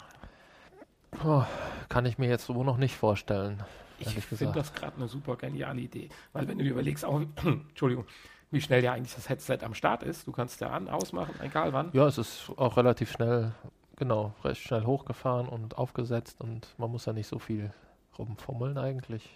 Oh, 1.24 1.42
kann 1.88 2.06
ich 2.06 2.18
mir 2.18 2.28
jetzt 2.28 2.46
so 2.46 2.62
noch 2.62 2.76
nicht 2.76 2.96
vorstellen. 2.96 3.62
Ich 3.98 4.08
finde 4.08 4.54
das 4.54 4.72
gerade 4.72 4.96
eine 4.96 5.08
super 5.08 5.36
geniale 5.36 5.80
Idee. 5.80 6.08
Weil 6.32 6.48
wenn 6.48 6.58
du 6.58 6.64
dir 6.64 6.70
überlegst, 6.70 7.04
auch, 7.04 7.20
Entschuldigung, 7.44 8.06
wie 8.50 8.60
schnell 8.60 8.82
ja 8.82 8.92
eigentlich 8.92 9.14
das 9.14 9.28
Headset 9.28 9.58
am 9.62 9.74
Start 9.74 10.02
ist, 10.02 10.26
du 10.26 10.32
kannst 10.32 10.60
ja 10.60 10.70
an, 10.70 10.88
ausmachen, 10.88 11.34
egal 11.40 11.72
wann. 11.72 11.90
Ja, 11.92 12.06
es 12.06 12.18
ist 12.18 12.50
auch 12.56 12.76
relativ 12.76 13.10
schnell, 13.12 13.52
genau, 14.00 14.32
recht 14.42 14.62
schnell 14.62 14.84
hochgefahren 14.84 15.48
und 15.48 15.78
aufgesetzt 15.78 16.40
und 16.40 16.74
man 16.78 16.90
muss 16.90 17.06
ja 17.06 17.12
nicht 17.12 17.28
so 17.28 17.38
viel 17.38 17.72
rumfummeln 18.18 18.78
eigentlich. 18.78 19.30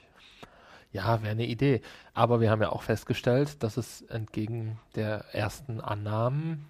Ja, 0.91 1.23
wäre 1.23 1.33
eine 1.33 1.47
Idee. 1.47 1.83
Aber 2.15 2.41
wir 2.41 2.51
haben 2.51 2.63
ja 2.63 2.71
auch 2.71 2.83
festgestellt, 2.83 3.63
dass 3.63 3.77
es 3.77 4.03
entgegen 4.03 4.81
der 4.97 5.35
ersten 5.35 5.81
Annahmen, 5.81 6.67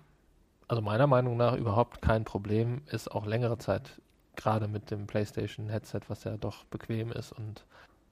also 0.66 0.82
meiner 0.82 1.06
Meinung 1.06 1.36
nach 1.36 1.54
überhaupt 1.54 2.02
kein 2.02 2.24
Problem 2.24 2.82
ist, 2.90 3.10
auch 3.10 3.26
längere 3.26 3.58
Zeit 3.58 4.00
gerade 4.36 4.66
mit 4.66 4.90
dem 4.90 5.06
PlayStation-Headset, 5.06 6.00
was 6.08 6.24
ja 6.24 6.36
doch 6.36 6.64
bequem 6.64 7.12
ist 7.12 7.32
und 7.32 7.64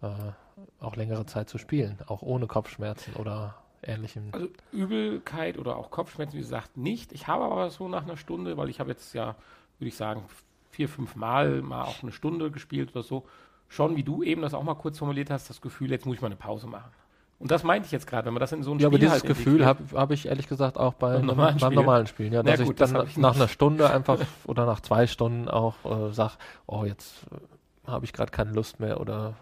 äh, 0.02 0.32
auch 0.80 0.94
längere 0.94 1.26
Zeit 1.26 1.48
zu 1.48 1.58
spielen, 1.58 1.98
auch 2.06 2.22
ohne 2.22 2.46
Kopfschmerzen 2.46 3.14
oder 3.14 3.56
ähnlichem. 3.82 4.28
Also 4.32 4.48
Übelkeit 4.70 5.58
oder 5.58 5.76
auch 5.76 5.90
Kopfschmerzen, 5.90 6.34
wie 6.34 6.42
gesagt, 6.42 6.76
nicht. 6.76 7.12
Ich 7.12 7.26
habe 7.26 7.44
aber 7.44 7.70
so 7.70 7.88
nach 7.88 8.04
einer 8.04 8.16
Stunde, 8.16 8.56
weil 8.56 8.68
ich 8.68 8.80
habe 8.80 8.90
jetzt 8.90 9.12
ja, 9.14 9.34
würde 9.82 9.88
ich 9.88 9.96
sagen, 9.96 10.22
vier, 10.70 10.88
fünf 10.88 11.16
Mal 11.16 11.60
mal 11.60 11.82
auch 11.82 12.02
eine 12.02 12.12
Stunde 12.12 12.50
gespielt 12.50 12.92
oder 12.92 13.02
so, 13.02 13.26
schon 13.68 13.96
wie 13.96 14.02
du 14.02 14.22
eben 14.22 14.42
das 14.42 14.54
auch 14.54 14.62
mal 14.62 14.74
kurz 14.74 14.98
formuliert 14.98 15.30
hast, 15.30 15.50
das 15.50 15.60
Gefühl, 15.60 15.90
jetzt 15.90 16.06
muss 16.06 16.16
ich 16.16 16.22
mal 16.22 16.28
eine 16.28 16.36
Pause 16.36 16.66
machen. 16.66 16.90
Und 17.38 17.50
das 17.50 17.64
meinte 17.64 17.86
ich 17.86 17.92
jetzt 17.92 18.06
gerade, 18.06 18.26
wenn 18.26 18.34
man 18.34 18.40
das 18.40 18.52
in 18.52 18.62
so 18.62 18.70
ein 18.70 18.78
ja, 18.78 18.86
Spiel 18.86 19.00
Ja, 19.02 19.08
aber 19.08 19.16
dieses 19.16 19.28
halt 19.28 19.36
Gefühl 19.36 19.66
habe 19.66 19.82
hab 19.94 20.12
ich 20.12 20.26
ehrlich 20.26 20.48
gesagt 20.48 20.78
auch 20.78 20.94
bei 20.94 21.14
beim 21.14 21.26
normalen, 21.26 21.56
beim 21.58 21.74
normalen 21.74 22.06
Spielen. 22.06 22.32
Ja, 22.32 22.44
dass 22.44 22.60
gut, 22.60 22.70
ich 22.70 22.76
dann 22.76 22.94
das 22.94 23.08
ich 23.08 23.16
nach 23.16 23.34
einer 23.34 23.48
Stunde 23.48 23.90
einfach 23.90 24.20
oder 24.44 24.64
nach 24.64 24.78
zwei 24.78 25.08
Stunden 25.08 25.48
auch 25.48 25.74
äh, 25.84 26.12
sage, 26.12 26.34
oh, 26.66 26.84
jetzt 26.84 27.24
äh, 27.32 27.90
habe 27.90 28.04
ich 28.04 28.12
gerade 28.12 28.30
keine 28.30 28.52
Lust 28.52 28.78
mehr 28.78 29.00
oder 29.00 29.34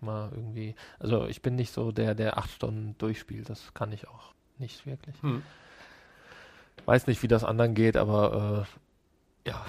mal 0.00 0.30
irgendwie. 0.32 0.76
Also 1.00 1.26
ich 1.26 1.42
bin 1.42 1.56
nicht 1.56 1.72
so 1.72 1.90
der, 1.90 2.14
der 2.14 2.38
acht 2.38 2.50
Stunden 2.50 2.94
durchspielt. 2.98 3.50
Das 3.50 3.74
kann 3.74 3.90
ich 3.90 4.06
auch 4.06 4.32
nicht 4.58 4.86
wirklich. 4.86 5.20
Hm. 5.22 5.42
Weiß 6.86 7.08
nicht, 7.08 7.24
wie 7.24 7.28
das 7.28 7.42
anderen 7.42 7.74
geht, 7.74 7.96
aber 7.96 8.66
äh, 8.68 8.81
ja, 9.46 9.64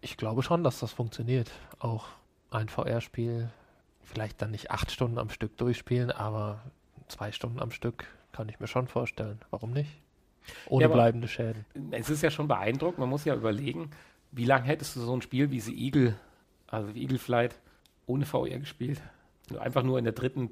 ich 0.00 0.16
glaube 0.16 0.42
schon, 0.42 0.64
dass 0.64 0.80
das 0.80 0.92
funktioniert. 0.92 1.50
Auch 1.78 2.06
ein 2.50 2.68
VR-Spiel, 2.68 3.50
vielleicht 4.02 4.40
dann 4.40 4.50
nicht 4.50 4.70
acht 4.70 4.90
Stunden 4.90 5.18
am 5.18 5.30
Stück 5.30 5.56
durchspielen, 5.56 6.10
aber 6.10 6.62
zwei 7.08 7.32
Stunden 7.32 7.60
am 7.60 7.70
Stück 7.70 8.06
kann 8.32 8.48
ich 8.48 8.60
mir 8.60 8.66
schon 8.66 8.86
vorstellen. 8.86 9.40
Warum 9.50 9.72
nicht? 9.72 9.90
Ohne 10.68 10.82
ja, 10.82 10.88
bleibende 10.88 11.28
Schäden. 11.28 11.64
Es 11.90 12.08
ist 12.08 12.22
ja 12.22 12.30
schon 12.30 12.48
beeindruckend. 12.48 12.98
Man 12.98 13.08
muss 13.08 13.24
ja 13.24 13.34
überlegen, 13.34 13.90
wie 14.30 14.44
lange 14.44 14.64
hättest 14.66 14.94
du 14.96 15.00
so 15.00 15.14
ein 15.14 15.22
Spiel 15.22 15.50
wie 15.50 15.60
The 15.60 15.76
Eagle, 15.76 16.16
also 16.68 16.94
wie 16.94 17.02
Eagle 17.02 17.18
Flight, 17.18 17.58
ohne 18.06 18.26
VR 18.26 18.58
gespielt? 18.58 19.00
Du 19.48 19.58
einfach 19.58 19.82
nur 19.82 19.98
in 19.98 20.04
der 20.04 20.12
dritten 20.12 20.50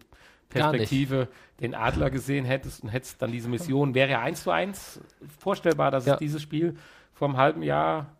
Perspektive 0.49 1.29
den 1.61 1.75
Adler 1.75 2.11
gesehen 2.11 2.45
hättest 2.45 2.83
und 2.83 2.89
hättest 2.89 3.21
dann 3.21 3.33
diese 3.33 3.49
Mission, 3.49 3.95
wäre 3.95 4.11
ja 4.11 4.21
eins 4.21 4.43
zu 4.43 4.51
eins 4.51 5.01
vorstellbar, 5.39 5.91
dass 5.91 6.07
ja. 6.07 6.15
es 6.15 6.19
dieses 6.19 6.43
Spiel 6.43 6.77
vor 7.13 7.29
einem 7.29 7.37
halben 7.37 7.63
Jahr. 7.63 8.17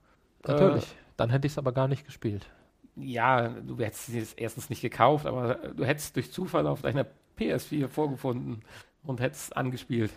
Natürlich. 0.47 0.85
Äh, 0.85 0.97
dann 1.17 1.31
hätte 1.31 1.47
ich 1.47 1.53
es 1.53 1.59
aber 1.59 1.73
gar 1.73 1.89
nicht 1.89 2.05
gespielt. 2.05 2.47
Ja, 2.97 3.49
du 3.49 3.77
hättest 3.79 4.09
es 4.11 4.33
erstens 4.35 4.71
nicht 4.71 4.83
gekauft, 4.83 5.27
aber 5.27 5.55
du 5.55 5.85
hättest 5.85 6.17
durch 6.17 6.31
Zufall 6.33 6.67
auf 6.67 6.83
deiner 6.83 7.07
PS4 7.39 7.89
vorgefunden 7.89 8.63
und 9.03 9.21
hättest 9.21 9.57
angespielt. 9.57 10.13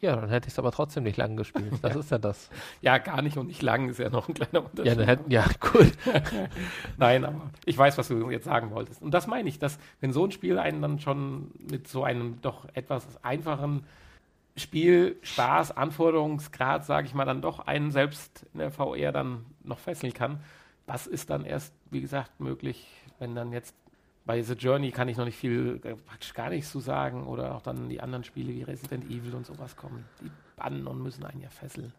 Ja, 0.00 0.14
dann 0.14 0.28
hätte 0.28 0.48
ich 0.48 0.52
es 0.52 0.58
aber 0.58 0.72
trotzdem 0.72 1.04
nicht 1.04 1.16
lang 1.16 1.36
gespielt. 1.36 1.72
Das 1.82 1.94
ja. 1.94 2.00
ist 2.00 2.10
ja 2.10 2.18
das. 2.18 2.50
Ja, 2.82 2.98
gar 2.98 3.22
nicht 3.22 3.38
und 3.38 3.46
nicht 3.46 3.62
lang 3.62 3.88
ist 3.88 3.98
ja 3.98 4.10
noch 4.10 4.28
ein 4.28 4.34
kleiner 4.34 4.64
Unterschied. 4.64 4.86
Ja, 4.86 4.94
dann 4.94 5.06
hätten, 5.06 5.30
ja 5.30 5.46
gut. 5.60 5.92
Nein, 6.98 7.24
aber 7.24 7.50
ich 7.64 7.78
weiß, 7.78 7.96
was 7.96 8.08
du 8.08 8.30
jetzt 8.30 8.44
sagen 8.44 8.70
wolltest. 8.72 9.00
Und 9.00 9.12
das 9.12 9.26
meine 9.26 9.48
ich, 9.48 9.58
dass 9.58 9.78
wenn 10.00 10.12
so 10.12 10.24
ein 10.24 10.32
Spiel 10.32 10.58
einen 10.58 10.82
dann 10.82 10.98
schon 10.98 11.50
mit 11.70 11.88
so 11.88 12.04
einem 12.04 12.40
doch 12.42 12.66
etwas 12.74 13.06
einfachen 13.24 13.84
Spiel, 14.56 15.16
Spaß, 15.22 15.76
Anforderungsgrad, 15.76 16.84
sage 16.84 17.06
ich 17.06 17.14
mal, 17.14 17.24
dann 17.24 17.42
doch 17.42 17.60
einen 17.60 17.90
selbst 17.90 18.46
in 18.54 18.60
der 18.60 18.70
VR 18.70 19.12
dann 19.12 19.44
noch 19.62 19.78
fesseln 19.78 20.14
kann, 20.14 20.40
was 20.86 21.06
ist 21.06 21.30
dann 21.30 21.44
erst, 21.44 21.74
wie 21.90 22.00
gesagt, 22.00 22.40
möglich, 22.40 22.86
wenn 23.18 23.34
dann 23.34 23.52
jetzt 23.52 23.74
bei 24.26 24.42
The 24.42 24.54
Journey 24.54 24.90
kann 24.90 25.08
ich 25.08 25.16
noch 25.16 25.24
nicht 25.24 25.38
viel, 25.38 25.80
äh, 25.84 25.94
praktisch 25.94 26.34
gar 26.34 26.50
nichts 26.50 26.70
zu 26.70 26.80
sagen. 26.80 27.26
Oder 27.26 27.54
auch 27.54 27.62
dann 27.62 27.88
die 27.88 28.00
anderen 28.00 28.24
Spiele 28.24 28.52
wie 28.52 28.62
Resident 28.64 29.04
Evil 29.04 29.34
und 29.34 29.46
sowas 29.46 29.76
kommen. 29.76 30.04
Die 30.20 30.30
bannen 30.56 30.86
und 30.86 31.00
müssen 31.00 31.24
einen 31.24 31.40
ja 31.40 31.48
fesseln. 31.48 31.92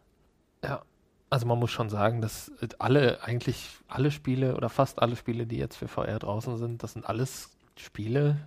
Ja, 0.63 0.83
also 1.29 1.45
man 1.45 1.57
muss 1.57 1.71
schon 1.71 1.89
sagen, 1.89 2.21
dass 2.21 2.51
alle, 2.79 3.23
eigentlich 3.23 3.77
alle 3.87 4.11
Spiele 4.11 4.55
oder 4.55 4.69
fast 4.69 5.01
alle 5.01 5.15
Spiele, 5.15 5.47
die 5.47 5.57
jetzt 5.57 5.77
für 5.77 5.87
VR 5.87 6.19
draußen 6.19 6.57
sind, 6.57 6.83
das 6.83 6.93
sind 6.93 7.05
alles 7.05 7.57
Spiele, 7.77 8.37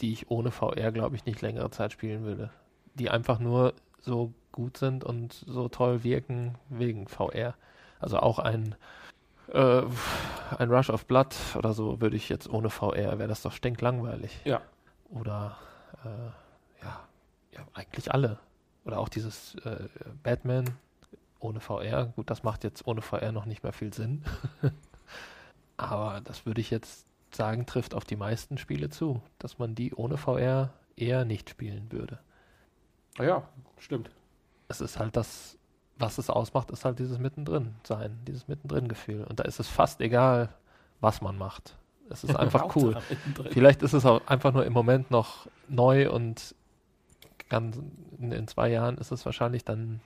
die 0.00 0.12
ich 0.12 0.30
ohne 0.30 0.52
VR, 0.52 0.92
glaube 0.92 1.16
ich, 1.16 1.26
nicht 1.26 1.40
längere 1.42 1.70
Zeit 1.70 1.92
spielen 1.92 2.22
würde. 2.22 2.50
Die 2.94 3.10
einfach 3.10 3.38
nur 3.38 3.74
so 4.00 4.32
gut 4.52 4.76
sind 4.76 5.04
und 5.04 5.32
so 5.46 5.68
toll 5.68 6.04
wirken 6.04 6.56
wegen 6.68 7.08
VR. 7.08 7.54
Also 8.00 8.18
auch 8.18 8.38
ein 8.38 8.74
äh, 9.52 9.82
ein 10.58 10.70
Rush 10.70 10.90
of 10.90 11.06
Blood 11.06 11.34
oder 11.56 11.72
so 11.72 12.00
würde 12.00 12.16
ich 12.16 12.28
jetzt 12.28 12.48
ohne 12.48 12.70
VR, 12.70 13.18
wäre 13.18 13.28
das 13.28 13.42
doch 13.42 13.52
stinklangweilig. 13.52 14.40
Ja. 14.44 14.60
Oder 15.10 15.56
äh, 16.04 16.84
ja, 16.84 17.00
ja, 17.52 17.66
eigentlich 17.74 18.12
alle. 18.12 18.38
Oder 18.84 18.98
auch 18.98 19.08
dieses 19.08 19.54
äh, 19.56 19.88
Batman 20.22 20.64
ohne 21.38 21.60
VR. 21.60 22.06
Gut, 22.06 22.30
das 22.30 22.42
macht 22.42 22.64
jetzt 22.64 22.86
ohne 22.86 23.02
VR 23.02 23.32
noch 23.32 23.46
nicht 23.46 23.62
mehr 23.62 23.72
viel 23.72 23.92
Sinn. 23.92 24.24
Aber 25.76 26.20
das 26.22 26.46
würde 26.46 26.60
ich 26.60 26.70
jetzt 26.70 27.06
sagen, 27.32 27.66
trifft 27.66 27.94
auf 27.94 28.04
die 28.04 28.16
meisten 28.16 28.58
Spiele 28.58 28.90
zu, 28.90 29.22
dass 29.38 29.58
man 29.58 29.74
die 29.74 29.94
ohne 29.94 30.16
VR 30.16 30.70
eher 30.96 31.24
nicht 31.24 31.50
spielen 31.50 31.90
würde. 31.90 32.18
Ja, 33.18 33.48
stimmt. 33.78 34.10
Es 34.68 34.80
ist 34.80 34.98
halt 34.98 35.16
das 35.16 35.58
was 36.02 36.18
es 36.18 36.30
ausmacht, 36.30 36.70
ist 36.70 36.84
halt 36.84 36.98
dieses 36.98 37.18
mittendrin 37.18 37.74
sein, 37.84 38.18
dieses 38.26 38.48
mittendrin 38.48 38.88
Gefühl. 38.88 39.24
Und 39.24 39.40
da 39.40 39.44
ist 39.44 39.60
es 39.60 39.68
fast 39.68 40.00
egal, 40.00 40.50
was 41.00 41.22
man 41.22 41.38
macht. 41.38 41.76
Es 42.10 42.24
ist 42.24 42.36
einfach 42.38 42.74
cool. 42.76 42.98
Vielleicht 43.50 43.82
ist 43.82 43.92
es 43.94 44.04
auch 44.04 44.26
einfach 44.26 44.52
nur 44.52 44.66
im 44.66 44.72
Moment 44.72 45.10
noch 45.10 45.46
neu 45.68 46.10
und 46.10 46.54
ganz 47.48 47.80
in, 48.18 48.32
in, 48.32 48.48
zwei 48.48 48.68
Jahren 48.68 48.98
ist 48.98 49.12
es 49.12 49.24
wahrscheinlich 49.24 49.64
dann 49.64 50.00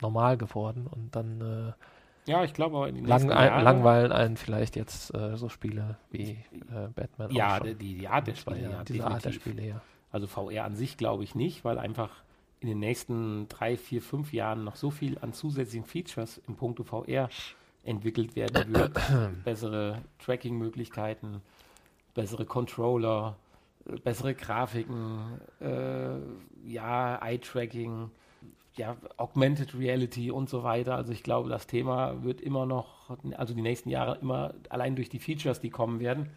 normal 0.00 0.36
geworden 0.36 0.86
und 0.86 1.14
dann 1.16 1.40
äh, 1.40 2.30
ja, 2.30 2.44
ich 2.44 2.52
glaube 2.52 2.88
in 2.88 2.94
den 2.94 3.06
lang, 3.06 3.30
ein, 3.32 3.64
langweilen 3.64 4.12
einen 4.12 4.36
vielleicht 4.36 4.76
jetzt 4.76 5.14
äh, 5.14 5.36
so 5.36 5.48
Spiele 5.48 5.96
wie 6.10 6.38
äh, 6.52 6.88
Batman. 6.94 7.30
Ja, 7.30 7.58
die, 7.60 7.74
die 7.74 8.08
Art 8.08 8.26
der 8.26 8.34
Spiele, 8.34 8.70
ja, 8.70 8.84
diese 8.84 9.06
Art 9.06 9.24
der 9.24 9.32
Spiele, 9.32 9.66
ja. 9.66 9.80
Also 10.12 10.26
VR 10.26 10.64
an 10.64 10.76
sich 10.76 10.96
glaube 10.96 11.24
ich 11.24 11.34
nicht, 11.34 11.64
weil 11.64 11.78
einfach 11.78 12.10
in 12.60 12.68
den 12.68 12.78
nächsten 12.78 13.48
drei, 13.48 13.76
vier, 13.76 14.02
fünf 14.02 14.32
Jahren 14.32 14.64
noch 14.64 14.76
so 14.76 14.90
viel 14.90 15.18
an 15.18 15.32
zusätzlichen 15.32 15.86
Features 15.86 16.40
im 16.46 16.56
Punkt 16.56 16.80
VR 16.86 17.28
entwickelt 17.84 18.36
werden 18.36 18.74
wird. 18.74 18.98
bessere 19.44 20.02
Tracking-Möglichkeiten, 20.18 21.40
bessere 22.14 22.44
Controller, 22.44 23.36
bessere 24.04 24.34
Grafiken, 24.34 25.40
äh, 25.60 26.18
ja, 26.68 27.16
Eye-Tracking, 27.22 28.10
ja, 28.76 28.96
Augmented 29.16 29.74
Reality 29.74 30.30
und 30.30 30.48
so 30.50 30.62
weiter. 30.62 30.96
Also 30.96 31.12
ich 31.12 31.22
glaube, 31.22 31.48
das 31.48 31.66
Thema 31.66 32.22
wird 32.22 32.40
immer 32.42 32.66
noch, 32.66 33.16
also 33.36 33.54
die 33.54 33.62
nächsten 33.62 33.88
Jahre 33.88 34.18
immer 34.20 34.54
allein 34.68 34.96
durch 34.96 35.08
die 35.08 35.18
Features, 35.18 35.60
die 35.60 35.70
kommen 35.70 35.98
werden, 35.98 36.28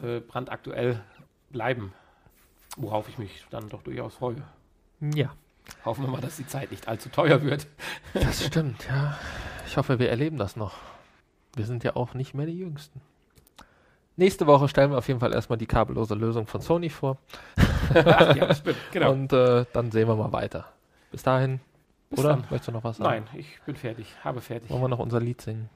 äh, 0.00 0.20
brandaktuell 0.20 1.02
bleiben. 1.50 1.92
Worauf 2.76 3.08
ich 3.08 3.18
mich 3.18 3.44
dann 3.50 3.68
doch 3.68 3.82
durchaus 3.82 4.14
freue. 4.14 4.42
Ja. 5.00 5.34
Hoffen 5.84 6.04
wir 6.04 6.10
mal, 6.10 6.20
dass 6.20 6.36
die 6.36 6.46
Zeit 6.46 6.70
nicht 6.70 6.88
allzu 6.88 7.08
teuer 7.08 7.42
wird. 7.42 7.66
Das 8.14 8.44
stimmt, 8.46 8.86
ja. 8.88 9.18
Ich 9.66 9.76
hoffe, 9.76 9.98
wir 9.98 10.10
erleben 10.10 10.36
das 10.36 10.56
noch. 10.56 10.74
Wir 11.56 11.66
sind 11.66 11.84
ja 11.84 11.96
auch 11.96 12.14
nicht 12.14 12.34
mehr 12.34 12.46
die 12.46 12.58
Jüngsten. 12.58 13.00
Nächste 14.16 14.46
Woche 14.46 14.68
stellen 14.68 14.90
wir 14.90 14.98
auf 14.98 15.08
jeden 15.08 15.20
Fall 15.20 15.32
erstmal 15.32 15.58
die 15.58 15.66
kabellose 15.66 16.14
Lösung 16.14 16.46
von 16.46 16.60
Sony 16.60 16.88
vor. 16.88 17.18
ja, 17.94 18.54
stimmt, 18.54 18.76
genau. 18.92 19.12
Und 19.12 19.32
äh, 19.32 19.64
dann 19.72 19.90
sehen 19.90 20.06
wir 20.06 20.14
mal 20.14 20.32
weiter. 20.32 20.66
Bis 21.10 21.22
dahin. 21.22 21.60
Bis 22.10 22.20
Oder? 22.20 22.30
Dann. 22.30 22.40
Möchtest 22.50 22.68
du 22.68 22.72
noch 22.72 22.84
was 22.84 22.98
sagen? 22.98 23.24
Nein, 23.32 23.40
ich 23.40 23.60
bin 23.66 23.74
fertig. 23.74 24.06
Habe 24.22 24.40
fertig. 24.40 24.70
Wollen 24.70 24.82
wir 24.82 24.88
noch 24.88 25.00
unser 25.00 25.20
Lied 25.20 25.40
singen? 25.40 25.68